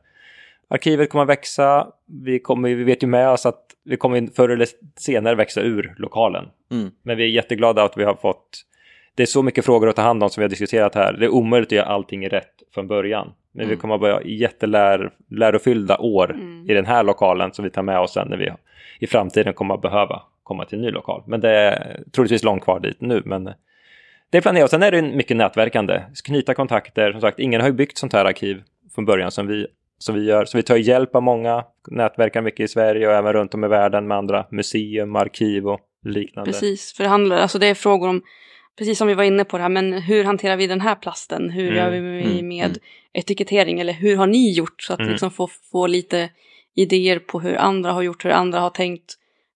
Arkivet 0.69 1.09
kommer 1.09 1.23
att 1.23 1.29
växa. 1.29 1.87
Vi, 2.23 2.39
kommer, 2.39 2.75
vi 2.75 2.83
vet 2.83 3.03
ju 3.03 3.07
med 3.07 3.29
oss 3.29 3.45
att 3.45 3.65
vi 3.85 3.97
kommer 3.97 4.27
förr 4.35 4.49
eller 4.49 4.67
senare 4.97 5.35
växa 5.35 5.61
ur 5.61 5.93
lokalen. 5.97 6.45
Mm. 6.71 6.91
Men 7.03 7.17
vi 7.17 7.23
är 7.23 7.27
jätteglada 7.27 7.83
att 7.83 7.97
vi 7.97 8.03
har 8.03 8.15
fått... 8.15 8.65
Det 9.15 9.23
är 9.23 9.27
så 9.27 9.43
mycket 9.43 9.65
frågor 9.65 9.89
att 9.89 9.95
ta 9.95 10.01
hand 10.01 10.23
om 10.23 10.29
som 10.29 10.41
vi 10.41 10.43
har 10.43 10.49
diskuterat 10.49 10.95
här. 10.95 11.13
Det 11.13 11.25
är 11.25 11.29
omöjligt 11.29 11.67
att 11.67 11.71
göra 11.71 11.85
allting 11.85 12.29
rätt 12.29 12.53
från 12.73 12.87
början. 12.87 13.31
Men 13.51 13.67
vi 13.67 13.73
Mm. 13.73 13.81
kommer 13.81 13.95
att 13.95 14.01
börja 14.01 14.21
jättelärofyllda 14.23 15.97
år 15.97 16.31
Mm. 16.31 16.69
i 16.69 16.73
den 16.73 16.85
här 16.85 17.03
lokalen 17.03 17.53
som 17.53 17.63
vi 17.65 17.71
tar 17.71 17.81
med 17.83 17.99
oss 17.99 18.13
sen 18.13 18.27
när 18.27 18.37
vi 18.37 18.51
i 18.99 19.07
framtiden 19.07 19.53
kommer 19.53 19.73
att 19.73 19.81
behöva 19.81 20.21
komma 20.43 20.65
till 20.65 20.77
en 20.77 20.81
ny 20.81 20.91
lokal. 20.91 21.23
Men 21.27 21.41
det 21.41 21.49
är 21.49 22.03
troligtvis 22.11 22.43
långt 22.43 22.63
kvar 22.63 22.79
dit 22.79 23.01
nu. 23.01 23.21
Men 23.25 23.43
det 24.29 24.37
är 24.37 24.41
planerat. 24.41 24.69
Sen 24.69 24.83
är 24.83 24.91
det 24.91 25.01
mycket 25.01 25.37
nätverkande. 25.37 26.01
Knyta 26.25 26.53
kontakter. 26.53 27.11
Som 27.11 27.21
sagt, 27.21 27.39
ingen 27.39 27.61
har 27.61 27.67
ju 27.67 27.73
byggt 27.73 27.97
sånt 27.97 28.13
här 28.13 28.25
arkiv 28.25 28.61
från 28.95 29.05
början 29.05 29.31
som 29.31 29.47
vi, 29.47 29.67
som 29.99 30.15
vi 30.15 30.23
gör. 30.25 30.45
Så 30.45 30.57
vi 30.57 30.63
tar 30.63 30.75
hjälp 30.75 31.15
av 31.15 31.23
många. 31.23 31.63
Nätverkar 31.91 32.41
mycket 32.41 32.59
i 32.63 32.67
Sverige 32.67 33.07
och 33.07 33.13
även 33.13 33.33
runt 33.33 33.53
om 33.53 33.63
i 33.63 33.67
världen 33.67 34.07
med 34.07 34.17
andra 34.17 34.45
museum, 34.51 35.15
arkiv 35.15 35.67
och 35.67 35.79
liknande. 36.05 36.51
Precis, 36.51 36.93
för 36.93 37.03
det 37.03 37.09
handlar, 37.09 37.37
alltså 37.37 37.59
det 37.59 37.67
är 37.67 37.73
frågor 37.75 38.07
om, 38.09 38.21
precis 38.77 38.97
som 38.97 39.07
vi 39.07 39.13
var 39.13 39.23
inne 39.23 39.43
på 39.45 39.57
det 39.57 39.61
här, 39.63 39.69
men 39.69 39.93
hur 39.93 40.23
hanterar 40.23 40.57
vi 40.57 40.67
den 40.67 40.81
här 40.81 40.95
plasten? 40.95 41.49
Hur 41.49 41.63
Mm, 41.71 41.75
gör 41.77 41.89
vi 41.91 42.01
med, 42.01 42.25
mm, 42.25 42.47
med 42.47 42.65
mm. 42.65 42.77
etikettering? 43.13 43.79
Eller 43.79 43.93
hur 43.93 44.15
har 44.15 44.27
ni 44.27 44.51
gjort? 44.53 44.81
Så 44.81 44.93
att 44.93 44.99
Mm. 44.99 45.11
liksom 45.11 45.31
få, 45.31 45.47
få 45.71 45.87
lite 45.87 46.29
idéer 46.75 47.19
på 47.19 47.39
hur 47.39 47.55
andra 47.55 47.91
har 47.91 48.01
gjort, 48.01 48.25
hur 48.25 48.29
andra 48.31 48.59
har 48.59 48.69
tänkt. 48.69 49.13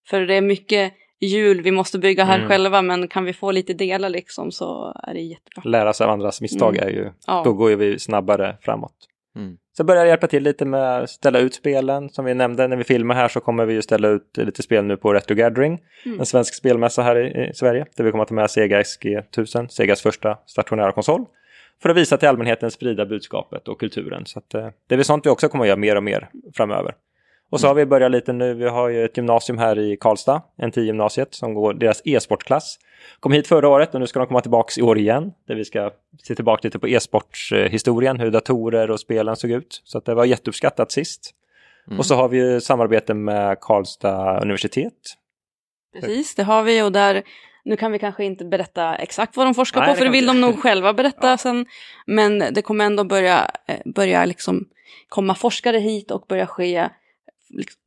För 0.08 0.20
det 0.20 0.34
är 0.34 0.40
mycket 0.40 0.92
hjul 1.20 1.62
vi 1.62 1.70
måste 1.70 1.98
bygga 1.98 2.24
här 2.24 2.36
Mm. 2.38 2.48
själva, 2.48 2.82
men 2.82 3.08
kan 3.08 3.24
vi 3.24 3.32
få 3.32 3.50
lite 3.50 3.74
delar 3.74 4.08
liksom 4.08 4.52
så 4.52 4.92
är 5.02 5.14
det 5.14 5.20
jättebra. 5.20 5.62
lära 5.70 5.92
sig 5.92 6.04
av 6.04 6.10
andras 6.10 6.40
misstag 6.40 6.76
Mm. 6.76 6.88
är 6.88 6.92
ju, 6.92 7.10
Ja. 7.26 7.42
då 7.44 7.52
går 7.52 7.70
ju 7.70 7.76
vi 7.76 7.98
snabbare 7.98 8.56
framåt. 8.62 8.94
Mm. 9.36 9.56
Så 9.76 9.84
börjar 9.84 10.02
jag 10.02 10.08
hjälpa 10.08 10.26
till 10.26 10.42
lite 10.42 10.64
med 10.64 11.02
att 11.02 11.10
ställa 11.10 11.38
ut 11.38 11.54
spelen. 11.54 12.10
Som 12.10 12.24
vi 12.24 12.34
nämnde 12.34 12.68
när 12.68 12.76
vi 12.76 12.84
filmar 12.84 13.14
här 13.14 13.28
så 13.28 13.40
kommer 13.40 13.64
vi 13.64 13.74
ju 13.74 13.82
ställa 13.82 14.08
ut 14.08 14.36
lite 14.36 14.62
spel 14.62 14.84
nu 14.84 14.96
på 14.96 15.12
Retro 15.12 15.34
Gathering. 15.34 15.80
Mm. 16.06 16.20
En 16.20 16.26
svensk 16.26 16.54
spelmässa 16.54 17.02
här 17.02 17.16
i, 17.16 17.50
i 17.50 17.54
Sverige. 17.54 17.86
Där 17.96 18.04
vi 18.04 18.10
kommer 18.10 18.22
att 18.22 18.28
ta 18.28 18.34
med 18.34 18.50
Sega 18.50 18.82
SG1000, 18.82 19.68
Segas 19.68 20.02
första 20.02 20.38
stationära 20.46 20.92
konsol. 20.92 21.24
För 21.82 21.88
att 21.88 21.96
visa 21.96 22.16
till 22.16 22.28
allmänheten, 22.28 22.70
sprida 22.70 23.06
budskapet 23.06 23.68
och 23.68 23.80
kulturen. 23.80 24.26
Så 24.26 24.38
att, 24.38 24.54
eh, 24.54 24.68
det 24.88 24.94
är 24.94 24.96
väl 24.96 25.04
sånt 25.04 25.26
vi 25.26 25.30
också 25.30 25.48
kommer 25.48 25.64
att 25.64 25.68
göra 25.68 25.78
mer 25.78 25.96
och 25.96 26.02
mer 26.02 26.28
framöver. 26.54 26.94
Och 27.50 27.60
så 27.60 27.66
har 27.66 27.74
vi 27.74 27.86
börjat 27.86 28.10
lite 28.10 28.32
nu, 28.32 28.54
vi 28.54 28.68
har 28.68 28.88
ju 28.88 29.04
ett 29.04 29.16
gymnasium 29.16 29.58
här 29.58 29.78
i 29.78 29.96
Karlstad, 29.96 30.42
NT-gymnasiet, 30.62 31.34
som 31.34 31.54
går 31.54 31.74
deras 31.74 32.02
e-sportklass. 32.04 32.78
Kom 33.20 33.32
hit 33.32 33.46
förra 33.46 33.68
året 33.68 33.94
och 33.94 34.00
nu 34.00 34.06
ska 34.06 34.18
de 34.18 34.26
komma 34.26 34.40
tillbaka 34.40 34.80
i 34.80 34.82
år 34.82 34.98
igen, 34.98 35.32
där 35.48 35.54
vi 35.54 35.64
ska 35.64 35.90
se 36.22 36.34
tillbaka 36.34 36.60
lite 36.64 36.78
på 36.78 36.88
e-sportshistorien, 36.88 38.20
hur 38.20 38.30
datorer 38.30 38.90
och 38.90 39.00
spelen 39.00 39.36
såg 39.36 39.50
ut. 39.50 39.82
Så 39.84 39.98
att 39.98 40.04
det 40.04 40.14
var 40.14 40.24
jätteuppskattat 40.24 40.92
sist. 40.92 41.34
Mm. 41.86 41.98
Och 41.98 42.06
så 42.06 42.14
har 42.14 42.28
vi 42.28 42.38
ju 42.38 42.60
samarbete 42.60 43.14
med 43.14 43.60
Karlstad 43.60 44.40
universitet. 44.42 44.92
Precis, 45.94 46.34
det 46.34 46.42
har 46.42 46.62
vi 46.62 46.82
och 46.82 46.92
där 46.92 47.22
nu 47.64 47.76
kan 47.76 47.92
vi 47.92 47.98
kanske 47.98 48.24
inte 48.24 48.44
berätta 48.44 48.94
exakt 48.94 49.36
vad 49.36 49.46
de 49.46 49.54
forskar 49.54 49.80
Nej, 49.80 49.88
på, 49.88 49.94
för 49.94 50.04
det 50.04 50.10
vill 50.10 50.26
de 50.26 50.40
nog 50.40 50.62
själva 50.62 50.92
berätta 50.92 51.30
ja. 51.30 51.38
sen. 51.38 51.66
Men 52.06 52.38
det 52.38 52.62
kommer 52.62 52.84
ändå 52.84 53.04
börja, 53.04 53.50
eh, 53.66 53.80
börja 53.84 54.24
liksom 54.24 54.68
komma 55.08 55.34
forskare 55.34 55.78
hit 55.78 56.10
och 56.10 56.24
börja 56.28 56.46
ske 56.46 56.88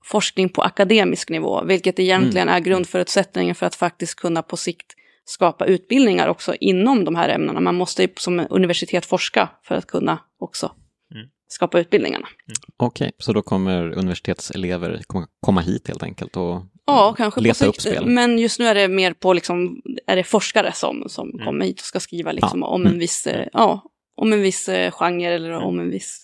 forskning 0.06 0.49
på 0.49 0.62
akademisk 0.62 1.30
nivå, 1.30 1.63
vilket 1.63 1.99
egentligen 1.99 2.47
mm. 2.47 2.56
är 2.56 2.65
grundförutsättningen 2.65 3.56
för 3.56 3.65
att 3.65 3.75
faktiskt 3.75 4.15
kunna 4.15 4.41
på 4.41 4.58
sikt 4.58 4.93
skapa 5.25 5.65
utbildningar 5.65 6.27
också 6.27 6.56
inom 6.56 7.06
de 7.06 7.15
här 7.15 7.30
ämnena. 7.30 7.60
Man 7.60 7.75
måste 7.75 8.01
ju 8.01 8.10
som 8.17 8.47
universitet 8.49 9.06
forska 9.06 9.49
för 9.63 9.75
att 9.75 9.88
kunna 9.88 10.19
också 10.39 10.71
mm. 11.15 11.27
skapa 11.47 11.80
utbildningarna. 11.80 12.27
Mm. 12.27 12.56
Okej, 12.77 13.06
okay, 13.06 13.12
så 13.17 13.34
då 13.34 13.41
kommer 13.41 13.97
universitetselever 13.97 15.01
komma 15.39 15.62
hit 15.62 15.88
helt 15.88 16.03
enkelt 16.03 16.38
och 16.38 16.62
ja, 16.86 17.13
kanske 17.17 17.41
leta 17.41 17.65
upp 17.65 17.82
spel? 17.82 18.06
Men 18.06 18.39
just 18.39 18.60
nu 18.60 18.65
är 18.65 18.75
det 18.75 18.88
mer 18.88 19.13
på 19.13 19.34
liksom, 19.34 19.82
är 20.08 20.15
det 20.15 20.23
forskare 20.23 20.71
som, 20.73 21.03
som 21.10 21.30
mm. 21.30 21.45
kommer 21.45 21.65
hit 21.65 21.80
och 21.80 21.86
ska 21.86 21.99
skriva 21.99 22.32
liksom 22.32 22.60
ja. 22.60 22.67
om 22.67 22.82
en 22.82 22.88
mm. 22.88 22.99
viss, 22.99 23.27
eh, 23.27 23.47
ja, 23.53 23.84
om 24.15 24.34
en 24.34 24.41
viss 24.41 24.69
eh, 24.69 24.91
genre 24.91 25.36
eller 25.36 25.49
mm. 25.49 25.63
om 25.63 25.80
en 25.80 25.89
viss, 25.89 26.23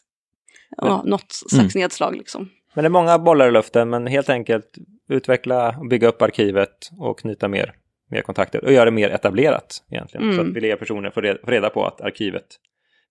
ja, 0.78 1.04
något 1.06 1.32
slags 1.32 1.76
nedslag 1.76 2.16
liksom. 2.16 2.50
Men 2.74 2.84
det 2.84 2.88
är 2.88 2.90
många 2.90 3.20
bollar 3.20 3.48
i 3.48 3.52
luften, 3.52 3.90
men 3.90 4.08
helt 4.08 4.30
enkelt 4.30 4.78
utveckla 5.10 5.76
och 5.80 5.88
bygga 5.88 6.08
upp 6.08 6.22
arkivet 6.22 6.90
och 7.00 7.20
knyta 7.20 7.48
mer, 7.48 7.74
mer 8.12 8.22
kontakter 8.22 8.66
och 8.66 8.74
göra 8.74 8.86
det 8.86 8.92
mer 8.92 9.10
etablerat 9.10 9.84
egentligen. 9.92 10.24
Mm. 10.24 10.36
Så 10.36 10.42
att 10.42 10.54
fler 10.54 10.76
personer 10.76 11.10
får 11.10 11.22
reda 11.48 11.70
på 11.70 11.86
att 11.86 12.02
arkivet 12.02 12.46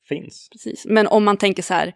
finns. 0.09 0.49
Precis, 0.53 0.87
men 0.87 1.07
om 1.07 1.25
man 1.25 1.37
tänker 1.37 1.63
så 1.63 1.75
här 1.75 1.95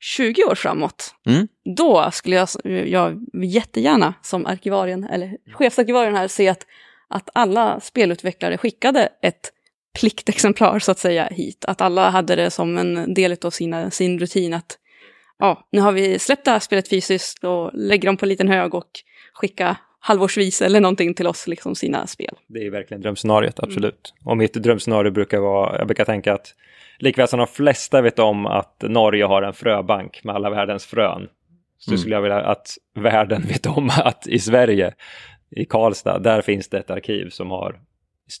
20 0.00 0.44
år 0.44 0.54
framåt, 0.54 1.14
mm. 1.26 1.48
då 1.76 2.10
skulle 2.12 2.36
jag, 2.36 2.48
jag 2.88 3.26
jättegärna 3.44 4.14
som 4.22 4.46
arkivarien, 4.46 5.04
eller 5.04 5.36
chefsarkivarien 5.54 6.16
här, 6.16 6.28
se 6.28 6.48
att, 6.48 6.66
att 7.08 7.30
alla 7.34 7.80
spelutvecklare 7.80 8.58
skickade 8.58 9.08
ett 9.22 9.52
pliktexemplar 10.00 10.78
så 10.78 10.92
att 10.92 10.98
säga 10.98 11.24
hit. 11.24 11.64
Att 11.64 11.80
alla 11.80 12.10
hade 12.10 12.36
det 12.36 12.50
som 12.50 12.78
en 12.78 13.14
del 13.14 13.36
av 13.42 13.50
sina, 13.50 13.90
sin 13.90 14.18
rutin 14.18 14.54
att 14.54 14.78
ja, 15.42 15.68
nu 15.72 15.80
har 15.80 15.92
vi 15.92 16.18
släppt 16.18 16.44
det 16.44 16.50
här 16.50 16.58
spelet 16.58 16.88
fysiskt 16.88 17.44
och 17.44 17.70
lägger 17.74 18.08
dem 18.08 18.16
på 18.16 18.24
en 18.24 18.28
liten 18.28 18.48
hög 18.48 18.74
och 18.74 18.90
skicka 19.32 19.76
halvårsvis 20.00 20.62
eller 20.62 20.80
någonting 20.80 21.14
till 21.14 21.26
oss, 21.26 21.46
liksom 21.46 21.74
sina 21.74 22.06
spel. 22.06 22.36
Det 22.46 22.66
är 22.66 22.70
verkligen 22.70 23.00
drömscenariot, 23.00 23.60
absolut. 23.60 24.14
Mm. 24.20 24.30
Och 24.30 24.36
mitt 24.36 24.54
drömscenario 24.54 25.10
brukar 25.10 25.38
vara, 25.38 25.78
jag 25.78 25.86
brukar 25.86 26.04
tänka 26.04 26.34
att 26.34 26.54
likväl 26.98 27.28
som 27.28 27.38
de 27.38 27.46
flesta 27.46 28.02
vet 28.02 28.18
om 28.18 28.46
att 28.46 28.82
Norge 28.82 29.24
har 29.24 29.42
en 29.42 29.52
fröbank 29.52 30.24
med 30.24 30.34
alla 30.34 30.50
världens 30.50 30.86
frön, 30.86 31.28
så 31.78 31.90
mm. 31.90 31.98
skulle 31.98 32.14
jag 32.14 32.22
vilja 32.22 32.40
att 32.40 32.66
världen 32.94 33.42
vet 33.48 33.66
om 33.66 33.90
att 34.04 34.26
i 34.26 34.38
Sverige, 34.38 34.94
i 35.50 35.64
Karlstad, 35.64 36.18
där 36.18 36.42
finns 36.42 36.68
det 36.68 36.78
ett 36.78 36.90
arkiv 36.90 37.28
som 37.28 37.50
har 37.50 37.80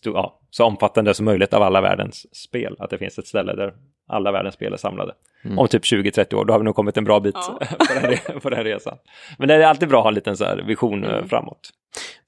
ja, 0.04 0.40
så 0.50 0.64
omfattande 0.64 1.14
som 1.14 1.24
möjligt 1.24 1.54
av 1.54 1.62
alla 1.62 1.80
världens 1.80 2.36
spel. 2.36 2.76
Att 2.78 2.90
det 2.90 2.98
finns 2.98 3.18
ett 3.18 3.26
ställe 3.26 3.54
där 3.54 3.74
alla 4.12 4.32
världens 4.32 4.54
spel 4.54 4.72
är 4.72 4.76
samlade. 4.76 5.12
Mm. 5.44 5.58
Om 5.58 5.68
typ 5.68 5.82
20-30 5.82 6.34
år, 6.34 6.44
då 6.44 6.54
har 6.54 6.58
vi 6.58 6.64
nog 6.64 6.74
kommit 6.74 6.96
en 6.96 7.04
bra 7.04 7.20
bit 7.20 7.34
ja. 7.34 7.58
på, 7.78 8.06
den, 8.06 8.40
på 8.40 8.50
den 8.50 8.64
resan. 8.64 8.98
Men 9.38 9.48
det 9.48 9.54
är 9.54 9.62
alltid 9.62 9.88
bra 9.88 9.98
att 9.98 10.04
ha 10.04 10.08
en 10.08 10.14
liten 10.14 10.36
så 10.36 10.44
här 10.44 10.62
vision 10.66 11.04
eh, 11.04 11.14
mm. 11.14 11.28
framåt. 11.28 11.70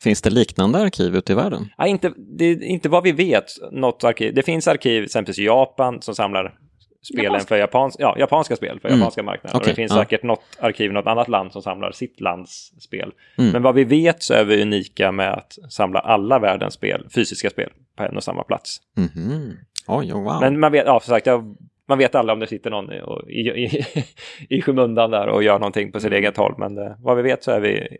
Finns 0.02 0.22
det 0.22 0.30
liknande 0.30 0.78
arkiv 0.78 1.16
ute 1.16 1.32
i 1.32 1.36
världen? 1.36 1.68
Ja, 1.78 1.86
inte, 1.86 2.12
det, 2.16 2.52
inte 2.52 2.88
vad 2.88 3.02
vi 3.02 3.12
vet, 3.12 3.44
något 3.72 4.04
arkiv. 4.04 4.34
Det 4.34 4.42
finns 4.42 4.68
arkiv, 4.68 5.04
exempelvis 5.04 5.38
i 5.38 5.44
Japan, 5.44 6.02
som 6.02 6.14
samlar 6.14 6.54
spelen 7.04 7.24
Japanska. 7.24 7.48
för 7.48 7.56
japans, 7.56 7.96
ja, 7.98 8.16
japanska 8.18 8.56
spel 8.56 8.80
för 8.80 8.88
mm. 8.88 9.00
japanska 9.00 9.22
marknaden. 9.22 9.56
Okay, 9.56 9.64
och 9.64 9.68
det 9.68 9.74
finns 9.74 9.92
ja. 9.92 9.98
säkert 9.98 10.22
något 10.22 10.44
arkiv 10.60 10.90
i 10.90 10.94
något 10.94 11.06
annat 11.06 11.28
land 11.28 11.52
som 11.52 11.62
samlar 11.62 11.92
sitt 11.92 12.20
lands 12.20 12.72
spel. 12.80 13.12
Mm. 13.38 13.50
Men 13.50 13.62
vad 13.62 13.74
vi 13.74 13.84
vet 13.84 14.22
så 14.22 14.34
är 14.34 14.44
vi 14.44 14.62
unika 14.62 15.12
med 15.12 15.32
att 15.32 15.58
samla 15.70 16.00
alla 16.00 16.38
världens 16.38 16.74
spel, 16.74 17.06
fysiska 17.14 17.50
spel, 17.50 17.70
på 17.96 18.02
en 18.02 18.16
och 18.16 18.24
samma 18.24 18.42
plats. 18.42 18.76
Mm 18.96 19.08
-hmm. 19.08 19.52
Oj, 19.86 20.12
oh, 20.12 20.22
wow. 20.22 20.40
Men 20.40 20.60
man 20.60 20.72
vet, 20.72 20.86
ja, 20.86 21.00
för 21.00 21.08
sagt, 21.08 21.26
jag, 21.26 21.56
man 21.88 21.98
vet 21.98 22.14
aldrig 22.14 22.32
om 22.32 22.40
det 22.40 22.46
sitter 22.46 22.70
någon 22.70 22.92
i, 22.92 23.02
i, 23.28 23.64
i, 23.64 23.84
i 24.48 24.62
skymundan 24.62 25.10
där 25.10 25.28
och 25.28 25.42
gör 25.42 25.58
någonting 25.58 25.92
på 25.92 26.00
sitt 26.00 26.06
mm. 26.06 26.18
eget 26.18 26.36
håll. 26.36 26.54
Men 26.58 26.74
det, 26.74 26.96
vad 27.00 27.16
vi 27.16 27.22
vet 27.22 27.44
så 27.44 27.50
är 27.50 27.60
vi 27.60 27.98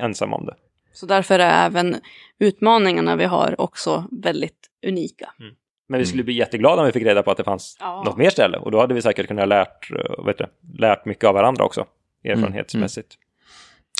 ensamma 0.00 0.36
om 0.36 0.46
det. 0.46 0.54
Så 0.92 1.06
därför 1.06 1.38
är 1.38 1.66
även 1.66 1.96
utmaningarna 2.38 3.16
vi 3.16 3.24
har 3.24 3.60
också 3.60 4.04
väldigt 4.10 4.68
unika. 4.86 5.30
Mm. 5.40 5.54
Men 5.88 5.98
vi 5.98 6.06
skulle 6.06 6.24
bli 6.24 6.34
jätteglada 6.34 6.80
om 6.80 6.86
vi 6.86 6.92
fick 6.92 7.02
reda 7.02 7.22
på 7.22 7.30
att 7.30 7.36
det 7.36 7.44
fanns 7.44 7.76
ja. 7.80 8.02
något 8.04 8.16
mer 8.16 8.30
ställe 8.30 8.58
och 8.58 8.70
då 8.70 8.80
hade 8.80 8.94
vi 8.94 9.02
säkert 9.02 9.28
kunnat 9.28 9.48
lärt, 9.48 9.90
eh, 9.90 10.24
vet 10.24 10.38
du, 10.38 10.46
lärt 10.78 11.04
mycket 11.04 11.24
av 11.24 11.34
varandra 11.34 11.64
också 11.64 11.86
erfarenhetsmässigt. 12.24 13.14
Mm. 13.14 13.18
Mm. 13.18 13.28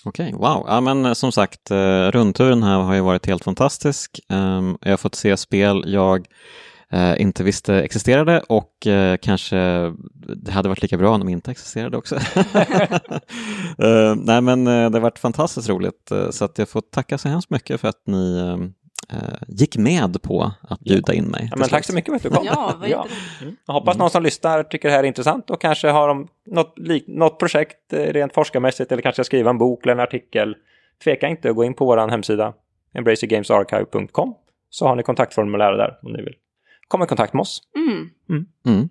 Okej, 0.04 0.26
okay, 0.26 0.38
wow. 0.38 0.64
Ja, 0.68 0.80
men 0.80 1.06
eh, 1.06 1.12
som 1.12 1.32
sagt, 1.32 1.70
eh, 1.70 2.10
rundturen 2.10 2.62
här 2.62 2.78
har 2.78 2.94
ju 2.94 3.00
varit 3.00 3.26
helt 3.26 3.44
fantastisk. 3.44 4.20
Ehm, 4.28 4.78
jag 4.80 4.92
har 4.92 4.96
fått 4.96 5.14
se 5.14 5.36
spel 5.36 5.84
jag 5.86 6.26
inte 7.16 7.44
visste 7.44 7.74
existerade 7.74 8.42
och 8.48 8.86
kanske 9.20 9.56
det 10.36 10.50
hade 10.50 10.68
varit 10.68 10.82
lika 10.82 10.98
bra 10.98 11.14
om 11.14 11.20
de 11.20 11.28
inte 11.28 11.50
existerade 11.50 11.96
också. 11.96 12.14
Nej 14.16 14.40
men 14.40 14.64
det 14.64 14.92
har 14.92 15.00
varit 15.00 15.18
fantastiskt 15.18 15.68
roligt 15.68 16.12
så 16.30 16.44
att 16.44 16.58
jag 16.58 16.68
får 16.68 16.80
tacka 16.80 17.18
så 17.18 17.28
hemskt 17.28 17.50
mycket 17.50 17.80
för 17.80 17.88
att 17.88 18.06
ni 18.06 18.38
eh, 19.12 19.34
gick 19.48 19.76
med 19.76 20.22
på 20.22 20.52
att 20.60 20.80
bjuda 20.80 21.14
in 21.14 21.24
mig. 21.24 21.48
Ja, 21.50 21.56
men 21.56 21.68
tack 21.68 21.84
så 21.84 21.94
mycket 21.94 22.08
för 22.10 22.16
att 22.16 22.22
du 22.22 22.30
kom. 22.30 22.46
ja, 22.46 22.74
ja. 22.86 23.06
Mm. 23.42 23.56
Jag 23.66 23.74
hoppas 23.74 23.98
någon 23.98 24.10
som 24.10 24.22
lyssnar 24.22 24.62
tycker 24.62 24.88
det 24.88 24.94
här 24.94 25.02
är 25.02 25.08
intressant 25.08 25.50
och 25.50 25.60
kanske 25.60 25.88
har 25.88 26.08
de 26.08 26.28
något, 26.46 26.74
något 27.06 27.38
projekt 27.38 27.92
eh, 27.92 27.98
rent 27.98 28.34
forskarmässigt 28.34 28.92
eller 28.92 29.02
kanske 29.02 29.24
skriva 29.24 29.50
en 29.50 29.58
bok 29.58 29.84
eller 29.84 29.92
en 29.92 30.00
artikel. 30.00 30.56
Tveka 31.04 31.28
inte 31.28 31.50
att 31.50 31.56
gå 31.56 31.64
in 31.64 31.74
på 31.74 31.84
vår 31.84 32.08
hemsida 32.08 32.54
embracergamesarchive.com 32.94 34.34
så 34.70 34.86
har 34.86 34.96
ni 34.96 35.02
kontaktformulär 35.02 35.72
där 35.72 35.98
om 36.02 36.12
ni 36.12 36.22
vill 36.22 36.34
komma 36.92 37.04
i 37.04 37.08
kontakt 37.08 37.32
med 37.32 37.40
oss. 37.40 37.62
Mm. 37.76 38.10
Mm. 38.30 38.46
Mm. 38.66 38.88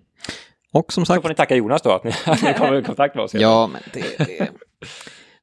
Och 0.72 0.92
som 0.92 1.06
sagt... 1.06 1.16
Så 1.16 1.22
får 1.22 1.28
ni 1.28 1.34
tacka 1.34 1.56
Jonas 1.56 1.82
då 1.82 1.90
att 1.92 2.04
ni, 2.04 2.12
att 2.24 2.42
ni 2.42 2.54
kommer 2.54 2.78
i 2.78 2.82
kontakt 2.82 3.14
med 3.14 3.24
oss. 3.24 3.34
ja, 3.34 3.66
men 3.72 3.82
det, 3.92 4.18
det... 4.18 4.50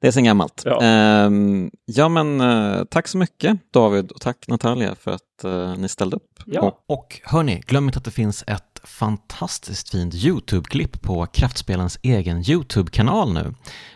Det 0.01 0.07
är 0.07 0.11
sen 0.11 0.23
gammalt. 0.23 0.61
Ja, 0.65 1.25
um, 1.25 1.71
ja 1.85 2.09
men 2.09 2.41
uh, 2.41 2.83
tack 2.83 3.07
så 3.07 3.17
mycket 3.17 3.73
David 3.73 4.11
och 4.11 4.21
tack 4.21 4.47
Natalia 4.47 4.95
för 4.95 5.11
att 5.11 5.45
uh, 5.45 5.75
ni 5.77 5.89
ställde 5.89 6.15
upp. 6.15 6.39
Ja. 6.45 6.61
Och, 6.61 6.97
och 6.97 7.21
hörni, 7.23 7.61
glöm 7.67 7.85
inte 7.85 7.97
att 7.97 8.05
det 8.05 8.11
finns 8.11 8.43
ett 8.47 8.81
fantastiskt 8.83 9.89
fint 9.89 10.15
YouTube-klipp 10.15 11.01
på 11.01 11.25
Kraftspelens 11.25 11.99
egen 12.01 12.49
YouTube-kanal 12.49 13.33
nu. 13.33 13.53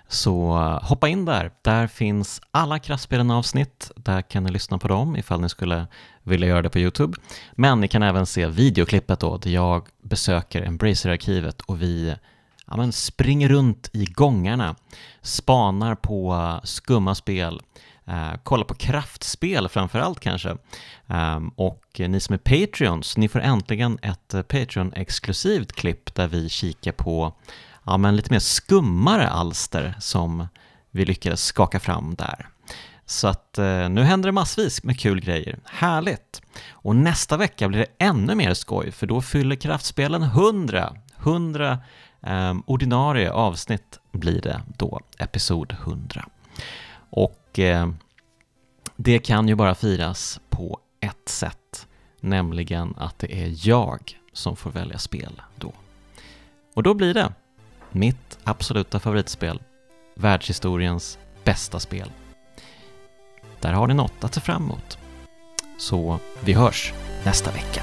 Så 0.08 0.58
uh, 0.58 0.84
hoppa 0.84 1.08
in 1.08 1.26
där. 1.26 1.52
Där 1.62 1.88
finns 1.88 2.42
alla 2.52 2.80
Kraftspelen-avsnitt. 2.80 3.92
Där 3.96 4.22
kan 4.22 4.44
ni 4.44 4.52
lyssna 4.52 4.78
på 4.78 4.88
dem 4.88 5.16
ifall 5.16 5.42
ni 5.42 5.50
skulle 5.50 5.88
vilja 6.24 6.48
göra 6.48 6.62
det 6.62 6.70
på 6.70 6.80
YouTube. 6.80 7.18
Men 7.56 7.82
ni 7.82 7.88
kan 7.88 8.04
även 8.04 8.26
se 8.26 8.48
videoklippet 8.48 9.20
då, 9.20 9.38
där 9.38 9.52
jag 9.52 9.88
besöker 10.04 10.62
Embracer-arkivet 10.62 11.62
och 11.62 11.82
vi 11.82 12.16
ja, 12.68 12.78
men 12.78 12.92
springer 12.92 13.50
runt 13.50 13.90
i 13.94 14.06
gångarna, 14.06 14.76
spanar 15.22 15.96
på 15.96 16.34
eh, 16.34 16.64
skumma 16.64 17.16
spel, 17.16 17.62
eh, 18.06 18.34
kollar 18.44 18.66
på 18.66 18.74
kraftspel 18.74 19.70
framför 19.70 20.00
allt 20.00 20.20
kanske. 20.20 20.58
Ehm, 21.08 21.50
och 21.50 21.84
ni 21.98 22.20
som 22.20 22.34
är 22.34 22.38
Patreons, 22.38 23.18
ni 23.18 23.28
får 23.28 23.40
äntligen 23.40 24.00
ett 24.02 24.34
eh, 24.34 24.42
Patreon-exklusivt 24.42 25.72
klipp 25.72 26.16
där 26.16 26.28
vi 26.28 26.50
kikar 26.50 26.92
på 26.92 27.34
ja, 27.86 27.98
men 27.98 28.16
lite 28.16 28.32
mer 28.32 28.40
skummare 28.40 29.30
alster 29.30 29.96
som 30.00 30.48
vi 30.92 31.06
lyckades 31.06 31.46
skaka 31.46 31.80
fram 31.80 32.16
där. 32.16 32.50
Så 33.06 33.28
att 33.28 33.58
eh, 33.58 33.90
nu 33.90 34.04
händer 34.04 34.28
det 34.28 34.32
massvis 34.32 34.84
med 34.84 35.00
kul 35.00 35.22
grejer. 35.22 35.60
Härligt! 35.66 36.42
Och 36.72 36.96
nästa 36.96 37.38
vecka 37.38 37.68
blir 37.68 37.80
det 37.80 38.06
ännu 38.06 38.36
mer 38.36 38.54
skoj 38.54 38.92
för 38.92 39.08
då 39.08 39.22
fyller 39.22 39.56
kraftspelen 39.56 40.24
100. 40.24 40.96
100 41.20 41.80
Um, 42.28 42.64
ordinarie 42.66 43.32
avsnitt 43.32 44.00
blir 44.12 44.42
det 44.42 44.62
då, 44.78 45.00
episod 45.18 45.72
100. 45.72 46.26
Och 47.10 47.60
eh, 47.60 47.90
det 48.96 49.20
kan 49.20 49.48
ju 49.48 49.56
bara 49.56 49.76
firas 49.76 50.40
på 50.50 50.80
ett 51.00 51.30
sätt, 51.30 51.88
nämligen 52.20 52.94
att 52.98 53.20
det 53.20 53.44
är 53.44 53.68
jag 53.68 54.20
som 54.34 54.56
får 54.56 54.72
välja 54.72 54.98
spel 54.98 55.42
då. 55.56 55.74
Och 56.74 56.84
då 56.84 56.94
blir 56.94 57.14
det 57.14 57.34
mitt 57.92 58.38
absoluta 58.44 59.00
favoritspel, 59.00 59.62
världshistoriens 60.16 61.20
bästa 61.44 61.80
spel. 61.80 62.12
Där 63.60 63.74
har 63.74 63.88
ni 63.88 63.94
något 63.94 64.24
att 64.24 64.34
se 64.34 64.42
fram 64.42 64.64
emot. 64.64 64.98
Så 65.78 66.20
vi 66.40 66.54
hörs 66.54 66.94
nästa 67.24 67.52
vecka. 67.52 67.82